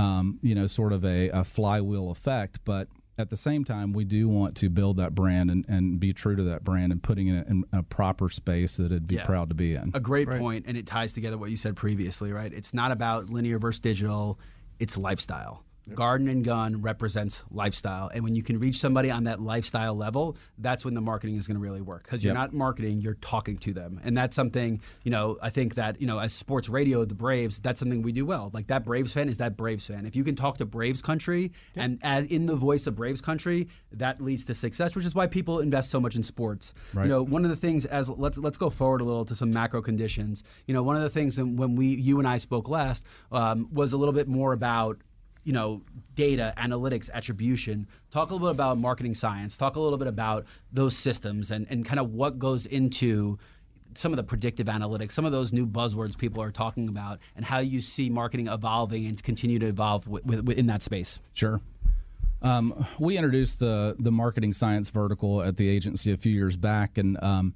um, 0.00 0.38
you 0.42 0.54
know, 0.54 0.66
sort 0.66 0.92
of 0.92 1.04
a, 1.04 1.28
a 1.30 1.44
flywheel 1.44 2.10
effect. 2.10 2.60
But 2.64 2.88
at 3.20 3.30
the 3.30 3.36
same 3.36 3.64
time, 3.64 3.92
we 3.92 4.04
do 4.04 4.28
want 4.28 4.56
to 4.56 4.68
build 4.70 4.96
that 4.96 5.14
brand 5.14 5.50
and, 5.50 5.64
and 5.68 6.00
be 6.00 6.12
true 6.12 6.34
to 6.36 6.42
that 6.44 6.64
brand 6.64 6.90
and 6.92 7.02
putting 7.02 7.28
it 7.28 7.46
in 7.46 7.64
a 7.72 7.82
proper 7.82 8.28
space 8.28 8.76
that 8.78 8.86
it'd 8.86 9.06
be 9.06 9.16
Yeah. 9.16 9.24
proud 9.24 9.48
to 9.50 9.54
be 9.54 9.74
in. 9.74 9.90
A 9.94 10.00
great 10.00 10.28
point, 10.28 10.64
and 10.66 10.76
it 10.76 10.86
ties 10.86 11.12
together 11.12 11.36
what 11.38 11.50
you 11.50 11.56
said 11.56 11.76
previously, 11.76 12.32
right? 12.32 12.52
It's 12.52 12.72
not 12.74 12.90
about 12.92 13.30
linear 13.30 13.58
versus 13.58 13.80
digital, 13.80 14.38
it's 14.78 14.96
lifestyle. 14.96 15.64
Garden 15.94 16.28
and 16.28 16.44
Gun 16.44 16.82
represents 16.82 17.44
lifestyle. 17.50 18.10
And 18.14 18.24
when 18.24 18.34
you 18.34 18.42
can 18.42 18.58
reach 18.58 18.76
somebody 18.78 19.10
on 19.10 19.24
that 19.24 19.40
lifestyle 19.40 19.94
level, 19.94 20.36
that's 20.58 20.84
when 20.84 20.94
the 20.94 21.00
marketing 21.00 21.36
is 21.36 21.46
going 21.46 21.56
to 21.56 21.60
really 21.62 21.80
work. 21.80 22.04
Because 22.04 22.24
you're 22.24 22.34
Yep. 22.34 22.40
not 22.40 22.52
marketing, 22.54 23.00
you're 23.00 23.14
talking 23.14 23.58
to 23.58 23.72
them. 23.72 24.00
And 24.04 24.16
that's 24.16 24.34
something, 24.36 24.80
you 25.04 25.10
know, 25.10 25.38
I 25.42 25.50
think 25.50 25.74
that, 25.74 26.00
you 26.00 26.06
know, 26.06 26.18
as 26.18 26.32
sports 26.32 26.68
radio, 26.68 27.04
the 27.04 27.14
Braves, 27.14 27.60
that's 27.60 27.78
something 27.80 28.02
we 28.02 28.12
do 28.12 28.24
well. 28.26 28.50
Like 28.52 28.66
that 28.68 28.84
Braves 28.84 29.12
fan 29.12 29.28
is 29.28 29.38
that 29.38 29.56
Braves 29.56 29.86
fan. 29.86 30.06
If 30.06 30.14
you 30.16 30.24
can 30.24 30.36
talk 30.36 30.58
to 30.58 30.64
Braves 30.64 31.02
country 31.02 31.52
and 31.76 31.98
as 32.02 32.26
in 32.26 32.46
the 32.46 32.56
voice 32.56 32.86
of 32.86 32.94
Braves 32.96 33.20
country, 33.20 33.68
that 33.92 34.20
leads 34.20 34.44
to 34.46 34.54
success, 34.54 34.94
which 34.94 35.04
is 35.04 35.14
why 35.14 35.26
people 35.26 35.60
invest 35.60 35.90
so 35.90 36.00
much 36.00 36.16
in 36.16 36.22
sports. 36.22 36.72
Right. 36.94 37.04
You 37.04 37.08
know, 37.10 37.22
one 37.22 37.44
of 37.44 37.50
the 37.50 37.56
things 37.56 37.84
as 37.86 38.08
let's 38.08 38.38
let's 38.38 38.56
go 38.56 38.70
forward 38.70 39.00
a 39.00 39.04
little 39.04 39.24
to 39.24 39.34
some 39.34 39.50
macro 39.50 39.82
conditions. 39.82 40.42
You 40.66 40.74
know, 40.74 40.82
one 40.82 40.96
of 40.96 41.02
the 41.02 41.10
things 41.10 41.36
when 41.38 41.56
when 41.56 41.74
we 41.76 41.86
you 41.88 42.18
and 42.18 42.28
I 42.28 42.38
spoke 42.38 42.68
last 42.68 43.04
um, 43.32 43.68
was 43.72 43.92
a 43.92 43.96
little 43.96 44.12
bit 44.14 44.28
more 44.28 44.52
about 44.52 44.98
you 45.44 45.52
know 45.52 45.82
data 46.14 46.52
analytics 46.56 47.10
attribution. 47.12 47.86
Talk 48.10 48.30
a 48.30 48.34
little 48.34 48.48
bit 48.48 48.52
about 48.52 48.78
marketing 48.78 49.14
science. 49.14 49.56
Talk 49.56 49.76
a 49.76 49.80
little 49.80 49.98
bit 49.98 50.08
about 50.08 50.44
those 50.72 50.96
systems 50.96 51.50
and, 51.50 51.66
and 51.70 51.84
kind 51.84 52.00
of 52.00 52.12
what 52.12 52.38
goes 52.38 52.66
into 52.66 53.38
some 53.94 54.12
of 54.12 54.16
the 54.16 54.22
predictive 54.22 54.68
analytics 54.68 55.10
some 55.10 55.24
of 55.24 55.32
those 55.32 55.52
new 55.52 55.66
buzzwords 55.66 56.16
people 56.16 56.40
are 56.40 56.52
talking 56.52 56.88
about 56.88 57.18
and 57.34 57.44
how 57.44 57.58
you 57.58 57.80
see 57.80 58.08
marketing 58.08 58.46
evolving 58.46 59.04
and 59.04 59.20
continue 59.20 59.58
to 59.58 59.66
evolve 59.66 60.04
wi- 60.04 60.22
wi- 60.22 60.42
within 60.42 60.66
that 60.66 60.80
space. 60.80 61.18
Sure. 61.32 61.60
Um, 62.42 62.86
we 62.98 63.16
introduced 63.16 63.58
the 63.58 63.96
the 63.98 64.12
marketing 64.12 64.52
science 64.52 64.88
vertical 64.90 65.42
at 65.42 65.56
the 65.56 65.68
agency 65.68 66.12
a 66.12 66.16
few 66.16 66.32
years 66.32 66.56
back, 66.56 66.96
and 66.96 67.22
um, 67.22 67.54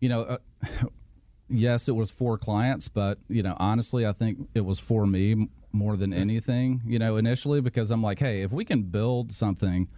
you 0.00 0.08
know, 0.08 0.22
uh, 0.22 0.38
yes, 1.48 1.88
it 1.88 1.92
was 1.92 2.10
for 2.10 2.36
clients, 2.36 2.88
but 2.88 3.18
you 3.28 3.42
know, 3.42 3.56
honestly, 3.58 4.06
I 4.06 4.12
think 4.12 4.48
it 4.54 4.64
was 4.66 4.78
for 4.78 5.06
me 5.06 5.48
more 5.78 5.96
than 5.96 6.12
anything. 6.12 6.82
You 6.84 6.98
know, 6.98 7.16
initially 7.16 7.60
because 7.60 7.90
I'm 7.90 8.02
like, 8.02 8.18
hey, 8.18 8.42
if 8.42 8.52
we 8.52 8.64
can 8.64 8.82
build 8.82 9.32
something 9.32 9.88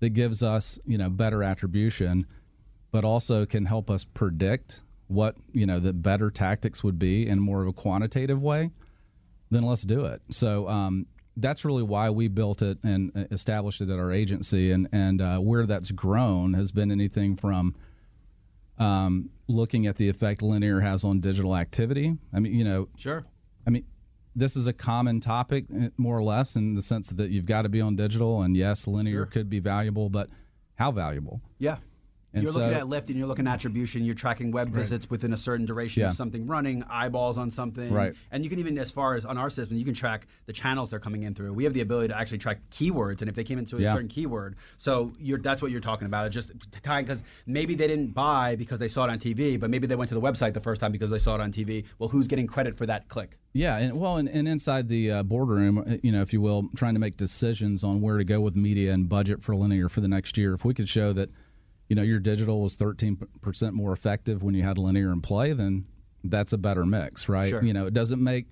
that 0.00 0.10
gives 0.10 0.42
us 0.42 0.78
you 0.86 0.98
know 0.98 1.10
better 1.10 1.42
attribution, 1.42 2.26
but 2.92 3.04
also 3.04 3.46
can 3.46 3.64
help 3.64 3.90
us 3.90 4.04
predict 4.04 4.82
what 5.08 5.36
you 5.52 5.66
know 5.66 5.80
the 5.80 5.92
better 5.92 6.30
tactics 6.30 6.84
would 6.84 6.98
be 6.98 7.26
in 7.26 7.40
more 7.40 7.62
of 7.62 7.68
a 7.68 7.72
quantitative 7.72 8.42
way 8.42 8.70
then 9.50 9.62
let's 9.62 9.82
do 9.82 10.04
it. 10.04 10.22
So 10.30 10.68
um, 10.68 11.06
that's 11.36 11.64
really 11.64 11.82
why 11.82 12.10
we 12.10 12.28
built 12.28 12.62
it 12.62 12.78
and 12.82 13.12
uh, 13.16 13.24
established 13.30 13.80
it 13.80 13.90
at 13.90 13.98
our 13.98 14.12
agency, 14.12 14.70
and 14.72 14.88
and 14.92 15.20
uh, 15.20 15.38
where 15.38 15.66
that's 15.66 15.90
grown 15.90 16.54
has 16.54 16.72
been 16.72 16.90
anything 16.90 17.36
from 17.36 17.74
um, 18.78 19.30
looking 19.48 19.86
at 19.86 19.96
the 19.96 20.08
effect 20.08 20.42
linear 20.42 20.80
has 20.80 21.04
on 21.04 21.20
digital 21.20 21.56
activity. 21.56 22.16
I 22.32 22.40
mean, 22.40 22.54
you 22.54 22.64
know, 22.64 22.88
sure 22.96 23.24
this 24.36 24.54
is 24.54 24.66
a 24.66 24.72
common 24.72 25.18
topic, 25.20 25.64
eh, 25.76 25.88
more 25.96 26.16
or 26.16 26.22
less, 26.22 26.54
in 26.56 26.74
the 26.74 26.82
sense 26.82 27.08
that 27.10 27.30
you've 27.30 27.46
got 27.46 27.62
to 27.62 27.68
be 27.68 27.80
on 27.80 27.96
digital, 27.96 28.42
and 28.42 28.56
yes, 28.56 28.86
linear 28.86 29.20
Sure. 29.20 29.26
could 29.26 29.48
be 29.50 29.58
valuable, 29.58 30.08
but 30.10 30.28
how 30.76 30.92
valuable? 30.92 31.40
yeah 31.58 31.78
And 32.36 32.42
you're 32.42 32.52
so, 32.52 32.58
looking 32.60 32.74
at 32.74 32.86
lift 32.86 33.08
and 33.08 33.16
you're 33.18 33.26
looking 33.26 33.46
at 33.46 33.54
attribution. 33.54 34.04
You're 34.04 34.14
tracking 34.14 34.50
web 34.50 34.68
visits 34.68 35.08
within 35.08 35.32
a 35.32 35.36
certain 35.38 35.64
duration 35.64 36.02
Yeah. 36.02 36.08
of 36.08 36.14
something 36.14 36.46
running, 36.46 36.82
eyeballs 36.84 37.38
on 37.38 37.50
something, 37.50 37.90
Right. 37.92 38.14
And 38.30 38.44
you 38.44 38.50
can 38.50 38.58
even, 38.58 38.76
as 38.78 38.90
far 38.90 39.14
as 39.14 39.24
on 39.24 39.38
our 39.38 39.48
system, 39.48 39.76
you 39.78 39.84
can 39.86 39.94
track 39.94 40.26
the 40.44 40.52
channels 40.52 40.90
they're 40.90 41.00
coming 41.00 41.22
in 41.22 41.34
through. 41.34 41.54
We 41.54 41.64
have 41.64 41.72
the 41.72 41.80
ability 41.80 42.08
to 42.08 42.18
actually 42.18 42.38
track 42.38 42.58
keywords, 42.70 43.20
and 43.22 43.30
if 43.30 43.34
they 43.34 43.44
came 43.44 43.58
into 43.58 43.78
a 43.78 43.80
Yeah. 43.80 43.94
certain 43.94 44.08
keyword, 44.08 44.56
so 44.76 45.10
you're 45.18 45.38
that's 45.38 45.62
what 45.62 45.70
you're 45.70 45.80
talking 45.80 46.06
about. 46.06 46.26
It's 46.26 46.34
just 46.34 46.52
tying 46.82 47.04
because 47.06 47.22
maybe 47.46 47.74
they 47.74 47.86
didn't 47.86 48.12
buy 48.12 48.54
because 48.56 48.80
they 48.80 48.88
saw 48.88 49.04
it 49.06 49.10
on 49.10 49.18
TV, 49.18 49.58
but 49.58 49.70
maybe 49.70 49.86
they 49.86 49.96
went 49.96 50.08
to 50.10 50.14
the 50.14 50.20
website 50.20 50.52
the 50.52 50.60
first 50.60 50.80
time 50.80 50.92
because 50.92 51.08
they 51.10 51.18
saw 51.18 51.36
it 51.36 51.40
on 51.40 51.52
TV. 51.52 51.84
Well, 51.98 52.10
who's 52.10 52.28
getting 52.28 52.46
credit 52.46 52.76
for 52.76 52.84
that 52.84 53.08
click? 53.08 53.38
Yeah, 53.54 53.78
and 53.78 53.98
well, 53.98 54.18
and, 54.18 54.28
and 54.28 54.46
inside 54.46 54.88
the 54.88 55.10
uh, 55.10 55.22
boardroom, 55.22 55.78
uh, 55.78 55.96
you 56.02 56.12
know, 56.12 56.20
if 56.20 56.34
you 56.34 56.42
will, 56.42 56.68
trying 56.76 56.92
to 56.94 57.00
make 57.00 57.16
decisions 57.16 57.82
on 57.82 58.02
where 58.02 58.18
to 58.18 58.24
go 58.24 58.40
with 58.42 58.54
media 58.56 58.92
and 58.92 59.08
budget 59.08 59.42
for 59.42 59.56
linear 59.56 59.88
for 59.88 60.02
the 60.02 60.08
next 60.08 60.36
year. 60.36 60.52
If 60.52 60.64
we 60.66 60.74
could 60.74 60.88
show 60.90 61.14
that, 61.14 61.30
you 61.88 61.96
know, 61.96 62.02
your 62.02 62.18
digital 62.18 62.60
was 62.60 62.76
13% 62.76 63.72
more 63.72 63.92
effective 63.92 64.42
when 64.42 64.54
you 64.54 64.62
had 64.62 64.78
linear 64.78 65.12
in 65.12 65.20
play, 65.20 65.52
then 65.52 65.86
that's 66.24 66.52
a 66.52 66.58
better 66.58 66.84
mix, 66.84 67.28
right? 67.28 67.50
Sure. 67.50 67.62
You 67.62 67.72
know, 67.72 67.86
it 67.86 67.94
doesn't 67.94 68.22
make, 68.22 68.46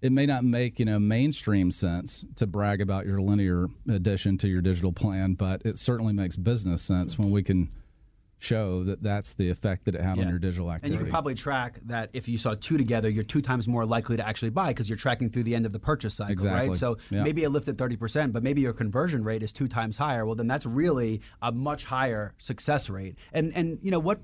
it 0.00 0.12
may 0.12 0.26
not 0.26 0.44
make, 0.44 0.78
you 0.78 0.84
know, 0.84 0.98
mainstream 0.98 1.70
sense 1.70 2.24
to 2.36 2.46
brag 2.46 2.80
about 2.80 3.04
your 3.04 3.20
linear 3.20 3.66
addition 3.90 4.38
to 4.38 4.48
your 4.48 4.62
digital 4.62 4.92
plan, 4.92 5.34
but 5.34 5.62
it 5.64 5.76
certainly 5.76 6.12
makes 6.12 6.36
business 6.36 6.82
sense 6.82 7.18
when 7.18 7.30
we 7.30 7.42
can 7.42 7.70
show 8.38 8.84
that 8.84 9.02
that's 9.02 9.34
the 9.34 9.50
effect 9.50 9.84
that 9.84 9.94
it 9.94 10.00
had 10.00 10.18
on 10.18 10.28
your 10.28 10.38
digital 10.38 10.70
activity. 10.70 10.94
And 10.94 11.00
you 11.00 11.04
can 11.04 11.10
probably 11.12 11.34
track 11.34 11.80
that 11.86 12.10
if 12.12 12.28
you 12.28 12.38
saw 12.38 12.54
two 12.54 12.78
together, 12.78 13.08
you're 13.10 13.24
two 13.24 13.42
times 13.42 13.66
more 13.66 13.84
likely 13.84 14.16
to 14.16 14.26
actually 14.26 14.50
buy 14.50 14.68
because 14.68 14.88
you're 14.88 14.96
tracking 14.98 15.28
through 15.28 15.42
the 15.42 15.54
end 15.54 15.66
of 15.66 15.72
the 15.72 15.80
purchase 15.80 16.14
cycle, 16.14 16.32
Exactly. 16.32 16.68
right? 16.68 16.76
So 16.76 16.98
Yeah. 17.10 17.24
maybe 17.24 17.42
it 17.42 17.50
lifted 17.50 17.76
30%, 17.76 18.32
but 18.32 18.42
maybe 18.42 18.60
your 18.60 18.72
conversion 18.72 19.24
rate 19.24 19.42
is 19.42 19.52
two 19.52 19.66
times 19.68 19.98
higher. 19.98 20.24
Well, 20.24 20.36
then 20.36 20.46
that's 20.46 20.66
really 20.66 21.20
a 21.42 21.50
much 21.50 21.84
higher 21.86 22.34
success 22.38 22.88
rate. 22.88 23.16
And 23.32 23.52
and 23.54 23.78
you 23.82 23.90
know 23.90 23.98
what? 23.98 24.20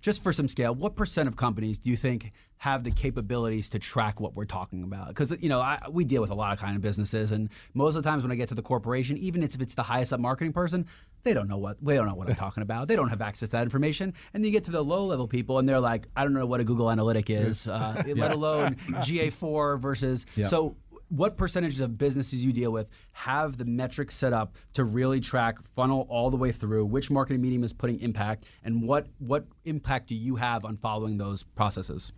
Just 0.00 0.22
for 0.22 0.32
some 0.32 0.48
scale, 0.48 0.74
what 0.74 0.96
percent 0.96 1.28
of 1.28 1.36
companies 1.36 1.78
do 1.78 1.90
you 1.90 1.96
think 1.96 2.32
have 2.60 2.84
the 2.84 2.90
capabilities 2.90 3.70
to 3.70 3.78
track 3.78 4.20
what 4.20 4.34
we're 4.34 4.44
talking 4.44 4.82
about? 4.82 5.08
Because 5.08 5.34
you 5.40 5.48
know 5.48 5.60
I, 5.60 5.80
we 5.90 6.04
deal 6.04 6.20
with 6.20 6.30
a 6.30 6.34
lot 6.34 6.52
of 6.52 6.58
kind 6.58 6.76
of 6.76 6.82
businesses, 6.82 7.32
and 7.32 7.48
most 7.72 7.96
of 7.96 8.02
the 8.02 8.08
times 8.08 8.22
when 8.22 8.30
I 8.30 8.34
get 8.34 8.48
to 8.48 8.54
the 8.54 8.62
corporation, 8.62 9.16
even 9.16 9.42
if 9.42 9.58
it's 9.60 9.74
the 9.74 9.82
highest 9.82 10.12
up 10.12 10.20
marketing 10.20 10.52
person, 10.52 10.86
they 11.22 11.32
don't 11.32 11.48
know 11.48 11.56
what 11.56 11.82
they 11.82 11.96
don't 11.96 12.06
know 12.06 12.14
what 12.14 12.28
I'm 12.28 12.34
talking 12.46 12.62
about. 12.62 12.86
They 12.86 12.96
don't 12.96 13.08
have 13.08 13.22
access 13.22 13.48
to 13.48 13.52
that 13.52 13.62
information. 13.62 14.12
And 14.34 14.44
then 14.44 14.52
you 14.52 14.52
get 14.52 14.64
to 14.64 14.70
the 14.70 14.84
low 14.84 15.06
level 15.06 15.26
people, 15.26 15.58
and 15.58 15.66
they're 15.66 15.80
like, 15.80 16.06
I 16.14 16.22
don't 16.22 16.34
know 16.34 16.44
what 16.44 16.60
a 16.60 16.64
Google 16.64 16.90
Analytic 16.90 17.30
is, 17.30 17.66
uh, 17.66 18.02
let 18.14 18.32
alone 18.32 18.74
GA4 18.88 19.80
versus. 19.80 20.26
Yeah. 20.36 20.46
So 20.46 20.76
what 21.08 21.38
percentages 21.38 21.80
of 21.80 21.96
businesses 21.96 22.44
you 22.44 22.52
deal 22.52 22.70
with 22.70 22.88
have 23.12 23.56
the 23.56 23.64
metrics 23.64 24.14
set 24.14 24.34
up 24.34 24.54
to 24.74 24.84
really 24.84 25.18
track 25.18 25.62
funnel 25.62 26.06
all 26.10 26.30
the 26.30 26.36
way 26.36 26.52
through 26.52 26.84
which 26.84 27.10
marketing 27.10 27.40
medium 27.40 27.64
is 27.64 27.72
putting 27.72 27.98
impact 28.00 28.44
and 28.62 28.82
what 28.82 29.08
what 29.18 29.46
impact 29.64 30.06
do 30.06 30.14
you 30.14 30.36
have 30.36 30.64
on 30.64 30.76
following 30.76 31.18
those 31.18 31.42
processes 31.42 32.12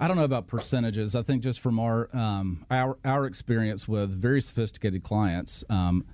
I 0.00 0.08
don't 0.08 0.16
know 0.16 0.24
about 0.24 0.46
percentages. 0.46 1.14
I 1.14 1.22
think 1.22 1.42
just 1.42 1.60
from 1.60 1.78
our 1.78 2.08
um, 2.14 2.64
our 2.70 2.98
our 3.04 3.26
experience 3.26 3.88
with 3.88 4.10
very 4.10 4.40
sophisticated 4.40 5.02
clients, 5.02 5.64
um, 5.68 6.04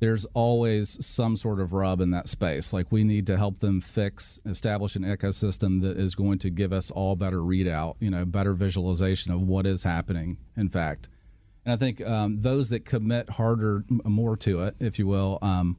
there's 0.00 0.24
always 0.34 1.04
some 1.04 1.36
sort 1.36 1.60
of 1.60 1.72
rub 1.72 2.00
in 2.00 2.10
that 2.10 2.28
space. 2.28 2.72
Like 2.72 2.92
we 2.92 3.04
need 3.04 3.26
to 3.26 3.36
help 3.36 3.58
them 3.58 3.80
fix, 3.80 4.40
establish 4.46 4.96
an 4.96 5.02
ecosystem 5.02 5.82
that 5.82 5.96
is 5.96 6.14
going 6.14 6.38
to 6.40 6.50
give 6.50 6.72
us 6.72 6.90
all 6.90 7.16
better 7.16 7.38
readout, 7.38 7.96
you 7.98 8.10
know, 8.10 8.24
better 8.24 8.54
visualization 8.54 9.32
of 9.32 9.42
what 9.42 9.66
is 9.66 9.82
happening. 9.82 10.38
In 10.56 10.68
fact, 10.68 11.08
and 11.64 11.72
I 11.72 11.76
think 11.76 12.00
um, 12.00 12.40
those 12.40 12.70
that 12.70 12.84
commit 12.84 13.30
harder, 13.30 13.84
more 13.88 14.36
to 14.38 14.62
it, 14.62 14.76
if 14.80 14.98
you 14.98 15.06
will. 15.06 15.38
Um, 15.42 15.76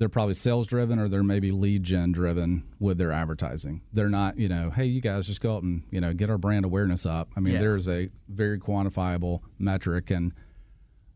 they're 0.00 0.08
probably 0.08 0.32
sales 0.32 0.66
driven 0.66 0.98
or 0.98 1.08
they're 1.08 1.22
maybe 1.22 1.50
lead 1.50 1.82
gen 1.82 2.10
driven 2.10 2.64
with 2.78 2.96
their 2.96 3.12
advertising. 3.12 3.82
They're 3.92 4.08
not, 4.08 4.38
you 4.38 4.48
know, 4.48 4.70
hey, 4.70 4.86
you 4.86 5.02
guys 5.02 5.26
just 5.26 5.42
go 5.42 5.56
out 5.56 5.62
and, 5.62 5.82
you 5.90 6.00
know, 6.00 6.14
get 6.14 6.30
our 6.30 6.38
brand 6.38 6.64
awareness 6.64 7.04
up. 7.04 7.28
I 7.36 7.40
mean, 7.40 7.52
Yeah. 7.54 7.60
there's 7.60 7.86
a 7.86 8.08
very 8.26 8.58
quantifiable 8.58 9.40
metric 9.58 10.10
and 10.10 10.32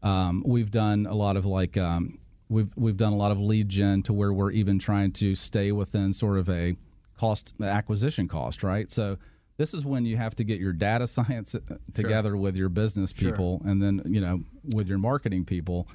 um, 0.03 0.43
we've 0.47 0.71
done 0.71 1.07
a 1.07 1.15
lot 1.15 1.39
of 1.39 1.47
like 1.47 1.79
um, 1.79 2.19
we've 2.51 2.71
we've 2.77 2.99
done 2.99 3.15
a 3.15 3.17
lot 3.17 3.33
of 3.33 3.41
lead 3.41 3.71
gen 3.71 4.03
to 4.03 4.13
where 4.13 4.35
we're 4.35 4.51
even 4.51 4.79
trying 4.79 5.13
to 5.13 5.35
stay 5.35 5.73
within 5.73 6.13
sort 6.13 6.39
of 6.39 6.51
a 6.51 6.77
cost 7.17 7.55
acquisition 7.63 8.29
cost, 8.29 8.63
right? 8.63 8.91
So 8.91 9.17
this 9.57 9.73
is 9.73 9.83
when 9.87 10.05
you 10.05 10.19
have 10.19 10.37
to 10.37 10.45
get 10.45 10.61
your 10.61 10.75
data 10.75 11.07
science 11.17 11.57
together 11.95 12.37
with 12.37 12.55
your 12.55 12.69
business 12.69 13.15
people 13.15 13.63
and 13.65 13.83
then, 13.83 14.03
you 14.05 14.21
know, 14.21 14.43
with 14.75 14.89
your 14.89 14.99
marketing 14.99 15.47
people 15.47 15.89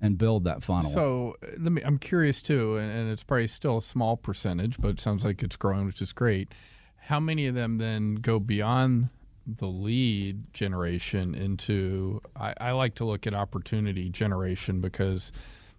and 0.00 0.18
build 0.18 0.44
that 0.44 0.62
funnel. 0.62 0.90
So 0.90 1.36
uh, 1.42 1.48
let 1.58 1.72
me. 1.72 1.82
I'm 1.82 1.98
curious 1.98 2.42
too, 2.42 2.76
and, 2.76 3.10
it's 3.10 3.24
probably 3.24 3.46
still 3.46 3.78
a 3.78 3.82
small 3.82 4.16
percentage, 4.16 4.78
but 4.80 4.88
it 4.88 5.00
sounds 5.00 5.24
like 5.24 5.42
it's 5.42 5.56
growing, 5.56 5.86
which 5.86 6.02
is 6.02 6.12
great. 6.12 6.52
How 6.96 7.20
many 7.20 7.46
of 7.46 7.54
them 7.54 7.78
then 7.78 8.16
go 8.16 8.38
beyond 8.40 9.08
the 9.46 9.66
lead 9.66 10.52
generation 10.52 11.34
into? 11.34 12.20
I, 12.34 12.54
I 12.60 12.70
like 12.72 12.94
to 12.96 13.04
look 13.04 13.26
at 13.26 13.34
opportunity 13.34 14.08
generation 14.08 14.80
because, 14.80 15.32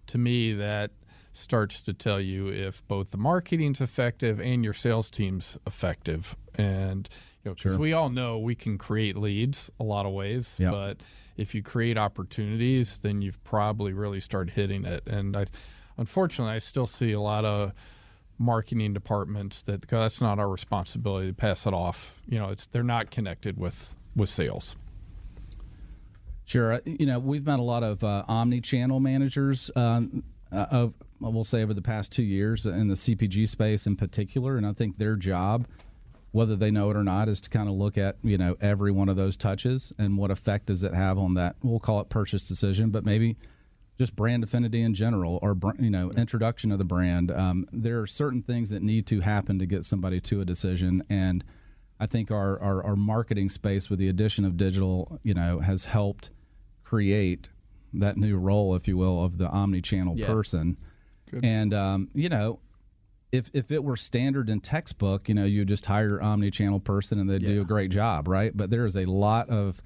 to 0.08 0.18
me, 0.18 0.52
that 0.54 0.90
starts 1.32 1.82
to 1.82 1.92
tell 1.92 2.20
you 2.20 2.48
if 2.48 2.86
both 2.88 3.10
the 3.10 3.18
marketing's 3.18 3.80
effective 3.80 4.40
and 4.40 4.64
your 4.64 4.72
sales 4.72 5.08
team's 5.08 5.56
effective. 5.66 6.34
And 6.54 7.08
know, 7.50 7.54
because 7.54 7.76
we 7.78 7.92
all 7.92 8.10
know 8.10 8.38
we 8.38 8.54
can 8.54 8.78
create 8.78 9.16
leads 9.16 9.70
a 9.80 9.84
lot 9.84 10.06
of 10.06 10.12
ways, 10.12 10.56
Yep. 10.58 10.70
but 10.72 10.96
if 11.36 11.54
you 11.54 11.62
create 11.62 11.96
opportunities, 11.98 12.98
then 12.98 13.22
you've 13.22 13.42
probably 13.44 13.92
really 13.92 14.20
started 14.20 14.54
hitting 14.54 14.84
it. 14.84 15.06
And 15.06 15.36
I, 15.36 15.46
unfortunately, 15.96 16.54
I 16.54 16.58
still 16.58 16.86
see 16.86 17.12
a 17.12 17.20
lot 17.20 17.44
of 17.44 17.72
marketing 18.38 18.92
departments 18.92 19.62
that 19.62 19.84
"Oh, 19.92 20.00
that's 20.00 20.20
not 20.20 20.38
our 20.38 20.48
responsibility 20.48 21.28
to 21.28 21.34
pass 21.34 21.66
it 21.66 21.74
off. 21.74 22.20
You 22.28 22.38
know, 22.38 22.50
it's 22.50 22.66
they're 22.66 22.82
not 22.84 23.10
connected 23.10 23.56
with 23.58 23.94
with 24.14 24.28
sales. 24.28 24.76
Sure. 26.44 26.74
Uh, 26.74 26.80
You 26.86 27.06
know, 27.06 27.18
we've 27.18 27.44
met 27.44 27.58
a 27.58 27.62
lot 27.62 27.82
of 27.82 28.02
uh, 28.02 28.24
omni-channel 28.26 29.00
managers. 29.00 29.70
Um, 29.76 30.22
uh, 30.50 30.66
of 30.70 30.94
we'll 31.20 31.44
say 31.44 31.62
over 31.62 31.74
the 31.74 31.82
past 31.82 32.10
two 32.12 32.22
years 32.22 32.64
in 32.64 32.88
the 32.88 32.94
CPG 32.94 33.46
space 33.48 33.86
in 33.86 33.96
particular, 33.96 34.56
and 34.56 34.66
I 34.66 34.72
think 34.72 34.96
their 34.96 35.14
job, 35.16 35.66
whether 36.32 36.54
they 36.56 36.70
know 36.70 36.90
it 36.90 36.96
or 36.96 37.04
not, 37.04 37.28
is 37.28 37.40
to 37.42 37.50
kind 37.50 37.68
of 37.68 37.74
look 37.74 37.96
at 37.98 38.16
you 38.22 38.38
know 38.38 38.56
every 38.60 38.92
one 38.92 39.08
of 39.08 39.16
those 39.16 39.36
touches 39.36 39.92
and 39.98 40.16
what 40.18 40.30
effect 40.30 40.66
does 40.66 40.82
it 40.82 40.94
have 40.94 41.18
on 41.18 41.34
that. 41.34 41.56
We'll 41.62 41.80
call 41.80 42.00
it 42.00 42.08
purchase 42.08 42.46
decision, 42.46 42.90
but 42.90 43.04
maybe 43.04 43.36
just 43.98 44.14
brand 44.14 44.44
affinity 44.44 44.80
in 44.82 44.94
general, 44.94 45.38
or 45.42 45.56
you 45.78 45.90
know 45.90 46.10
introduction 46.12 46.70
of 46.70 46.78
the 46.78 46.84
brand. 46.84 47.30
Um, 47.30 47.66
there 47.72 48.00
are 48.00 48.06
certain 48.06 48.42
things 48.42 48.70
that 48.70 48.82
need 48.82 49.06
to 49.08 49.20
happen 49.20 49.58
to 49.58 49.66
get 49.66 49.84
somebody 49.84 50.20
to 50.22 50.40
a 50.40 50.44
decision, 50.44 51.02
and 51.10 51.42
I 51.98 52.06
think 52.06 52.30
our, 52.30 52.60
our 52.60 52.84
our 52.84 52.96
marketing 52.96 53.48
space 53.48 53.90
with 53.90 53.98
the 53.98 54.08
addition 54.08 54.44
of 54.44 54.56
digital, 54.56 55.18
you 55.24 55.34
know, 55.34 55.60
has 55.60 55.86
helped 55.86 56.30
create 56.84 57.48
that 57.92 58.16
new 58.16 58.36
role, 58.36 58.74
if 58.74 58.86
you 58.86 58.96
will, 58.96 59.24
of 59.24 59.38
the 59.38 59.48
omni-channel 59.48 60.16
Yeah. 60.18 60.26
person. 60.26 60.76
And 61.42 61.74
um, 61.74 62.08
you 62.14 62.28
know, 62.28 62.60
if 63.32 63.50
if 63.52 63.70
it 63.70 63.84
were 63.84 63.96
standard 63.96 64.48
in 64.48 64.60
textbook, 64.60 65.28
you 65.28 65.34
know, 65.34 65.44
you 65.44 65.64
just 65.64 65.86
hire 65.86 66.18
an 66.18 66.24
omni-channel 66.24 66.80
person 66.80 67.18
and 67.18 67.28
they 67.28 67.38
do 67.38 67.60
a 67.60 67.64
great 67.64 67.90
job, 67.90 68.26
right? 68.28 68.56
But 68.56 68.70
there 68.70 68.86
is 68.86 68.96
a 68.96 69.04
lot 69.04 69.48
of 69.50 69.82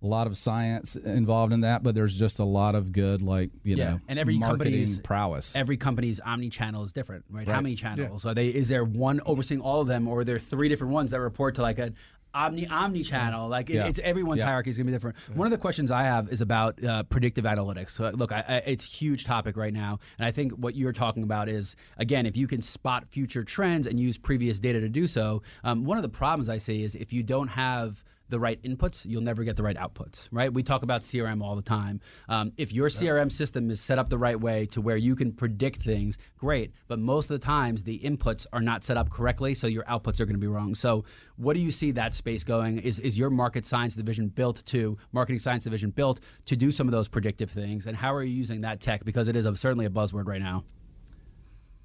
a 0.00 0.06
lot 0.06 0.28
of 0.28 0.36
science 0.36 0.94
involved 0.94 1.52
in 1.52 1.62
that, 1.62 1.82
but 1.82 1.92
there's 1.94 2.16
just 2.16 2.38
a 2.38 2.44
lot 2.44 2.76
of 2.76 2.92
good, 2.92 3.20
like 3.20 3.50
you 3.64 3.74
Yeah, 3.74 3.90
know, 3.92 4.00
and 4.06 4.16
every 4.18 4.38
marketing 4.38 4.72
company's- 4.72 4.98
prowess. 5.00 5.56
Every 5.56 5.76
company's 5.76 6.20
omni-channel 6.20 6.84
is 6.84 6.92
different, 6.92 7.24
right? 7.28 7.48
How 7.48 7.60
many 7.60 7.74
channels 7.74 8.24
are 8.24 8.32
they? 8.32 8.46
Is 8.48 8.68
there 8.68 8.84
one 8.84 9.20
overseeing 9.26 9.60
all 9.60 9.80
of 9.80 9.88
them, 9.88 10.06
or 10.06 10.20
are 10.20 10.24
there 10.24 10.38
three 10.38 10.68
different 10.68 10.92
ones 10.92 11.10
that 11.10 11.20
report 11.20 11.56
to 11.56 11.62
like 11.62 11.78
an 11.80 11.96
omni 12.34 12.66
omni 12.68 13.02
channel? 13.02 13.48
Like 13.48 13.70
it, 13.70 13.74
Yeah. 13.74 13.86
it's 13.86 13.98
everyone's 14.00 14.40
Yeah. 14.40 14.46
hierarchy 14.46 14.70
is 14.70 14.76
going 14.76 14.86
to 14.86 14.90
be 14.92 14.94
different. 14.94 15.16
One 15.34 15.46
of 15.46 15.50
the 15.50 15.58
questions 15.58 15.90
I 15.90 16.02
have 16.04 16.28
is 16.30 16.40
about 16.40 16.82
uh, 16.84 17.02
predictive 17.04 17.44
analytics. 17.44 17.90
So, 17.90 18.10
look, 18.10 18.32
I, 18.32 18.44
I, 18.48 18.56
it's 18.66 18.84
a 18.84 18.90
huge 18.90 19.24
topic 19.24 19.56
right 19.56 19.72
now, 19.72 19.98
and 20.18 20.26
I 20.26 20.30
think 20.30 20.52
what 20.52 20.74
you're 20.74 20.92
talking 20.92 21.22
about 21.22 21.48
is 21.48 21.76
again, 21.96 22.26
if 22.26 22.36
you 22.36 22.46
can 22.46 22.60
spot 22.62 23.06
future 23.08 23.42
trends 23.42 23.86
and 23.86 23.98
use 23.98 24.18
previous 24.18 24.58
data 24.58 24.80
to 24.80 24.88
do 24.88 25.06
so. 25.06 25.42
Um, 25.64 25.84
one 25.84 25.98
of 25.98 26.02
the 26.02 26.08
problems 26.08 26.48
I 26.48 26.58
see 26.58 26.82
is 26.82 26.94
if 26.94 27.12
you 27.12 27.22
don't 27.22 27.48
have 27.48 28.04
the 28.28 28.38
right 28.38 28.62
inputs, 28.62 29.04
you'll 29.04 29.22
never 29.22 29.44
get 29.44 29.56
the 29.56 29.62
right 29.62 29.76
outputs, 29.76 30.28
right? 30.30 30.52
We 30.52 30.62
talk 30.62 30.82
about 30.82 31.02
CRM 31.02 31.42
all 31.42 31.56
the 31.56 31.62
time. 31.62 32.00
Um, 32.28 32.52
if 32.56 32.72
your 32.72 32.88
CRM 32.88 33.30
system 33.30 33.70
is 33.70 33.80
set 33.80 33.98
up 33.98 34.08
the 34.08 34.18
right 34.18 34.38
way 34.38 34.66
to 34.66 34.80
where 34.80 34.96
you 34.96 35.16
can 35.16 35.32
predict 35.32 35.82
things, 35.82 36.18
great. 36.36 36.72
But 36.86 36.98
most 36.98 37.30
of 37.30 37.40
the 37.40 37.44
times, 37.44 37.84
the 37.84 37.98
inputs 38.00 38.46
are 38.52 38.60
not 38.60 38.84
set 38.84 38.96
up 38.96 39.10
correctly, 39.10 39.54
so 39.54 39.66
your 39.66 39.84
outputs 39.84 40.20
are 40.20 40.26
going 40.26 40.34
to 40.34 40.40
be 40.40 40.46
wrong. 40.46 40.74
So, 40.74 41.04
what 41.36 41.54
do 41.54 41.60
you 41.60 41.70
see 41.70 41.92
that 41.92 42.14
space 42.14 42.44
going? 42.44 42.78
Is 42.78 42.98
is 42.98 43.18
your 43.18 43.30
market 43.30 43.64
science 43.64 43.94
division 43.94 44.28
built 44.28 44.64
to 44.66 44.98
marketing 45.12 45.38
science 45.38 45.64
division 45.64 45.90
built 45.90 46.20
to 46.46 46.56
do 46.56 46.70
some 46.70 46.88
of 46.88 46.92
those 46.92 47.08
predictive 47.08 47.50
things? 47.50 47.86
And 47.86 47.96
how 47.96 48.14
are 48.14 48.22
you 48.22 48.34
using 48.34 48.62
that 48.62 48.80
tech? 48.80 49.04
Because 49.04 49.28
it 49.28 49.36
is 49.36 49.46
a, 49.46 49.56
certainly 49.56 49.86
a 49.86 49.90
buzzword 49.90 50.26
right 50.26 50.42
now. 50.42 50.64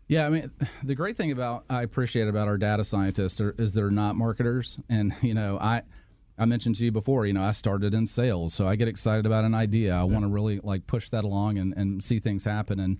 Yeah, 0.07 0.25
I 0.25 0.29
mean, 0.29 0.51
the 0.83 0.95
great 0.95 1.17
thing 1.17 1.31
about 1.31 1.65
I 1.69 1.83
appreciate 1.83 2.27
about 2.27 2.47
our 2.47 2.57
data 2.57 2.83
scientists 2.83 3.39
are, 3.39 3.55
is 3.57 3.73
they're 3.73 3.91
not 3.91 4.15
marketers, 4.15 4.79
and 4.89 5.15
you 5.21 5.33
know, 5.33 5.57
I 5.59 5.83
I 6.37 6.45
mentioned 6.45 6.75
to 6.75 6.85
you 6.85 6.91
before, 6.91 7.25
you 7.25 7.33
know, 7.33 7.43
I 7.43 7.51
started 7.51 7.93
in 7.93 8.07
sales, 8.07 8.53
so 8.53 8.67
I 8.67 8.75
get 8.75 8.87
excited 8.87 9.25
about 9.25 9.45
an 9.45 9.53
idea. 9.53 9.93
I 9.93 10.03
want 10.03 10.23
to 10.23 10.29
really 10.29 10.59
like 10.59 10.87
push 10.87 11.09
that 11.09 11.23
along 11.23 11.59
and, 11.59 11.73
and 11.77 12.03
see 12.03 12.19
things 12.19 12.43
happen. 12.45 12.79
And 12.79 12.97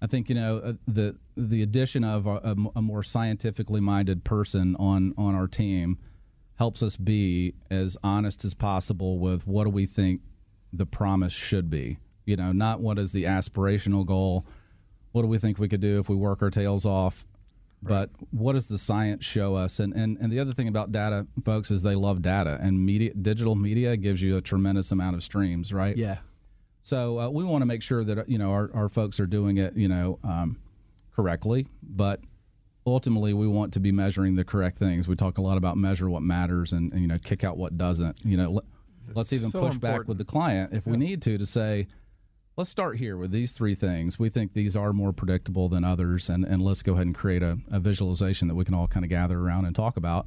I 0.00 0.06
think 0.06 0.28
you 0.28 0.34
know 0.34 0.58
uh, 0.58 0.72
the 0.86 1.16
the 1.36 1.62
addition 1.62 2.04
of 2.04 2.26
a, 2.26 2.36
a, 2.36 2.56
a 2.76 2.82
more 2.82 3.02
scientifically 3.02 3.80
minded 3.80 4.24
person 4.24 4.76
on 4.78 5.14
on 5.16 5.34
our 5.34 5.48
team 5.48 5.98
helps 6.56 6.82
us 6.82 6.96
be 6.96 7.54
as 7.70 7.96
honest 8.02 8.44
as 8.44 8.54
possible 8.54 9.18
with 9.18 9.46
what 9.46 9.64
do 9.64 9.70
we 9.70 9.86
think 9.86 10.20
the 10.72 10.86
promise 10.86 11.32
should 11.32 11.70
be. 11.70 11.98
You 12.24 12.36
know, 12.36 12.52
not 12.52 12.80
what 12.80 12.98
is 12.98 13.12
the 13.12 13.24
aspirational 13.24 14.04
goal. 14.04 14.46
What 15.12 15.22
do 15.22 15.28
we 15.28 15.38
think 15.38 15.58
we 15.58 15.68
could 15.68 15.80
do 15.80 15.98
if 15.98 16.08
we 16.08 16.16
work 16.16 16.42
our 16.42 16.50
tails 16.50 16.84
off? 16.84 17.26
But 17.88 18.10
what 18.30 18.52
does 18.54 18.68
the 18.68 18.78
science 18.78 19.24
show 19.24 19.54
us? 19.54 19.78
And, 19.80 19.92
and 19.94 20.16
and 20.18 20.32
the 20.32 20.40
other 20.40 20.52
thing 20.52 20.68
about 20.68 20.92
data, 20.92 21.26
folks, 21.44 21.70
is 21.70 21.82
they 21.82 21.94
love 21.94 22.22
data, 22.22 22.58
and 22.60 22.84
media, 22.84 23.12
digital 23.14 23.54
media 23.54 23.96
gives 23.96 24.22
you 24.22 24.36
a 24.36 24.40
tremendous 24.40 24.92
amount 24.92 25.16
of 25.16 25.22
streams, 25.22 25.72
right? 25.72 25.96
Yeah. 25.96 26.18
So 26.82 27.18
uh, 27.18 27.28
we 27.28 27.42
want 27.42 27.62
to 27.62 27.66
make 27.66 27.82
sure 27.82 28.04
that 28.04 28.28
you 28.28 28.38
know 28.38 28.52
our, 28.52 28.70
our 28.74 28.88
folks 28.88 29.18
are 29.18 29.26
doing 29.26 29.58
it, 29.58 29.76
you 29.76 29.88
know, 29.88 30.18
um, 30.22 30.58
correctly. 31.14 31.66
But 31.82 32.20
ultimately, 32.86 33.34
we 33.34 33.48
want 33.48 33.72
to 33.74 33.80
be 33.80 33.92
measuring 33.92 34.36
the 34.36 34.44
correct 34.44 34.78
things. 34.78 35.08
We 35.08 35.16
talk 35.16 35.38
a 35.38 35.42
lot 35.42 35.58
about 35.58 35.76
measure 35.76 36.08
what 36.08 36.22
matters 36.22 36.72
and, 36.72 36.92
and 36.92 37.02
you 37.02 37.08
know 37.08 37.18
kick 37.22 37.44
out 37.44 37.56
what 37.56 37.76
doesn't. 37.76 38.18
You 38.24 38.36
know, 38.36 38.50
let, 38.50 38.64
let's 39.14 39.32
even 39.32 39.50
so 39.50 39.60
push 39.60 39.76
back 39.76 40.06
with 40.06 40.18
the 40.18 40.24
client 40.24 40.72
if 40.72 40.86
we 40.86 40.96
need 40.96 41.22
to 41.22 41.38
to 41.38 41.46
say, 41.46 41.88
let's 42.56 42.70
start 42.70 42.96
here 42.96 43.16
with 43.16 43.30
these 43.30 43.52
three 43.52 43.74
things. 43.74 44.18
We 44.18 44.30
think 44.30 44.54
these 44.54 44.76
are 44.76 44.92
more 44.92 45.12
predictable 45.12 45.68
than 45.68 45.84
others, 45.84 46.28
and, 46.28 46.44
and 46.44 46.62
let's 46.62 46.82
go 46.82 46.94
ahead 46.94 47.06
and 47.06 47.14
create 47.14 47.42
a, 47.42 47.58
a 47.70 47.78
visualization 47.78 48.48
that 48.48 48.54
we 48.54 48.64
can 48.64 48.74
all 48.74 48.88
kind 48.88 49.04
of 49.04 49.10
gather 49.10 49.38
around 49.38 49.66
and 49.66 49.76
talk 49.76 49.96
about. 49.96 50.26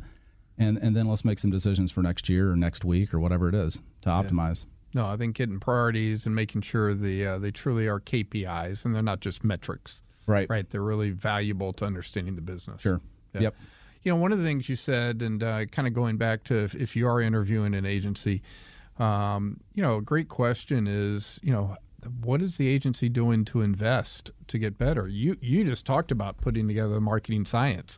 And, 0.57 0.77
and 0.77 0.95
then 0.95 1.07
let's 1.07 1.25
make 1.25 1.39
some 1.39 1.51
decisions 1.51 1.91
for 1.91 2.01
next 2.01 2.29
year 2.29 2.51
or 2.51 2.55
next 2.55 2.83
week 2.83 3.13
or 3.13 3.19
whatever 3.19 3.47
it 3.49 3.55
is 3.55 3.81
to 4.01 4.09
optimize. 4.09 4.65
No, 4.93 5.07
I 5.07 5.17
think 5.17 5.35
getting 5.35 5.59
priorities 5.59 6.25
and 6.25 6.35
making 6.35 6.61
sure 6.61 6.93
the 6.93 7.25
uh, 7.25 7.39
they 7.39 7.51
truly 7.51 7.87
are 7.87 7.99
KPIs 7.99 8.85
and 8.85 8.93
they're 8.93 9.03
not 9.03 9.19
just 9.19 9.43
metrics. 9.43 10.01
Right. 10.25 10.49
Right. 10.49 10.69
They're 10.69 10.83
really 10.83 11.11
valuable 11.11 11.73
to 11.73 11.85
understanding 11.85 12.35
the 12.35 12.41
business. 12.41 12.81
Sure. 12.81 12.99
Yeah. 13.33 13.41
Yep. 13.41 13.55
You 14.03 14.11
know, 14.11 14.17
one 14.17 14.31
of 14.31 14.39
the 14.39 14.43
things 14.43 14.67
you 14.67 14.75
said, 14.75 15.21
and 15.21 15.43
uh, 15.43 15.65
kind 15.65 15.87
of 15.87 15.93
going 15.93 16.17
back 16.17 16.43
to 16.45 16.63
if, 16.63 16.75
if 16.75 16.95
you 16.95 17.07
are 17.07 17.21
interviewing 17.21 17.73
an 17.73 17.85
agency, 17.85 18.41
um, 18.97 19.59
you 19.73 19.83
know, 19.83 19.97
a 19.97 20.01
great 20.01 20.27
question 20.27 20.87
is, 20.87 21.39
you 21.43 21.51
know, 21.51 21.75
what 22.23 22.41
is 22.41 22.57
the 22.57 22.67
agency 22.67 23.09
doing 23.09 23.45
to 23.45 23.61
invest 23.61 24.31
to 24.47 24.57
get 24.57 24.77
better? 24.77 25.07
You 25.07 25.37
you 25.41 25.63
just 25.63 25.85
talked 25.85 26.11
about 26.11 26.37
putting 26.37 26.67
together 26.67 26.93
the 26.93 27.01
marketing 27.01 27.45
science, 27.45 27.97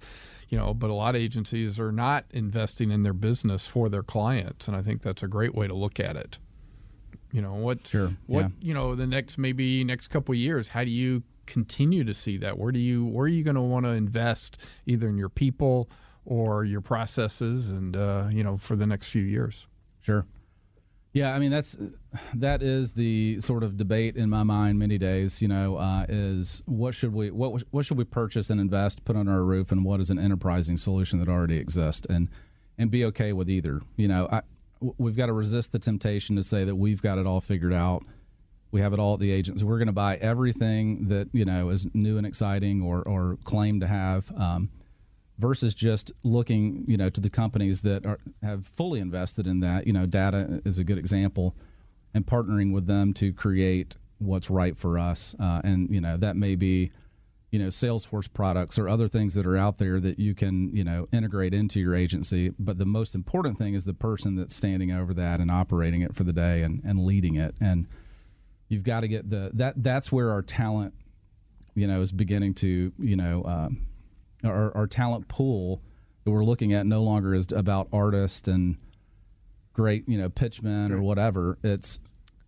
you 0.49 0.57
know, 0.57 0.73
but 0.73 0.89
a 0.89 0.93
lot 0.93 1.15
of 1.15 1.21
agencies 1.21 1.79
are 1.79 1.91
not 1.91 2.25
investing 2.31 2.91
in 2.91 3.03
their 3.03 3.13
business 3.13 3.67
for 3.67 3.89
their 3.89 4.03
clients, 4.03 4.67
and 4.67 4.75
I 4.75 4.81
think 4.81 5.01
that's 5.01 5.23
a 5.23 5.27
great 5.27 5.55
way 5.55 5.67
to 5.67 5.73
look 5.73 5.99
at 5.99 6.15
it. 6.15 6.39
You 7.31 7.41
know 7.41 7.53
what? 7.53 7.87
Sure, 7.87 8.11
What 8.27 8.41
yeah. 8.41 8.49
you 8.59 8.73
know 8.73 8.95
the 8.95 9.07
next 9.07 9.37
maybe 9.37 9.83
next 9.83 10.09
couple 10.09 10.33
of 10.33 10.37
years? 10.37 10.67
How 10.67 10.83
do 10.83 10.91
you 10.91 11.23
continue 11.45 12.03
to 12.03 12.13
see 12.13 12.37
that? 12.37 12.57
Where 12.57 12.71
do 12.71 12.79
you 12.79 13.05
where 13.05 13.25
are 13.25 13.29
you 13.29 13.43
going 13.43 13.55
to 13.55 13.61
want 13.61 13.85
to 13.85 13.91
invest 13.91 14.57
either 14.85 15.07
in 15.07 15.17
your 15.17 15.29
people 15.29 15.89
or 16.25 16.65
your 16.65 16.81
processes, 16.81 17.71
and 17.71 17.95
uh, 17.95 18.27
you 18.29 18.43
know 18.43 18.57
for 18.57 18.75
the 18.75 18.85
next 18.85 19.07
few 19.07 19.23
years? 19.23 19.67
Sure. 20.01 20.25
Yeah, 21.13 21.35
I 21.35 21.39
mean 21.39 21.51
that's 21.51 21.77
that 22.35 22.63
is 22.63 22.93
the 22.93 23.41
sort 23.41 23.63
of 23.63 23.75
debate 23.75 24.15
in 24.15 24.29
my 24.29 24.43
mind 24.43 24.79
many 24.79 24.97
days. 24.97 25.41
You 25.41 25.49
know, 25.49 25.75
uh, 25.75 26.05
is 26.07 26.63
what 26.65 26.95
should 26.95 27.13
we 27.13 27.31
what 27.31 27.63
what 27.71 27.85
should 27.85 27.97
we 27.97 28.05
purchase 28.05 28.49
and 28.49 28.61
invest, 28.61 29.03
put 29.03 29.17
on 29.17 29.27
our 29.27 29.43
roof, 29.43 29.71
and 29.73 29.83
what 29.83 29.99
is 29.99 30.09
an 30.09 30.17
enterprising 30.17 30.77
solution 30.77 31.19
that 31.19 31.27
already 31.27 31.57
exists, 31.57 32.07
and 32.09 32.29
and 32.77 32.89
be 32.89 33.03
okay 33.05 33.33
with 33.33 33.49
either. 33.49 33.81
You 33.97 34.07
know, 34.07 34.29
I, 34.31 34.41
we've 34.97 35.17
got 35.17 35.25
to 35.25 35.33
resist 35.33 35.73
the 35.73 35.79
temptation 35.79 36.37
to 36.37 36.43
say 36.43 36.63
that 36.63 36.75
we've 36.75 37.01
got 37.01 37.17
it 37.17 37.27
all 37.27 37.41
figured 37.41 37.73
out. 37.73 38.03
We 38.71 38.79
have 38.79 38.93
it 38.93 38.99
all 38.99 39.15
at 39.15 39.19
the 39.19 39.31
agency. 39.31 39.65
We're 39.65 39.79
going 39.79 39.87
to 39.87 39.93
buy 39.93 40.15
everything 40.15 41.09
that 41.09 41.27
you 41.33 41.43
know 41.43 41.69
is 41.69 41.93
new 41.93 42.17
and 42.17 42.25
exciting 42.25 42.81
or 42.81 43.01
or 43.01 43.37
claim 43.43 43.81
to 43.81 43.87
have. 43.87 44.31
Um, 44.37 44.69
versus 45.41 45.73
just 45.73 46.11
looking, 46.23 46.85
you 46.87 46.95
know, 46.95 47.09
to 47.09 47.19
the 47.19 47.29
companies 47.29 47.81
that 47.81 48.05
are, 48.05 48.19
have 48.43 48.67
fully 48.67 48.99
invested 48.99 49.47
in 49.47 49.59
that. 49.61 49.87
You 49.87 49.93
know, 49.93 50.05
data 50.05 50.61
is 50.63 50.77
a 50.77 50.83
good 50.83 50.99
example, 50.99 51.55
and 52.13 52.25
partnering 52.25 52.71
with 52.71 52.85
them 52.85 53.13
to 53.15 53.33
create 53.33 53.97
what's 54.19 54.51
right 54.51 54.77
for 54.77 54.99
us. 54.99 55.35
Uh, 55.39 55.61
and 55.63 55.89
you 55.89 55.99
know, 55.99 56.15
that 56.15 56.35
may 56.35 56.55
be, 56.55 56.91
you 57.49 57.57
know, 57.57 57.67
Salesforce 57.67 58.31
products 58.31 58.77
or 58.77 58.87
other 58.87 59.07
things 59.07 59.33
that 59.33 59.47
are 59.47 59.57
out 59.57 59.79
there 59.79 59.99
that 59.99 60.19
you 60.19 60.35
can, 60.35 60.73
you 60.75 60.83
know, 60.83 61.07
integrate 61.11 61.53
into 61.53 61.79
your 61.79 61.95
agency. 61.95 62.53
But 62.59 62.77
the 62.77 62.85
most 62.85 63.15
important 63.15 63.57
thing 63.57 63.73
is 63.73 63.83
the 63.83 63.95
person 63.95 64.35
that's 64.35 64.55
standing 64.55 64.91
over 64.91 65.13
that 65.15 65.39
and 65.39 65.49
operating 65.49 66.01
it 66.01 66.15
for 66.15 66.23
the 66.23 66.33
day 66.33 66.61
and, 66.61 66.83
and 66.83 67.03
leading 67.03 67.35
it. 67.35 67.55
And 67.59 67.87
you've 68.69 68.83
got 68.83 69.01
to 69.01 69.07
get 69.07 69.29
the 69.31 69.49
that 69.55 69.81
that's 69.81 70.11
where 70.11 70.29
our 70.29 70.43
talent, 70.43 70.93
you 71.73 71.87
know, 71.87 71.99
is 72.01 72.11
beginning 72.11 72.53
to, 72.55 72.93
you 72.99 73.15
know. 73.15 73.43
Um, 73.43 73.87
our, 74.43 74.75
our 74.75 74.87
talent 74.87 75.27
pool 75.27 75.81
that 76.23 76.31
we're 76.31 76.43
looking 76.43 76.73
at 76.73 76.85
no 76.85 77.03
longer 77.03 77.33
is 77.33 77.51
about 77.51 77.87
artists 77.91 78.47
and 78.47 78.77
great, 79.73 80.07
you 80.07 80.17
know, 80.17 80.29
pitchmen 80.29 80.91
or 80.91 81.01
whatever. 81.01 81.57
It's 81.63 81.99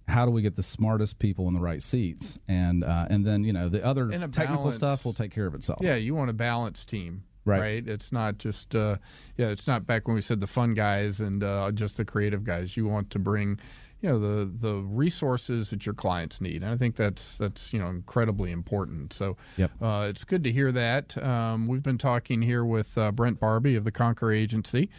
how 0.08 0.26
do 0.26 0.32
we 0.32 0.42
get 0.42 0.56
the 0.56 0.64
smartest 0.64 1.20
people 1.20 1.48
in 1.48 1.54
the 1.54 1.60
right 1.60 1.82
seats, 1.82 2.38
and 2.48 2.84
uh, 2.84 3.08
and 3.10 3.26
then 3.26 3.44
you 3.44 3.54
know 3.54 3.70
the 3.70 3.84
other 3.84 4.10
technical 4.10 4.58
balance. 4.58 4.76
stuff 4.76 5.06
will 5.06 5.14
take 5.14 5.32
care 5.32 5.46
of 5.46 5.56
itself. 5.56 5.80
Yeah, 5.82 5.96
you 5.96 6.14
want 6.14 6.30
a 6.30 6.34
balanced 6.34 6.90
team. 6.90 7.24
Right. 7.46 7.86
It's 7.88 8.12
not 8.12 8.38
just 8.38 8.76
uh, 8.76 8.98
yeah, 9.38 9.48
it's 9.48 9.68
not 9.68 9.86
back 9.86 10.08
when 10.08 10.16
we 10.16 10.22
said 10.22 10.40
the 10.40 10.48
fun 10.48 10.74
guys 10.74 11.20
and 11.20 11.44
uh, 11.44 11.72
just 11.72 11.98
the 11.98 12.06
creative 12.06 12.44
guys. 12.44 12.78
You 12.78 12.88
want 12.88 13.10
to 13.12 13.20
bring, 13.20 13.60
you 14.02 14.10
know, 14.10 14.20
the 14.20 14.46
the 14.46 14.76
resources 14.76 15.70
that 15.72 15.86
your 15.86 15.96
clients 15.96 16.40
need. 16.40 16.64
And 16.64 16.72
I 16.72 16.78
think 16.78 16.96
that's 16.96 17.38
that's 17.38 17.74
you 17.74 17.80
know 17.80 17.88
incredibly 17.88 18.52
important. 18.52 19.12
So 19.14 19.36
Yep. 19.58 19.72
uh, 19.82 20.08
it's 20.10 20.24
good 20.24 20.44
to 20.46 20.52
hear 20.52 20.72
that. 20.72 21.18
Um, 21.22 21.68
we've 21.68 21.84
been 21.84 21.98
talking 21.98 22.42
here 22.42 22.64
with 22.64 22.98
uh, 22.98 23.12
Brent 23.12 23.40
Barbee 23.40 23.76
of 23.78 23.84
the 23.84 23.92
Conquer 23.92 24.32
Agency. 24.32 24.90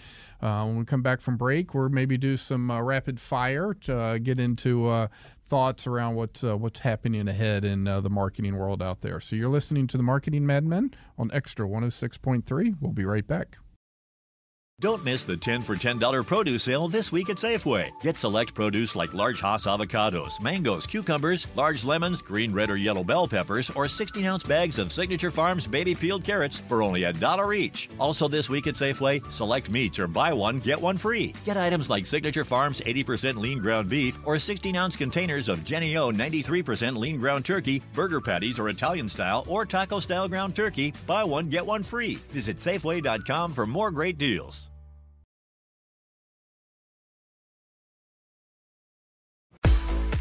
Uh, 0.42 0.66
when 0.66 0.76
we 0.76 0.84
come 0.84 1.00
back 1.02 1.22
from 1.22 1.38
break, 1.38 1.72
we'll 1.72 1.88
maybe 1.88 2.18
do 2.18 2.36
some 2.36 2.70
uh, 2.70 2.78
rapid 2.82 3.18
fire 3.18 3.72
to 3.72 3.96
uh, 3.96 4.18
get 4.18 4.38
into 4.38 4.86
uh, 4.86 5.06
thoughts 5.46 5.86
around 5.86 6.14
what's 6.14 6.42
uh, 6.42 6.56
what's 6.56 6.80
happening 6.80 7.28
ahead 7.28 7.64
in 7.64 7.86
uh, 7.86 8.00
the 8.00 8.10
marketing 8.10 8.56
world 8.56 8.82
out 8.82 9.00
there. 9.02 9.20
So 9.20 9.36
you're 9.36 9.48
listening 9.48 9.86
to 9.88 9.96
the 9.96 10.02
Marketing 10.02 10.46
Madmen 10.46 10.94
on 11.18 11.30
Xtra 11.30 11.68
106.3. 11.68 12.76
We'll 12.80 12.92
be 12.92 13.04
right 13.04 13.26
back. 13.26 13.58
Don't 14.84 15.02
miss 15.02 15.24
the 15.24 15.34
10 15.34 15.62
for 15.62 15.76
$10 15.76 16.26
produce 16.26 16.64
sale 16.64 16.88
this 16.88 17.10
week 17.10 17.30
at 17.30 17.38
Safeway. 17.38 17.90
Get 18.02 18.18
select 18.18 18.52
produce 18.52 18.94
like 18.94 19.14
large 19.14 19.40
Hass 19.40 19.64
avocados, 19.64 20.42
mangoes, 20.42 20.86
cucumbers, 20.86 21.46
large 21.56 21.84
lemons, 21.84 22.20
green, 22.20 22.52
red, 22.52 22.68
or 22.68 22.76
yellow 22.76 23.02
bell 23.02 23.26
peppers, 23.26 23.70
or 23.70 23.88
16 23.88 24.26
ounce 24.26 24.44
bags 24.44 24.78
of 24.78 24.92
Signature 24.92 25.30
Farms 25.30 25.66
baby 25.66 25.94
peeled 25.94 26.22
carrots 26.22 26.60
for 26.60 26.82
only 26.82 27.04
a 27.04 27.14
dollar 27.14 27.54
each. 27.54 27.88
Also, 27.98 28.28
this 28.28 28.50
week 28.50 28.66
at 28.66 28.74
Safeway, 28.74 29.24
select 29.32 29.70
meats 29.70 29.98
or 29.98 30.06
buy 30.06 30.34
one, 30.34 30.58
get 30.58 30.78
one 30.78 30.98
free. 30.98 31.32
Get 31.46 31.56
items 31.56 31.88
like 31.88 32.04
Signature 32.04 32.44
Farms 32.44 32.82
80% 32.82 33.36
lean 33.36 33.60
ground 33.60 33.88
beef 33.88 34.18
or 34.26 34.38
16 34.38 34.76
ounce 34.76 34.96
containers 34.96 35.48
of 35.48 35.64
Jennie-O 35.64 36.12
93% 36.12 36.98
lean 36.98 37.18
ground 37.18 37.46
turkey, 37.46 37.80
burger 37.94 38.20
patties 38.20 38.58
or 38.58 38.68
Italian 38.68 39.08
style 39.08 39.46
or 39.48 39.64
taco 39.64 39.98
style 39.98 40.28
ground 40.28 40.54
turkey. 40.54 40.92
Buy 41.06 41.24
one, 41.24 41.48
get 41.48 41.64
one 41.64 41.82
free. 41.82 42.16
Visit 42.32 42.58
Safeway.com 42.58 43.50
for 43.50 43.66
more 43.66 43.90
great 43.90 44.18
deals. 44.18 44.68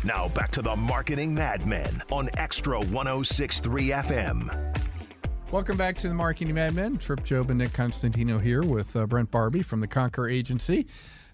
Now 0.05 0.27
back 0.27 0.51
to 0.51 0.61
the 0.61 0.75
Marketing 0.75 1.33
Madmen 1.33 2.01
on 2.11 2.27
Xtra 2.35 2.79
1063 2.91 3.87
FM. 3.91 4.79
Welcome 5.49 5.77
back 5.77 5.97
to 5.99 6.09
the 6.09 6.13
Marketing 6.13 6.55
Madmen. 6.55 6.97
Trip 6.97 7.23
Job 7.23 7.49
and 7.49 7.59
Nick 7.59 7.71
Constantino 7.71 8.37
here 8.37 8.63
with 8.63 8.93
uh, 8.97 9.05
Brent 9.05 9.31
Barbee 9.31 9.63
from 9.63 9.79
the 9.79 9.87
Conquer 9.87 10.27
Agency. 10.27 10.87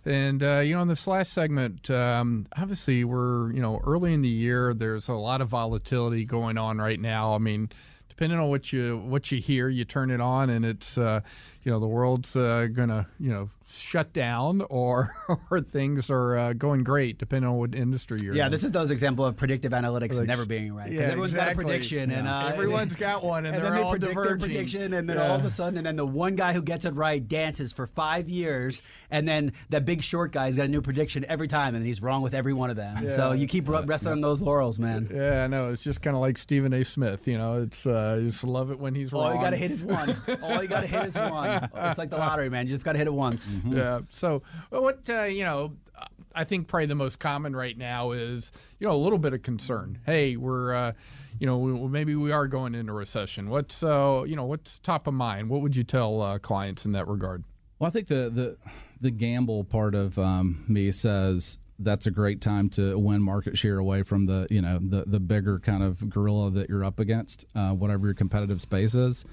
And, 0.06 0.44
uh, 0.44 0.60
you 0.64 0.76
know, 0.76 0.84
in 0.84 0.88
this 0.88 1.08
last 1.08 1.34
segment, 1.34 1.90
um, 1.90 2.46
obviously 2.56 3.04
we're, 3.04 3.52
you 3.54 3.62
know, 3.62 3.82
early 3.88 4.14
in 4.14 4.22
the 4.22 4.30
year. 4.30 4.76
There's 4.76 5.08
a 5.08 5.14
lot 5.14 5.42
of 5.42 5.48
volatility 5.48 6.24
going 6.24 6.60
on 6.60 6.78
right 6.78 7.00
now. 7.00 7.34
I 7.34 7.40
mean, 7.40 7.72
depending 8.08 8.38
on 8.38 8.50
what 8.50 8.72
you 8.72 9.00
what 9.00 9.32
you 9.32 9.42
hear, 9.42 9.68
you 9.68 9.84
turn 9.84 10.12
it 10.12 10.22
on 10.22 10.52
and 10.52 10.64
it's, 10.64 10.96
uh, 10.96 11.22
you 11.70 11.76
know, 11.76 11.80
the 11.80 11.86
world's 11.88 12.36
uh, 12.36 12.68
to, 12.76 13.06
you 13.20 13.30
know, 13.30 13.48
shut 13.68 14.12
down 14.12 14.64
or, 14.72 15.14
or 15.52 15.62
things 15.62 16.10
are 16.10 16.36
uh, 16.36 16.54
going 16.54 16.84
great, 16.84 17.20
depending 17.20 17.48
on 17.48 17.58
what 17.58 17.76
industry 17.76 18.18
you're 18.24 18.34
Yeah, 18.34 18.46
in. 18.46 18.46
Yeah, 18.48 18.50
this 18.50 18.64
is 18.64 18.72
those 18.72 18.90
example 18.90 19.24
of 19.24 19.38
predictive 19.38 19.72
analytics 19.72 20.18
Like- 20.18 20.26
never 20.26 20.48
being 20.48 20.74
right. 20.74 20.92
Yeah, 20.92 21.02
everyone's 21.02 21.36
got 21.36 21.42
a 21.42 21.52
exactly. 21.52 21.66
prediction, 21.66 22.10
and 22.10 22.28
uh, 22.28 22.50
Everyone's 22.52 22.96
got 22.96 23.24
one, 23.24 23.46
and, 23.46 23.56
and 23.56 23.64
they're 23.64 23.72
then 23.72 23.80
they 23.82 23.84
all 23.86 23.92
predict 23.92 24.16
their 24.16 24.24
diverging. 24.24 24.40
prediction, 24.50 24.94
and 24.96 25.08
then 25.08 25.18
Yeah. 25.18 25.28
all 25.30 25.36
of 25.38 25.46
a 25.46 25.52
sudden, 25.52 25.78
and 25.78 25.86
then 25.86 25.96
the 25.98 26.08
one 26.08 26.36
guy 26.36 26.54
who 26.54 26.64
gets 26.64 26.86
it 26.86 26.96
right 26.96 27.26
dances 27.28 27.72
for 27.72 27.86
five 27.86 28.28
years, 28.28 28.82
and 29.12 29.28
then 29.28 29.54
that 29.70 29.86
big 29.86 30.02
short 30.02 30.32
guy's 30.32 30.56
got 30.56 30.66
a 30.66 30.70
new 30.70 30.82
prediction 30.82 31.24
every 31.30 31.48
time, 31.48 31.76
and 31.76 31.86
he's 31.86 32.02
wrong 32.02 32.24
with 32.24 32.34
every 32.34 32.54
one 32.56 32.72
of 32.72 32.76
them. 32.78 33.08
So 33.16 33.34
you 33.34 33.46
keep 33.46 33.70
re- 33.70 33.84
resting 33.86 34.10
on 34.10 34.22
those 34.22 34.42
laurels, 34.42 34.80
man. 34.80 35.08
Yeah, 35.14 35.44
I 35.44 35.48
know. 35.48 35.70
It's 35.70 35.84
just 35.84 36.02
kind 36.02 36.16
of 36.16 36.22
like 36.22 36.40
Stephen 36.40 36.74
A. 36.74 36.84
Smith. 36.84 37.28
You 37.28 37.38
know, 37.38 37.62
it's 37.62 37.86
uh, 37.86 38.18
you 38.20 38.32
just 38.32 38.44
love 38.44 38.72
it 38.72 38.80
when 38.80 38.96
he's 38.96 39.14
wrong. 39.14 39.26
All 39.26 39.36
you 39.36 39.40
got 39.42 39.52
to 39.52 39.58
hit 39.58 39.70
is 39.70 39.84
one. 39.84 40.20
All 40.42 40.60
you 40.64 40.68
got 40.68 40.82
to 40.82 40.88
hit 40.88 41.06
is 41.06 41.16
one. 41.16 41.59
It's 41.76 41.98
like 41.98 42.10
the 42.10 42.18
lottery, 42.18 42.50
man. 42.50 42.68
You 42.68 42.74
just 42.74 42.86
got 42.86 42.94
to 42.94 42.98
hit 42.98 43.08
it 43.08 43.14
once. 43.14 43.54
Yeah. 43.66 44.02
So, 44.10 44.42
well, 44.72 44.84
what 44.84 45.10
uh, 45.10 45.24
you 45.24 45.44
know, 45.44 45.74
uh, 45.98 46.06
I 46.34 46.44
think 46.44 46.68
probably 46.68 46.88
the 46.88 46.96
most 46.96 47.20
common 47.20 47.56
right 47.56 47.78
now 47.78 48.12
is 48.12 48.52
you 48.80 48.88
know 48.88 48.94
a 48.94 48.98
little 48.98 49.20
bit 49.20 49.34
of 49.34 49.42
concern. 49.42 50.00
Hey, 50.06 50.36
we're 50.36 50.74
uh, 50.74 50.94
you 51.40 51.46
know 51.48 51.58
we, 51.58 51.88
maybe 51.88 52.16
we 52.16 52.32
are 52.32 52.48
going 52.48 52.76
into 52.76 52.94
recession. 52.94 53.50
What's 53.50 53.84
uh, 53.84 54.24
you 54.26 54.36
know 54.36 54.46
what's 54.46 54.80
top 54.80 55.08
of 55.08 55.14
mind? 55.14 55.50
What 55.50 55.62
would 55.62 55.76
you 55.76 55.84
tell 55.84 56.22
uh, 56.22 56.40
clients 56.40 56.86
in 56.86 56.92
that 56.94 57.08
regard? 57.08 57.44
Well, 57.80 57.88
I 57.88 57.92
think 57.92 58.08
the 58.08 58.30
the 58.30 58.58
the 59.02 59.12
gamble 59.12 59.64
part 59.64 59.96
of 59.96 60.20
um, 60.20 60.64
me 60.68 60.92
says 60.92 61.58
that's 61.80 62.06
a 62.06 62.12
great 62.12 62.42
time 62.42 62.70
to 62.70 63.00
win 63.00 63.22
market 63.22 63.58
share 63.58 63.80
away 63.80 64.04
from 64.04 64.26
the 64.26 64.48
you 64.50 64.62
know 64.62 64.80
the 64.82 65.06
the 65.08 65.20
bigger 65.20 65.60
kind 65.60 65.82
of 65.82 66.10
gorilla 66.10 66.52
that 66.52 66.70
you're 66.70 66.84
up 66.84 67.00
against, 67.00 67.46
uh, 67.56 67.72
whatever 67.72 68.08
your 68.08 68.14
competitive 68.14 68.62
space 68.62 68.96
is. 68.96 69.26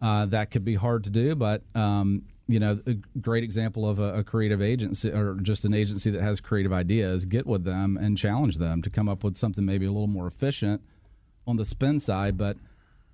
Uh, 0.00 0.26
that 0.26 0.50
could 0.50 0.64
be 0.64 0.74
hard 0.74 1.04
to 1.04 1.10
do, 1.10 1.34
but 1.34 1.62
um, 1.74 2.22
you 2.46 2.60
know, 2.60 2.78
a 2.86 2.94
great 3.18 3.42
example 3.42 3.88
of 3.88 3.98
a, 3.98 4.18
a, 4.18 4.24
creative 4.24 4.60
agency 4.60 5.10
or 5.10 5.36
just 5.36 5.64
an 5.64 5.72
agency 5.72 6.10
that 6.10 6.20
has 6.20 6.40
creative 6.40 6.72
ideas. 6.72 7.24
Get 7.24 7.46
with 7.46 7.64
them 7.64 7.96
and 7.96 8.18
challenge 8.18 8.58
them 8.58 8.82
to 8.82 8.90
come 8.90 9.08
up 9.08 9.24
with 9.24 9.36
something 9.36 9.64
maybe 9.64 9.86
a 9.86 9.90
little 9.90 10.06
more 10.06 10.26
efficient 10.26 10.82
on 11.46 11.56
the 11.56 11.64
spend 11.64 12.02
side, 12.02 12.36
but 12.36 12.58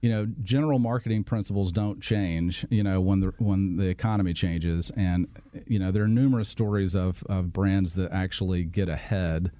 you 0.01 0.09
know, 0.09 0.27
general 0.43 0.79
marketing 0.79 1.25
principles 1.25 1.71
don't 1.73 2.01
change. 2.01 2.65
You 2.71 2.83
know, 2.83 3.01
when 3.01 3.21
the 3.21 3.35
when 3.39 3.77
the 3.77 3.89
economy 3.89 4.33
changes, 4.33 4.91
and 4.97 5.29
you 5.67 5.79
know, 5.79 5.91
there 5.91 6.05
are 6.05 6.09
numerous 6.09 6.49
stories 6.49 6.97
of 6.97 7.23
of 7.29 7.53
brands 7.53 7.95
that 7.95 8.11
actually 8.11 8.65
get 8.65 8.89
ahead 8.89 9.53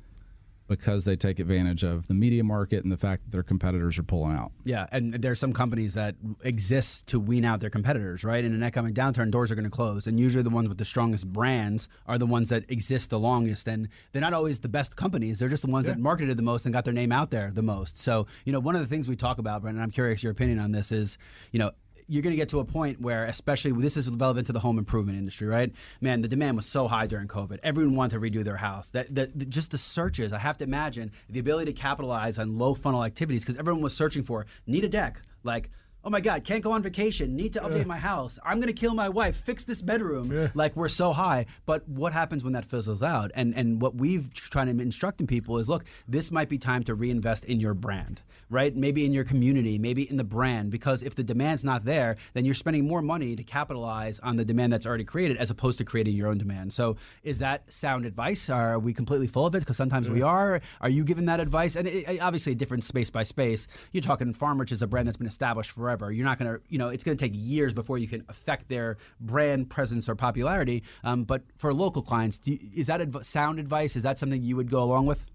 because 0.71 1.05
they 1.05 1.17
take 1.17 1.41
advantage 1.41 1.83
of 1.83 2.07
the 2.07 2.15
media 2.15 2.45
market 2.45 2.85
and 2.85 2.93
the 2.93 2.97
fact 2.97 3.25
that 3.25 3.33
their 3.33 3.43
competitors 3.43 3.99
are 3.99 4.05
pulling 4.05 4.37
out. 4.37 4.53
Yeah, 4.65 4.87
and 4.93 5.15
there 5.15 5.33
are 5.33 5.35
some 5.35 5.53
companies 5.53 5.95
that 5.95 6.15
exist 6.45 7.09
to 7.09 7.19
wean 7.19 7.45
out 7.45 7.59
their 7.59 7.71
competitors, 7.71 8.23
right? 8.23 8.45
In 8.45 8.55
an 8.55 8.63
economic 8.63 8.95
downturn, 8.95 9.33
doors 9.33 9.51
are 9.51 9.57
going 9.57 9.65
to 9.65 9.71
close, 9.71 10.07
and 10.07 10.21
usually 10.21 10.45
the 10.45 10.51
ones 10.51 10.69
with 10.69 10.79
the 10.79 10.85
strongest 10.85 11.27
brands 11.33 11.89
are 12.07 12.19
the 12.19 12.27
ones 12.27 12.51
that 12.51 12.71
exist 12.71 13.11
the 13.11 13.19
longest, 13.19 13.67
and 13.67 13.89
they're 14.13 14.23
not 14.23 14.33
always 14.33 14.61
the 14.61 14.69
best 14.69 14.95
companies. 14.95 15.41
They're 15.41 15.49
just 15.49 15.65
the 15.65 15.71
ones 15.73 15.89
yeah. 15.89 15.95
that 15.95 16.01
marketed 16.01 16.37
the 16.37 16.43
most 16.45 16.65
and 16.67 16.73
got 16.73 16.85
their 16.85 16.95
name 16.95 17.11
out 17.11 17.33
there 17.33 17.51
the 17.53 17.63
most. 17.63 17.99
So, 17.99 18.29
you 18.45 18.53
know, 18.53 18.61
one 18.61 18.77
of 18.77 18.81
the 18.81 18.87
things 18.87 19.09
we 19.09 19.17
talk 19.17 19.39
about, 19.39 19.63
Brendan, 19.63 19.83
I'm 19.83 19.91
curious 19.91 20.23
your 20.23 20.31
opinion 20.31 20.61
on 20.61 20.71
this 20.71 20.93
is, 20.93 21.19
you 21.51 21.59
know, 21.59 21.73
you're 22.11 22.23
going 22.23 22.33
to 22.33 22.37
get 22.37 22.49
to 22.49 22.59
a 22.59 22.65
point 22.65 23.01
where, 23.01 23.25
especially 23.25 23.71
this 23.71 23.97
is 23.97 24.11
relevant 24.11 24.49
to 24.49 24.53
the 24.53 24.59
home 24.59 24.79
improvement 24.79 25.17
industry, 25.17 25.47
right? 25.47 25.73
Man, 26.01 26.23
the 26.23 26.29
demand 26.29 26.57
was 26.57 26.67
so 26.67 26.89
high 26.89 27.07
during 27.07 27.29
COVID. 27.29 27.61
Everyone 27.63 27.95
wanted 27.95 28.15
to 28.15 28.21
redo 28.21 28.43
their 28.43 28.57
house. 28.57 28.91
That, 28.91 29.15
that, 29.15 29.49
just 29.49 29.71
the 29.71 29.79
searches. 29.79 30.33
I 30.33 30.39
have 30.39 30.59
to 30.59 30.65
imagine 30.65 31.13
the 31.29 31.39
ability 31.39 31.73
to 31.73 31.81
capitalize 31.81 32.37
on 32.37 32.59
low 32.59 32.75
funnel 32.75 33.05
activities 33.05 33.43
because 33.43 33.57
everyone 33.57 33.81
was 33.81 33.95
searching 33.95 34.25
for 34.25 34.47
need 34.67 34.83
a 34.83 34.89
deck, 34.89 35.23
like 35.45 35.71
oh 36.05 36.11
my 36.11 36.21
god 36.21 36.45
can't 36.45 36.63
go 36.63 36.73
on 36.73 36.83
vacation 36.83 37.37
need 37.37 37.53
to 37.53 37.61
update 37.61 37.79
yeah. 37.79 37.85
my 37.85 37.99
house. 37.99 38.39
I'm 38.45 38.57
going 38.57 38.69
to 38.69 38.73
kill 38.73 38.95
my 38.95 39.09
wife 39.09 39.37
fix 39.37 39.65
this 39.65 39.83
bedroom. 39.83 40.33
Yeah. 40.33 40.49
like 40.55 40.77
we're 40.77 40.89
so 40.89 41.13
high. 41.13 41.47
But 41.67 41.89
what 41.89 42.13
happens 42.13 42.45
when 42.45 42.53
that 42.55 42.65
fizzles 42.65 43.03
out? 43.03 43.31
And 43.35 43.55
and 43.55 43.81
what 43.81 43.95
we've 43.95 44.33
trying 44.33 44.75
to 44.75 44.83
instruct 44.83 45.21
in 45.21 45.27
people 45.27 45.59
is 45.59 45.69
look 45.69 45.85
this 46.09 46.31
might 46.31 46.49
be 46.49 46.59
time 46.59 46.83
to 46.85 46.95
reinvest 46.95 47.45
in 47.45 47.61
your 47.61 47.75
brand 47.75 48.23
right? 48.53 48.75
Maybe 48.75 49.07
in 49.07 49.13
your 49.13 49.25
community 49.25 49.79
maybe 49.79 50.09
in 50.09 50.17
the 50.17 50.25
brand. 50.25 50.71
Because 50.71 51.03
if 51.03 51.15
the 51.15 51.23
demand's 51.23 51.65
not 51.65 51.85
there 51.85 52.17
then 52.35 52.45
you're 52.45 52.55
spending 52.55 52.87
more 52.87 53.03
money 53.03 53.37
to 53.37 53.43
capitalize 53.43 54.21
on 54.21 54.37
the 54.37 54.45
demand 54.45 54.73
that's 54.73 54.87
already 54.87 55.05
created 55.05 55.37
as 55.37 55.51
opposed 55.51 55.79
to 55.79 55.85
creating 55.85 56.17
your 56.17 56.29
own 56.29 56.39
demand. 56.39 56.73
So 56.73 56.97
is 57.23 57.39
that 57.39 57.73
sound 57.73 58.07
advice? 58.07 58.51
Are 58.51 58.79
we 58.79 58.93
completely 58.93 59.27
full 59.27 59.47
of 59.47 59.55
it? 59.55 59.61
Because 59.61 59.77
sometimes 59.77 60.09
yeah. 60.09 60.15
we 60.15 60.23
are. 60.23 60.61
Are 60.81 60.89
you 60.89 61.05
giving 61.05 61.27
that 61.27 61.41
advice? 61.41 61.77
And 61.77 61.87
it, 61.87 62.09
it, 62.09 62.21
obviously 62.21 62.55
different 62.55 62.85
space 62.85 63.11
by 63.11 63.23
space. 63.23 63.67
You're 63.93 64.03
talking 64.03 64.33
Farm 64.33 64.59
Rich 64.59 64.73
is 64.73 64.83
a 64.83 64.87
brand 64.87 65.07
that's 65.07 65.17
been 65.17 65.27
established 65.27 65.71
for 65.71 65.90
forever. 65.91 66.13
You're 66.13 66.25
not 66.25 66.39
going 66.39 66.55
to, 66.55 66.61
you 66.69 66.79
know, 66.79 66.89
it's 66.89 67.05
going 67.05 67.17
to 67.17 67.25
take 67.25 67.33
years 67.35 67.75
before 67.75 67.99
you 67.99 68.09
can 68.09 68.25
affect 68.29 68.69
their 68.69 68.97
brand 69.21 69.71
presence 69.71 70.09
or 70.09 70.15
popularity. 70.15 70.83
Um, 71.05 71.25
but 71.25 71.43
for 71.59 71.75
local 71.75 72.03
clients, 72.03 72.41
you, 72.45 72.59
is 72.75 72.87
that 72.87 73.01
adv- 73.01 73.25
sound 73.27 73.59
advice? 73.59 73.97
Is 73.97 74.03
that 74.03 74.19
something 74.19 74.43
you 74.43 74.57
would 74.57 74.71
go 74.71 74.83
along 74.83 75.07
with? 75.07 75.27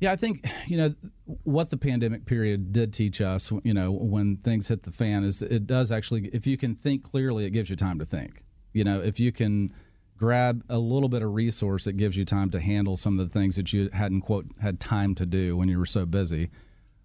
Yeah, 0.00 0.12
I 0.12 0.16
think 0.16 0.46
you 0.68 0.76
know 0.76 0.94
what 1.42 1.70
the 1.70 1.76
pandemic 1.76 2.24
period 2.24 2.72
did 2.72 2.92
teach 2.92 3.20
us. 3.20 3.50
You 3.64 3.74
know, 3.74 3.90
when 3.90 4.36
things 4.36 4.68
hit 4.68 4.84
the 4.84 4.92
fan, 4.92 5.24
is 5.24 5.42
it 5.42 5.66
does 5.66 5.90
actually, 5.90 6.28
if 6.32 6.46
you 6.46 6.56
can 6.56 6.76
think 6.76 7.02
clearly, 7.02 7.46
it 7.46 7.50
gives 7.50 7.68
you 7.68 7.74
time 7.74 7.98
to 7.98 8.06
think. 8.06 8.44
You 8.72 8.84
know, 8.84 9.00
if 9.00 9.18
you 9.18 9.32
can 9.32 9.74
grab 10.16 10.62
a 10.68 10.78
little 10.78 11.08
bit 11.08 11.22
of 11.22 11.34
resource, 11.34 11.88
it 11.88 11.96
gives 11.96 12.16
you 12.16 12.24
time 12.24 12.50
to 12.50 12.60
handle 12.60 12.96
some 12.96 13.18
of 13.18 13.28
the 13.28 13.32
things 13.32 13.56
that 13.56 13.72
you 13.72 13.90
hadn't 13.92 14.20
quote 14.20 14.46
had 14.60 14.78
time 14.78 15.16
to 15.16 15.26
do 15.26 15.56
when 15.56 15.68
you 15.68 15.80
were 15.80 15.86
so 15.86 16.06
busy 16.06 16.50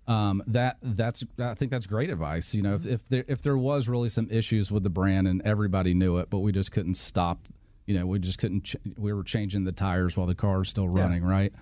um, 0.08 0.44
that 0.48 0.78
that's 0.82 1.24
I 1.40 1.54
think 1.54 1.72
that's 1.72 1.88
great 1.88 2.10
advice. 2.10 2.54
You 2.54 2.62
know, 2.62 2.76
if, 2.76 2.86
if 2.86 3.08
there 3.08 3.24
if 3.28 3.42
there 3.42 3.58
was 3.58 3.88
really 3.88 4.10
some 4.10 4.28
issues 4.30 4.72
with 4.72 4.84
the 4.84 4.90
brand 4.90 5.28
and 5.28 5.42
everybody 5.44 5.94
knew 5.94 6.18
it, 6.18 6.30
but 6.30 6.40
we 6.40 6.52
just 6.52 6.72
couldn't 6.72 6.96
stop. 6.96 7.48
You 7.86 7.98
know, 7.98 8.06
we 8.06 8.20
just 8.20 8.40
couldn't. 8.40 8.64
Ch- 8.64 8.76
we 8.98 9.14
were 9.14 9.24
changing 9.24 9.64
the 9.64 9.72
tires 9.72 10.18
while 10.18 10.28
the 10.28 10.36
car 10.36 10.60
was 10.60 10.70
still 10.70 10.90
running, 10.90 11.24
yeah. 11.24 11.30
right? 11.30 11.54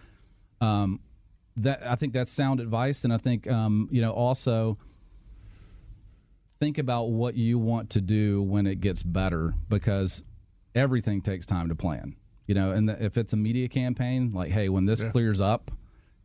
Um, 0.59 0.99
that 1.57 1.85
I 1.85 1.95
think 1.95 2.13
that's 2.13 2.31
sound 2.31 2.59
advice, 2.59 3.03
and 3.03 3.13
I 3.13 3.17
think 3.17 3.49
um, 3.49 3.87
you 3.91 4.01
know 4.01 4.11
also 4.11 4.77
think 6.59 6.77
about 6.77 7.09
what 7.09 7.35
you 7.35 7.59
want 7.59 7.89
to 7.91 8.01
do 8.01 8.41
when 8.41 8.67
it 8.67 8.81
gets 8.81 9.01
better 9.01 9.53
because 9.67 10.23
everything 10.75 11.21
takes 11.21 11.45
time 11.45 11.69
to 11.69 11.75
plan. 11.75 12.15
You 12.47 12.55
know, 12.55 12.71
and 12.71 12.89
the, 12.89 13.03
if 13.03 13.17
it's 13.17 13.33
a 13.33 13.37
media 13.37 13.67
campaign, 13.67 14.31
like 14.31 14.51
hey, 14.51 14.67
when 14.69 14.85
this 14.85 15.03
yeah. 15.03 15.09
clears 15.09 15.39
up, 15.39 15.69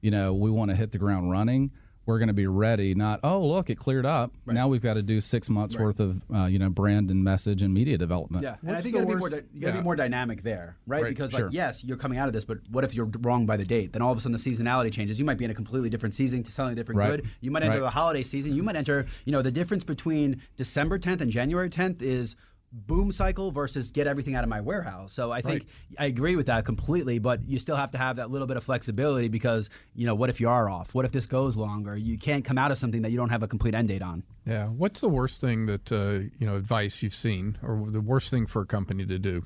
you 0.01 0.11
know, 0.11 0.33
we 0.33 0.51
want 0.51 0.71
to 0.71 0.77
hit 0.77 0.93
the 0.93 0.99
ground 0.99 1.31
running 1.31 1.73
we're 2.07 2.19
going 2.19 2.29
to 2.29 2.35
be 2.35 2.47
ready. 2.47 2.95
Not 2.95 3.21
oh 3.23 3.45
look, 3.45 3.69
it 3.69 3.75
cleared 3.75 4.07
up. 4.07 4.33
Right. 4.47 4.55
Now 4.55 4.69
we've 4.69 4.81
got 4.81 4.95
to 4.95 5.03
do 5.03 5.21
six 5.21 5.51
months 5.51 5.75
right. 5.75 5.85
worth 5.85 6.01
of 6.01 6.23
uh, 6.35 6.47
you 6.47 6.59
know 6.59 6.71
brand 6.71 7.11
and 7.11 7.23
message 7.23 7.63
and 7.63 7.75
media 7.75 7.99
development. 7.99 8.45
Yeah, 8.45 8.57
and 8.67 8.77
I 8.77 8.81
think 8.81 8.95
you 8.95 9.01
got 9.01 9.09
to 9.09 9.15
be 9.15 9.19
more 9.19 9.29
di- 9.29 9.43
you 9.53 9.61
got 9.61 9.69
to 9.69 9.73
yeah. 9.75 9.81
be 9.81 9.85
more 9.85 9.97
dynamic 9.97 10.43
there, 10.43 10.77
right? 10.87 11.03
right. 11.03 11.09
Because 11.11 11.33
like 11.33 11.41
sure. 11.41 11.51
yes, 11.53 11.85
you're 11.85 11.97
coming 11.97 12.19
out 12.19 12.29
of 12.29 12.33
this, 12.33 12.45
but 12.45 12.59
what 12.71 12.85
if 12.85 12.95
you're 12.95 13.11
wrong 13.21 13.45
by 13.45 13.57
the 13.57 13.65
date? 13.65 13.93
Then 13.93 14.03
all 14.03 14.13
of 14.13 14.19
a 14.19 14.21
sudden 14.21 14.33
the 14.33 14.39
seasonality 14.39 14.93
changes. 14.93 15.19
You 15.19 15.25
might 15.25 15.39
be 15.39 15.45
in 15.45 15.51
a 15.51 15.55
completely 15.55 15.91
different 15.91 16.15
season, 16.15 16.43
to 16.45 16.53
selling 16.53 16.73
a 16.73 16.77
different 16.77 17.01
good. 17.01 17.27
You 17.41 17.51
might 17.51 17.63
enter 17.63 17.81
the 17.81 17.91
holiday 17.91 18.23
season. 18.23 18.55
You 18.55 18.63
might 18.63 18.77
enter. 18.77 19.07
You 19.25 19.33
know 19.33 19.43
the 19.43 19.51
difference 19.51 19.85
between 19.85 20.43
December 20.57 20.99
10th 20.99 21.21
and 21.21 21.31
January 21.31 21.69
10th 21.69 22.03
is 22.03 22.37
boom 22.77 23.11
cycle 23.11 23.51
versus 23.51 23.91
get 23.91 24.07
everything 24.07 24.35
out 24.35 24.45
of 24.45 24.51
my 24.51 24.61
warehouse. 24.61 25.13
So 25.13 25.33
I 25.33 25.41
think 25.41 25.63
right. 25.63 26.05
I 26.05 26.07
agree 26.07 26.37
with 26.37 26.47
that 26.47 26.65
completely, 26.65 27.19
but 27.19 27.49
you 27.49 27.59
still 27.59 27.77
have 27.77 27.91
to 27.93 27.99
have 27.99 28.17
that 28.17 28.31
little 28.31 28.47
bit 28.47 28.57
of 28.57 28.65
flexibility 28.65 29.29
because, 29.29 29.71
you 29.95 30.07
know, 30.07 30.15
what 30.15 30.31
if 30.31 30.41
you 30.41 30.49
are 30.49 30.69
off? 30.69 30.95
What 30.95 31.05
if 31.05 31.13
this 31.13 31.27
goes 31.27 31.57
longer? 31.57 31.97
You 31.97 32.19
can't 32.19 32.45
come 32.45 32.59
out 32.59 32.71
of 32.71 32.79
something 32.79 33.03
that 33.03 33.11
you 33.11 33.17
don't 33.17 33.31
have 33.31 33.43
a 33.43 33.49
complete 33.49 33.75
end 33.75 33.89
date 33.89 34.03
on. 34.03 34.23
Yeah. 34.45 34.67
What's 34.67 35.01
the 35.01 35.09
worst 35.09 35.41
thing 35.41 35.67
that, 35.67 35.91
uh, 35.91 36.29
you 36.39 36.47
know, 36.47 36.57
advice 36.57 37.03
you've 37.03 37.15
seen 37.15 37.59
or 37.63 37.91
the 37.91 38.01
worst 38.01 38.31
thing 38.31 38.47
for 38.47 38.63
a 38.63 38.67
company 38.67 39.07
to 39.07 39.19
do? 39.19 39.45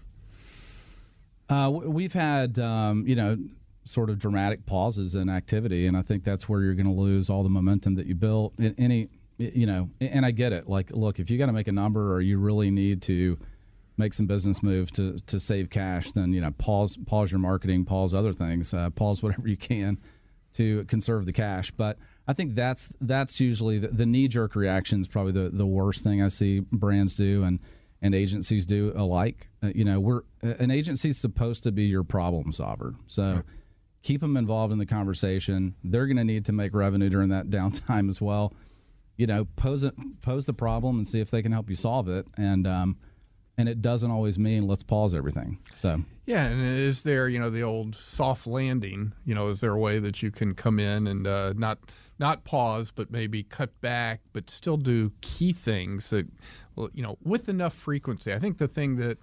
Uh, 1.48 1.70
we've 1.70 2.12
had, 2.12 2.58
um, 2.58 3.06
you 3.06 3.16
know, 3.16 3.36
sort 3.84 4.10
of 4.10 4.18
dramatic 4.18 4.66
pauses 4.66 5.14
in 5.14 5.28
activity, 5.28 5.86
and 5.86 5.96
I 5.96 6.02
think 6.02 6.22
that's 6.22 6.48
where 6.48 6.60
you're 6.60 6.74
going 6.74 6.86
to 6.86 6.92
lose 6.92 7.28
all 7.28 7.42
the 7.42 7.48
momentum 7.48 7.96
that 7.96 8.06
you 8.06 8.14
built. 8.14 8.54
In 8.58 8.74
any 8.78 9.08
you 9.40 9.66
know, 9.66 9.90
and 10.00 10.26
I 10.26 10.30
get 10.30 10.52
it. 10.52 10.68
Like, 10.68 10.94
look, 10.94 11.18
if 11.18 11.30
you 11.30 11.38
got 11.38 11.46
to 11.46 11.52
make 11.52 11.68
a 11.68 11.72
number 11.72 12.14
or 12.14 12.20
you 12.20 12.38
really 12.38 12.70
need 12.70 13.02
to 13.02 13.38
make 13.96 14.14
some 14.14 14.26
business 14.26 14.62
moves 14.62 14.90
to 14.92 15.16
to 15.26 15.40
save 15.40 15.70
cash, 15.70 16.12
then 16.12 16.32
you 16.32 16.40
know, 16.40 16.50
pause 16.52 16.98
pause 17.06 17.32
your 17.32 17.40
marketing, 17.40 17.84
pause 17.84 18.14
other 18.14 18.32
things, 18.32 18.74
uh, 18.74 18.90
pause 18.90 19.22
whatever 19.22 19.48
you 19.48 19.56
can 19.56 19.98
to 20.54 20.84
conserve 20.84 21.26
the 21.26 21.32
cash. 21.32 21.70
But 21.70 21.98
I 22.28 22.32
think 22.32 22.54
that's 22.54 22.92
that's 23.00 23.40
usually 23.40 23.78
the, 23.78 23.88
the 23.88 24.06
knee 24.06 24.28
jerk 24.28 24.54
reaction 24.54 25.00
is 25.00 25.08
probably 25.08 25.32
the 25.32 25.50
the 25.50 25.66
worst 25.66 26.04
thing 26.04 26.20
I 26.22 26.28
see 26.28 26.60
brands 26.60 27.14
do 27.14 27.42
and 27.42 27.60
and 28.02 28.14
agencies 28.14 28.66
do 28.66 28.92
alike. 28.94 29.48
Uh, 29.62 29.68
you 29.74 29.84
know, 29.84 30.00
we're 30.00 30.22
an 30.42 30.70
agency 30.70 31.10
is 31.10 31.18
supposed 31.18 31.62
to 31.62 31.72
be 31.72 31.84
your 31.84 32.04
problem 32.04 32.52
solver, 32.52 32.94
so. 33.06 33.42
Keep 34.02 34.22
them 34.22 34.38
involved 34.38 34.72
in 34.72 34.78
the 34.78 34.86
conversation. 34.86 35.74
They're 35.84 36.06
going 36.06 36.16
to 36.16 36.24
need 36.24 36.46
to 36.46 36.52
make 36.52 36.72
revenue 36.72 37.10
during 37.10 37.28
that 37.28 37.46
downtime 37.50 38.08
as 38.08 38.18
well 38.18 38.54
you 39.20 39.26
know, 39.26 39.44
pose 39.56 39.84
it, 39.84 39.94
pose 40.22 40.46
the 40.46 40.54
problem 40.54 40.96
and 40.96 41.06
see 41.06 41.20
if 41.20 41.30
they 41.30 41.42
can 41.42 41.52
help 41.52 41.68
you 41.68 41.76
solve 41.76 42.08
it. 42.08 42.26
And 42.38 42.66
um, 42.66 42.96
and 43.58 43.68
it 43.68 43.82
doesn't 43.82 44.10
always 44.10 44.38
mean 44.38 44.66
let's 44.66 44.82
pause 44.82 45.14
everything. 45.14 45.58
So 45.76 46.00
yeah, 46.24 46.46
and 46.46 46.62
is 46.62 47.02
there 47.02 47.28
you 47.28 47.38
know 47.38 47.50
the 47.50 47.60
old 47.60 47.94
soft 47.94 48.46
landing? 48.46 49.12
You 49.26 49.34
know, 49.34 49.48
is 49.48 49.60
there 49.60 49.72
a 49.72 49.78
way 49.78 49.98
that 49.98 50.22
you 50.22 50.30
can 50.30 50.54
come 50.54 50.78
in 50.78 51.06
and 51.06 51.26
uh, 51.26 51.52
not 51.54 51.78
not 52.18 52.44
pause, 52.44 52.90
but 52.90 53.10
maybe 53.10 53.42
cut 53.42 53.78
back, 53.82 54.22
but 54.32 54.48
still 54.48 54.78
do 54.78 55.12
key 55.20 55.52
things 55.52 56.08
that 56.08 56.26
you 56.94 57.02
know 57.02 57.18
with 57.22 57.50
enough 57.50 57.74
frequency? 57.74 58.32
I 58.32 58.38
think 58.38 58.56
the 58.56 58.68
thing 58.68 58.96
that 58.96 59.18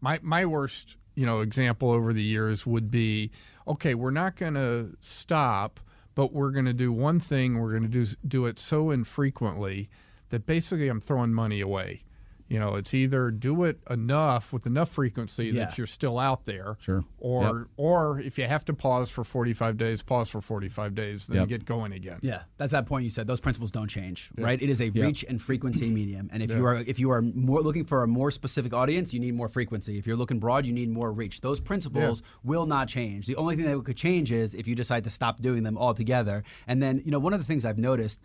my 0.00 0.18
my 0.22 0.44
worst 0.44 0.96
you 1.14 1.24
know 1.24 1.38
example 1.38 1.92
over 1.92 2.12
the 2.12 2.24
years 2.24 2.66
would 2.66 2.90
be 2.90 3.30
okay, 3.68 3.94
we're 3.94 4.10
not 4.10 4.34
going 4.34 4.54
to 4.54 4.96
stop 5.00 5.78
but 6.16 6.32
we're 6.32 6.50
going 6.50 6.64
to 6.64 6.72
do 6.72 6.92
one 6.92 7.20
thing. 7.20 7.60
We're 7.60 7.70
going 7.70 7.84
to 7.84 7.88
do 7.88 8.06
do 8.26 8.46
it 8.46 8.58
so 8.58 8.90
infrequently 8.90 9.88
that 10.30 10.44
basically 10.46 10.88
I'm 10.88 11.00
throwing 11.00 11.32
money 11.32 11.60
away. 11.60 12.02
You 12.48 12.58
know, 12.58 12.74
it's 12.76 12.94
either 12.94 13.30
do 13.30 13.64
it 13.64 13.80
enough 13.90 14.52
with 14.52 14.66
enough 14.66 14.88
frequency 14.90 15.46
Yeah. 15.46 15.64
that 15.66 15.78
you're 15.78 15.86
still 15.86 16.18
out 16.18 16.44
there, 16.46 16.76
Sure. 16.80 17.02
or 17.18 17.68
or 17.76 18.20
if 18.20 18.38
you 18.38 18.44
have 18.46 18.64
to 18.66 18.74
pause 18.74 19.10
for 19.10 19.24
45 19.24 19.76
days, 19.76 20.02
pause 20.02 20.28
for 20.28 20.40
45 20.40 20.94
days, 20.94 21.26
then 21.26 21.38
Yep. 21.38 21.48
get 21.48 21.64
going 21.64 21.92
again. 21.92 22.18
Yeah, 22.22 22.42
that's 22.56 22.72
that 22.72 22.86
point 22.86 23.04
you 23.04 23.10
said. 23.10 23.26
Those 23.26 23.40
principles 23.40 23.70
don't 23.70 23.88
change, 23.88 24.30
right? 24.38 24.60
It 24.60 24.70
is 24.70 24.80
a 24.80 24.90
reach 24.90 25.24
and 25.28 25.40
frequency 25.42 25.90
medium, 25.90 26.30
and 26.32 26.42
if 26.42 26.50
you 26.52 26.64
are 26.64 26.76
if 26.76 26.98
you 26.98 27.10
are 27.10 27.22
more 27.22 27.60
looking 27.62 27.84
for 27.84 28.02
a 28.02 28.06
more 28.08 28.30
specific 28.30 28.72
audience, 28.72 29.12
you 29.12 29.20
need 29.20 29.34
more 29.34 29.48
frequency. 29.48 29.98
If 29.98 30.06
you're 30.06 30.16
looking 30.16 30.38
broad, 30.38 30.66
you 30.66 30.72
need 30.72 30.90
more 30.90 31.12
reach. 31.12 31.40
Those 31.40 31.60
principles 31.60 32.22
will 32.44 32.66
not 32.66 32.88
change. 32.88 33.26
The 33.26 33.36
only 33.36 33.56
thing 33.56 33.64
that 33.66 33.84
could 33.84 33.96
change 33.96 34.30
is 34.32 34.54
if 34.54 34.66
you 34.68 34.74
decide 34.74 35.04
to 35.04 35.10
stop 35.10 35.40
doing 35.42 35.62
them 35.62 35.76
altogether. 35.76 36.44
And 36.66 36.82
then, 36.82 37.02
you 37.04 37.10
know, 37.10 37.18
one 37.18 37.32
of 37.32 37.38
the 37.40 37.44
things 37.44 37.64
I've 37.64 37.78
noticed, 37.78 38.20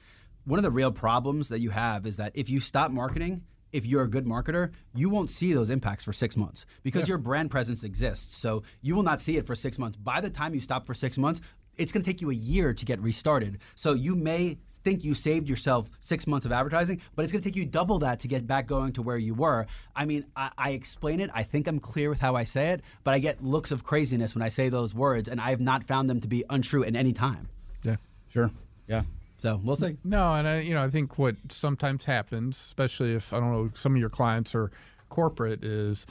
one 0.45 0.57
of 0.59 0.63
the 0.63 0.71
real 0.71 0.91
problems 0.91 1.49
that 1.49 1.59
you 1.59 1.69
have 1.71 2.05
is 2.05 2.17
that 2.17 2.31
if 2.35 2.49
you 2.49 2.59
stop 2.59 2.91
marketing. 2.91 3.43
If 3.71 3.85
you're 3.85 4.03
a 4.03 4.09
good 4.09 4.25
marketer, 4.25 4.71
you 4.93 5.09
won't 5.09 5.29
see 5.29 5.53
those 5.53 5.69
impacts 5.69 6.03
for 6.03 6.13
six 6.13 6.35
months 6.35 6.65
because 6.83 7.07
your 7.07 7.17
brand 7.17 7.51
presence 7.51 7.83
exists. 7.83 8.37
So 8.37 8.63
you 8.81 8.95
will 8.95 9.03
not 9.03 9.21
see 9.21 9.37
it 9.37 9.45
for 9.45 9.55
six 9.55 9.79
months. 9.79 9.97
By 9.97 10.21
the 10.21 10.29
time 10.29 10.53
you 10.53 10.59
stop 10.59 10.85
for 10.85 10.93
six 10.93 11.17
months, 11.17 11.41
it's 11.77 11.91
going 11.91 12.03
to 12.03 12.09
take 12.09 12.21
you 12.21 12.29
a 12.29 12.33
year 12.33 12.73
to 12.73 12.85
get 12.85 12.99
restarted. 12.99 13.59
So 13.75 13.93
you 13.93 14.15
may 14.15 14.57
think 14.83 15.03
you 15.03 15.13
saved 15.13 15.49
yourself 15.49 15.89
six 15.99 16.27
months 16.27 16.45
of 16.45 16.51
advertising, 16.51 17.01
but 17.15 17.23
it's 17.23 17.31
going 17.31 17.41
to 17.41 17.47
take 17.47 17.55
you 17.55 17.65
double 17.65 17.99
that 17.99 18.19
to 18.21 18.27
get 18.27 18.47
back 18.47 18.67
going 18.67 18.91
to 18.93 19.01
where 19.01 19.17
you 19.17 19.33
were. 19.33 19.67
I 19.95 20.05
mean, 20.05 20.25
I, 20.35 20.51
I 20.57 20.69
explain 20.71 21.19
it. 21.19 21.29
I 21.33 21.43
think 21.43 21.67
I'm 21.67 21.79
clear 21.79 22.09
with 22.09 22.19
how 22.19 22.35
I 22.35 22.43
say 22.43 22.69
it, 22.69 22.81
but 23.03 23.13
I 23.13 23.19
get 23.19 23.43
looks 23.43 23.71
of 23.71 23.83
craziness 23.83 24.35
when 24.35 24.41
I 24.41 24.49
say 24.49 24.69
those 24.69 24.93
words, 24.95 25.29
and 25.29 25.39
I 25.39 25.51
have 25.51 25.61
not 25.61 25.83
found 25.83 26.09
them 26.09 26.19
to 26.21 26.27
be 26.27 26.43
untrue 26.49 26.83
at 26.83 26.95
any 26.95 27.13
time. 27.13 27.47
Yeah. 27.83 27.97
Sure. 28.29 28.51
Yeah. 28.87 29.03
So 29.41 29.59
we'll 29.63 29.75
see. 29.75 29.97
No, 30.03 30.35
and 30.35 30.47
I, 30.47 30.59
you 30.59 30.75
know, 30.75 30.83
I 30.83 30.89
think 30.91 31.17
what 31.17 31.35
sometimes 31.49 32.05
happens, 32.05 32.57
especially 32.57 33.15
if 33.15 33.33
I 33.33 33.39
don't 33.39 33.51
know 33.51 33.71
some 33.73 33.95
of 33.95 33.99
your 33.99 34.11
clients 34.11 34.53
are 34.53 34.69
corporate, 35.09 35.63
is, 35.63 36.05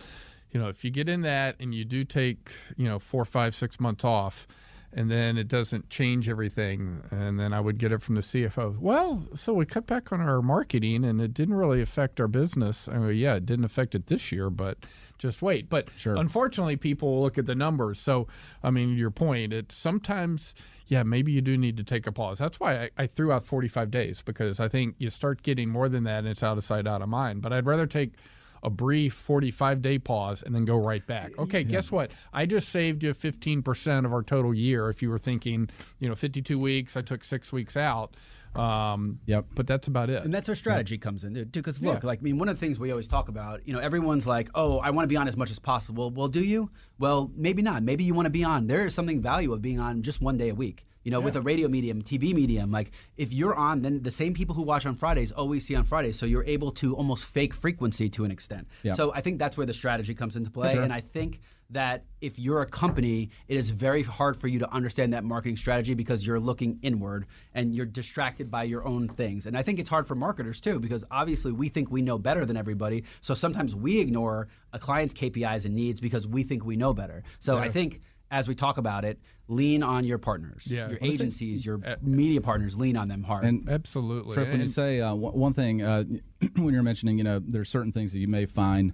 you 0.51 0.59
know, 0.59 0.69
if 0.69 0.85
you 0.85 0.91
get 0.91 1.09
in 1.09 1.21
that 1.21 1.55
and 1.61 1.73
you 1.73 1.85
do 1.85 2.05
take, 2.05 2.51
you 2.77 2.89
know, 2.89 2.99
four, 2.99 3.25
five, 3.25 3.55
six 3.55 3.79
months 3.79 4.05
off, 4.05 4.49
and 4.93 5.11
then 5.11 5.39
it 5.39 5.47
doesn't 5.47 5.89
change 5.89 6.29
everything, 6.29 7.03
and 7.11 7.39
then 7.39 7.53
I 7.53 7.61
would 7.61 7.79
get 7.79 7.93
it 7.93 8.03
from 8.03 8.17
the 8.17 8.21
CFO. 8.23 8.79
Well, 8.79 9.29
so 9.35 9.53
we 9.55 9.65
cut 9.67 9.87
back 9.87 10.13
on 10.13 10.21
our 10.21 10.43
marketing, 10.43 11.05
and 11.05 11.21
it 11.21 11.33
didn't 11.33 11.55
really 11.55 11.81
affect 11.81 12.21
our 12.21 12.27
business. 12.29 12.89
I 12.89 12.99
mean, 12.99 13.17
yeah, 13.17 13.35
it 13.37 13.47
didn't 13.47 13.65
affect 13.65 13.95
it 13.95 14.07
this 14.09 14.33
year, 14.33 14.51
but 14.51 14.79
just 15.19 15.43
wait. 15.43 15.69
But 15.69 15.91
Sure. 15.97 16.17
unfortunately, 16.17 16.77
people 16.77 17.21
look 17.23 17.39
at 17.39 17.47
the 17.47 17.55
numbers. 17.55 18.01
So, 18.01 18.27
I 18.65 18.71
mean, 18.71 18.97
your 18.97 19.11
point, 19.11 19.53
it's 19.53 19.77
sometimes, 19.77 20.55
yeah, 20.89 21.03
maybe 21.05 21.31
you 21.31 21.41
do 21.41 21.57
need 21.57 21.77
to 21.77 21.85
take 21.85 22.07
a 22.07 22.13
pause. 22.13 22.39
That's 22.39 22.59
why 22.59 22.85
I, 22.85 22.91
I 22.99 23.07
threw 23.07 23.31
out 23.31 23.47
45 23.47 23.91
days 23.91 24.23
because 24.23 24.59
I 24.59 24.69
think 24.69 24.97
you 24.99 25.11
start 25.11 25.43
getting 25.43 25.69
more 25.69 25.89
than 25.89 26.05
that 26.05 26.21
and 26.21 26.29
it's 26.29 26.43
out 26.43 26.59
of 26.59 26.65
sight, 26.65 26.87
out 26.89 27.03
of 27.03 27.09
mind. 27.09 27.43
But 27.43 27.53
I'd 27.53 27.67
rather 27.67 27.87
take 27.87 28.15
a 28.63 28.71
brief 28.71 29.15
45 29.15 29.81
day 29.83 29.99
pause 29.99 30.43
and 30.43 30.55
then 30.55 30.65
go 30.65 30.77
right 30.77 31.07
back. 31.07 31.39
Okay, 31.39 31.65
guess 31.65 31.91
what? 31.91 32.11
I 32.33 32.47
just 32.47 32.69
saved 32.69 33.03
you 33.03 33.15
15% 33.15 34.05
of 34.05 34.13
our 34.13 34.23
total 34.23 34.53
year. 34.55 34.91
If 34.91 35.03
you 35.03 35.11
were 35.11 35.19
thinking, 35.19 35.71
you 35.99 36.09
know, 36.09 36.15
52 36.15 36.59
weeks, 36.59 36.97
I 36.97 37.03
took 37.03 37.25
six 37.25 37.53
weeks 37.53 37.77
out. 37.77 38.15
Um, 38.55 39.21
Yep. 39.27 39.47
But 39.55 39.67
that's 39.69 39.87
about 39.87 40.11
it. 40.11 40.25
And 40.25 40.35
that's 40.35 40.49
where 40.49 40.57
strategy 40.57 40.99
comes 40.99 41.23
in, 41.25 41.35
dude. 41.35 41.53
Because 41.53 41.83
look, 41.83 42.03
Yeah. 42.03 42.07
like 42.09 42.19
I 42.19 42.23
mean, 42.23 42.39
one 42.39 42.49
of 42.49 42.57
the 42.57 42.61
things 42.61 42.81
we 42.81 42.91
always 42.91 43.07
talk 43.09 43.29
about, 43.29 43.67
you 43.67 43.73
know, 43.73 43.79
everyone's 43.79 44.27
like, 44.27 44.51
"Oh, 44.57 44.79
I 44.79 44.91
want 44.91 45.05
to 45.05 45.09
be 45.09 45.17
on 45.17 45.29
as 45.29 45.37
much 45.37 45.51
as 45.53 45.61
possible." 45.61 46.11
Well, 46.11 46.27
do 46.29 46.43
you? 46.43 46.71
Well, 46.99 47.31
maybe 47.37 47.63
not. 47.63 47.83
Maybe 47.85 48.03
you 48.03 48.13
want 48.13 48.27
to 48.27 48.31
be 48.31 48.43
on. 48.43 48.67
There 48.67 48.85
is 48.85 48.93
something 48.95 49.23
value 49.23 49.53
of 49.53 49.63
being 49.63 49.79
on 49.79 50.03
just 50.03 50.21
one 50.21 50.37
day 50.37 50.49
a 50.49 50.55
week. 50.55 50.85
You 51.03 51.11
know, 51.11 51.21
with 51.21 51.35
a 51.35 51.41
radio 51.41 51.67
medium, 51.67 52.03
TV 52.03 52.35
medium, 52.35 52.71
like 52.71 52.91
if 53.17 53.33
you're 53.33 53.55
on, 53.55 53.83
then 53.83 54.03
the 54.03 54.11
same 54.11 54.35
people 54.35 54.55
who 54.55 54.63
watch 54.63 54.85
on 54.85 54.97
Fridays 54.97 55.33
always 55.33 55.67
see 55.67 55.75
on 55.75 55.85
Fridays. 55.85 56.19
So 56.19 56.27
you're 56.27 56.45
able 56.45 56.73
to 56.73 56.95
almost 56.95 57.25
fake 57.25 57.55
frequency 57.55 58.11
to 58.11 58.25
an 58.25 58.31
extent. 58.31 58.69
Yeah. 58.83 58.95
So 58.95 59.13
I 59.15 59.23
think 59.23 59.39
that's 59.39 59.57
where 59.57 59.67
the 59.67 59.73
strategy 59.73 60.15
comes 60.15 60.37
into 60.37 60.51
play. 60.51 60.77
And 60.77 60.93
I 60.93 61.01
think 61.01 61.41
that 61.71 62.05
if 62.21 62.39
you're 62.39 62.61
a 62.61 62.67
company, 62.67 63.31
it 63.49 63.57
is 63.57 63.71
very 63.71 64.03
hard 64.03 64.37
for 64.37 64.49
you 64.49 64.59
to 64.59 64.71
understand 64.73 65.15
that 65.15 65.25
marketing 65.25 65.57
strategy 65.57 65.95
because 65.95 66.27
you're 66.27 66.41
looking 66.41 66.79
inward 66.83 67.27
and 67.55 67.75
you're 67.75 67.87
distracted 67.87 68.51
by 68.51 68.65
your 68.65 68.85
own 68.85 69.09
things. 69.09 69.47
And 69.47 69.57
I 69.57 69.63
think 69.63 69.79
it's 69.79 69.89
hard 69.89 70.07
for 70.07 70.17
marketers 70.17 70.61
too 70.61 70.81
because 70.81 71.05
obviously 71.11 71.53
we 71.53 71.69
think 71.69 71.91
we 71.91 72.03
know 72.03 72.19
better 72.19 72.45
than 72.45 72.57
everybody. 72.57 73.05
So 73.21 73.35
sometimes 73.35 73.75
we 73.75 74.01
ignore 74.01 74.49
a 74.73 74.79
client's 74.79 75.15
KPIs 75.15 75.65
and 75.65 75.75
needs 75.75 76.01
because 76.01 76.27
we 76.27 76.43
think 76.43 76.65
we 76.65 76.77
know 76.77 76.93
better. 76.93 77.23
So 77.39 77.57
I 77.59 77.71
think 77.71 78.01
as 78.31 78.47
we 78.49 78.55
talk 78.55 78.79
about 78.79 79.05
it, 79.05 79.19
lean 79.49 79.83
on 79.83 80.05
your 80.05 80.19
partners, 80.19 80.69
Yeah. 80.71 80.89
your 80.91 80.99
Well, 81.01 81.11
it's 81.11 81.21
a- 81.21 81.25
agencies, 81.25 81.67
your 81.67 81.81
media 82.03 82.41
partners, 82.41 82.79
lean 82.79 82.97
on 82.97 83.09
them 83.09 83.25
hard. 83.25 83.45
And 83.45 83.69
Absolutely. 83.69 84.35
Tripp, 84.35 84.49
when 84.49 84.57
you 84.59 84.63
And- 84.63 84.71
say 84.71 85.01
uh, 85.01 85.15
one 85.15 85.35
one 85.35 85.53
thing, 85.53 85.83
uh, 85.83 86.05
when 86.57 86.73
you're 86.73 86.83
mentioning, 86.83 87.19
you 87.19 87.25
know, 87.25 87.39
there's 87.41 87.69
certain 87.69 87.93
things 87.93 88.13
that 88.13 88.21
you 88.21 88.29
may 88.29 88.47
find 88.47 88.93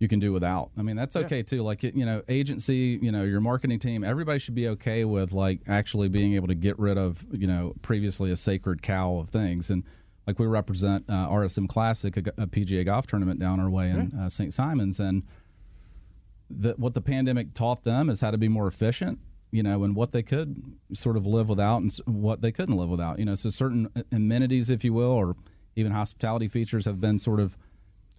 you 0.00 0.08
can 0.08 0.18
do 0.18 0.32
without. 0.32 0.70
I 0.76 0.82
mean, 0.82 0.96
that's 0.96 1.16
okay 1.16 1.42
too. 1.42 1.62
Like, 1.62 1.82
you 1.82 2.04
know, 2.04 2.22
agency, 2.28 2.98
you 3.00 3.10
know, 3.12 3.22
your 3.22 3.40
marketing 3.40 3.78
team, 3.78 4.02
everybody 4.04 4.38
should 4.38 4.54
be 4.54 4.68
okay 4.68 5.04
with 5.04 5.32
like 5.32 5.62
actually 5.68 6.08
being 6.08 6.34
able 6.34 6.48
to 6.48 6.54
get 6.54 6.78
rid 6.78 6.98
of, 6.98 7.24
you 7.32 7.46
know, 7.46 7.74
previously 7.80 8.30
a 8.30 8.36
sacred 8.36 8.82
cow 8.82 9.16
of 9.16 9.30
things. 9.30 9.70
And 9.70 9.84
like 10.26 10.38
we 10.38 10.46
represent 10.46 11.04
uh, 11.08 11.28
RSM 11.30 11.68
Classic, 11.68 12.16
a 12.16 12.22
PGA 12.46 12.84
golf 12.84 13.06
tournament 13.06 13.38
down 13.40 13.60
our 13.60 13.70
way 13.70 13.90
in 13.90 14.12
uh, 14.18 14.28
St. 14.28 14.52
Simons, 14.52 14.98
and 15.00 15.22
the, 16.50 16.74
what 16.76 16.94
the 16.94 17.00
pandemic 17.00 17.54
taught 17.54 17.84
them 17.84 18.10
is 18.10 18.20
how 18.20 18.30
to 18.30 18.38
be 18.38 18.48
more 18.48 18.66
efficient 18.66 19.18
you 19.54 19.62
know 19.62 19.84
and 19.84 19.94
what 19.94 20.10
they 20.10 20.22
could 20.22 20.60
sort 20.92 21.16
of 21.16 21.24
live 21.24 21.48
without 21.48 21.80
and 21.80 21.92
what 22.06 22.42
they 22.42 22.50
couldn't 22.50 22.76
live 22.76 22.88
without 22.88 23.20
you 23.20 23.24
know. 23.24 23.36
So 23.36 23.50
certain 23.50 23.88
amenities 24.10 24.68
if 24.68 24.82
you 24.82 24.92
will 24.92 25.12
or 25.12 25.36
even 25.76 25.92
hospitality 25.92 26.48
features 26.48 26.86
have 26.86 27.00
been 27.00 27.20
sort 27.20 27.38
of 27.38 27.56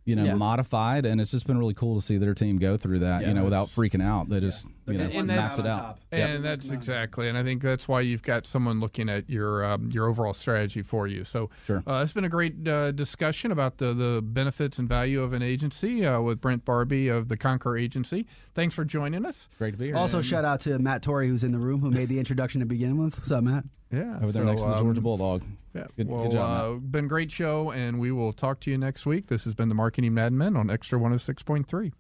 you 0.06 0.16
know 0.16 0.24
Yeah. 0.24 0.36
modified 0.36 1.06
and 1.06 1.20
it's 1.20 1.32
just 1.32 1.48
been 1.48 1.58
really 1.58 1.74
cool 1.74 2.00
to 2.00 2.06
see 2.06 2.18
their 2.18 2.34
team 2.36 2.58
go 2.58 2.78
through 2.78 3.00
that 3.00 3.26
you 3.26 3.34
know 3.34 3.44
without 3.44 3.68
freaking 3.68 4.04
out 4.04 4.30
they 4.30 4.40
just 4.40 4.68
you 4.88 4.98
know 5.00 5.08
the 5.08 5.16
ones 5.16 5.28
mapped 5.30 5.58
it 5.60 5.66
out 5.66 5.80
top. 5.80 6.00
And 6.12 6.46
that's 6.46 6.70
exactly, 6.70 7.28
and 7.28 7.38
I 7.38 7.44
think 7.44 7.62
that's 7.62 7.88
why 7.88 8.02
you've 8.02 8.22
got 8.24 8.46
someone 8.48 8.80
looking 8.80 9.10
at 9.10 9.30
your 9.30 9.66
um, 9.66 9.90
your 9.92 10.08
overall 10.08 10.34
strategy 10.34 10.82
for 10.84 11.08
you. 11.08 11.24
So, 11.26 11.50
Sure. 11.66 11.84
uh, 11.88 12.02
it's 12.04 12.14
been 12.14 12.24
a 12.24 12.30
great 12.30 12.66
uh, 12.68 12.92
discussion 12.92 13.52
about 13.52 13.80
the 13.80 13.94
the 13.94 14.22
benefits 14.24 14.78
and 14.80 14.88
value 14.88 15.22
of 15.24 15.34
an 15.34 15.42
agency 15.42 16.06
uh, 16.06 16.22
with 16.22 16.40
Brent 16.40 16.64
Barbee 16.66 17.10
of 17.14 17.28
the 17.28 17.36
Conquer 17.36 17.76
Agency. 17.76 18.28
Thanks 18.54 18.76
for 18.76 18.86
joining 18.86 19.26
us. 19.26 19.50
great 19.58 19.72
to 19.74 19.78
be 19.80 19.88
here 19.88 19.98
also, 19.98 20.22
shout 20.22 20.46
out 20.46 20.60
to 20.62 20.78
Matt 20.80 21.02
Torrey, 21.02 21.28
who's 21.28 21.44
in 21.44 21.52
the 21.52 21.60
room, 21.60 21.82
who 21.82 21.90
made 21.92 22.08
the 22.08 22.20
introduction 22.20 22.60
to 22.62 22.66
begin 22.68 22.98
with. 23.04 23.18
What's 23.18 23.32
up, 23.32 23.44
Matt? 23.44 23.66
Yeah, 23.92 24.18
over 24.22 24.32
there 24.32 24.44
so, 24.44 24.50
next 24.50 24.62
to 24.62 24.68
the 24.70 24.76
um, 24.76 24.84
Georgia 24.84 25.02
Bulldog 25.02 25.44
Yeah, 25.76 25.88
good, 25.98 26.08
well, 26.08 26.24
good 26.24 26.32
job 26.32 26.76
uh, 26.76 26.80
been 26.80 27.06
a 27.06 27.08
great 27.10 27.32
show, 27.32 27.72
and 27.72 28.00
we 28.00 28.12
will 28.12 28.32
talk 28.32 28.62
to 28.62 28.72
you 28.72 28.78
next 28.78 29.06
week. 29.06 29.28
This 29.28 29.44
has 29.44 29.54
been 29.54 29.68
the 29.68 29.76
Marketing 29.76 30.14
Madmen 30.14 30.56
on 30.56 30.68
Xtra 30.68 31.00
106.3. 31.00 31.92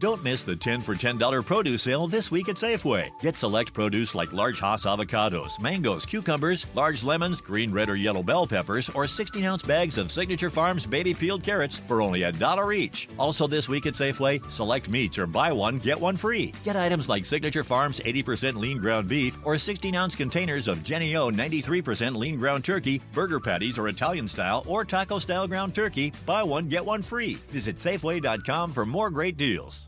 Don't 0.00 0.22
miss 0.22 0.44
the 0.44 0.54
10 0.54 0.82
for 0.82 0.94
$10 0.94 1.44
produce 1.44 1.82
sale 1.82 2.06
this 2.06 2.30
week 2.30 2.48
at 2.48 2.54
Safeway. 2.54 3.10
Get 3.20 3.36
select 3.36 3.74
produce 3.74 4.14
like 4.14 4.32
large 4.32 4.60
Hass 4.60 4.86
avocados, 4.86 5.60
mangoes, 5.60 6.06
cucumbers, 6.06 6.66
large 6.76 7.02
lemons, 7.02 7.40
green, 7.40 7.72
red, 7.72 7.88
or 7.88 7.96
yellow 7.96 8.22
bell 8.22 8.46
peppers, 8.46 8.88
or 8.90 9.08
16 9.08 9.44
ounce 9.44 9.64
bags 9.64 9.98
of 9.98 10.12
Signature 10.12 10.50
Farms 10.50 10.86
baby 10.86 11.14
peeled 11.14 11.42
carrots 11.42 11.80
for 11.80 12.00
only 12.00 12.22
a 12.22 12.30
dollar 12.30 12.72
each. 12.72 13.08
Also, 13.18 13.48
this 13.48 13.68
week 13.68 13.86
at 13.86 13.94
Safeway, 13.94 14.48
select 14.48 14.88
meats 14.88 15.18
or 15.18 15.26
buy 15.26 15.50
one, 15.50 15.78
get 15.78 16.00
one 16.00 16.14
free. 16.14 16.52
Get 16.62 16.76
items 16.76 17.08
like 17.08 17.24
Signature 17.24 17.64
Farms 17.64 17.98
80% 17.98 18.54
lean 18.54 18.78
ground 18.78 19.08
beef 19.08 19.36
or 19.44 19.58
16 19.58 19.96
ounce 19.96 20.14
containers 20.14 20.68
of 20.68 20.84
Jennie-O 20.84 21.32
93% 21.32 22.14
lean 22.14 22.38
ground 22.38 22.64
turkey, 22.64 23.02
burger 23.12 23.40
patties 23.40 23.78
or 23.78 23.88
Italian 23.88 24.28
style 24.28 24.62
or 24.68 24.84
taco 24.84 25.18
style 25.18 25.48
ground 25.48 25.74
turkey. 25.74 26.12
Buy 26.24 26.44
one, 26.44 26.68
get 26.68 26.84
one 26.84 27.02
free. 27.02 27.34
Visit 27.50 27.74
Safeway.com 27.74 28.70
for 28.70 28.86
more 28.86 29.10
great 29.10 29.36
deals. 29.36 29.87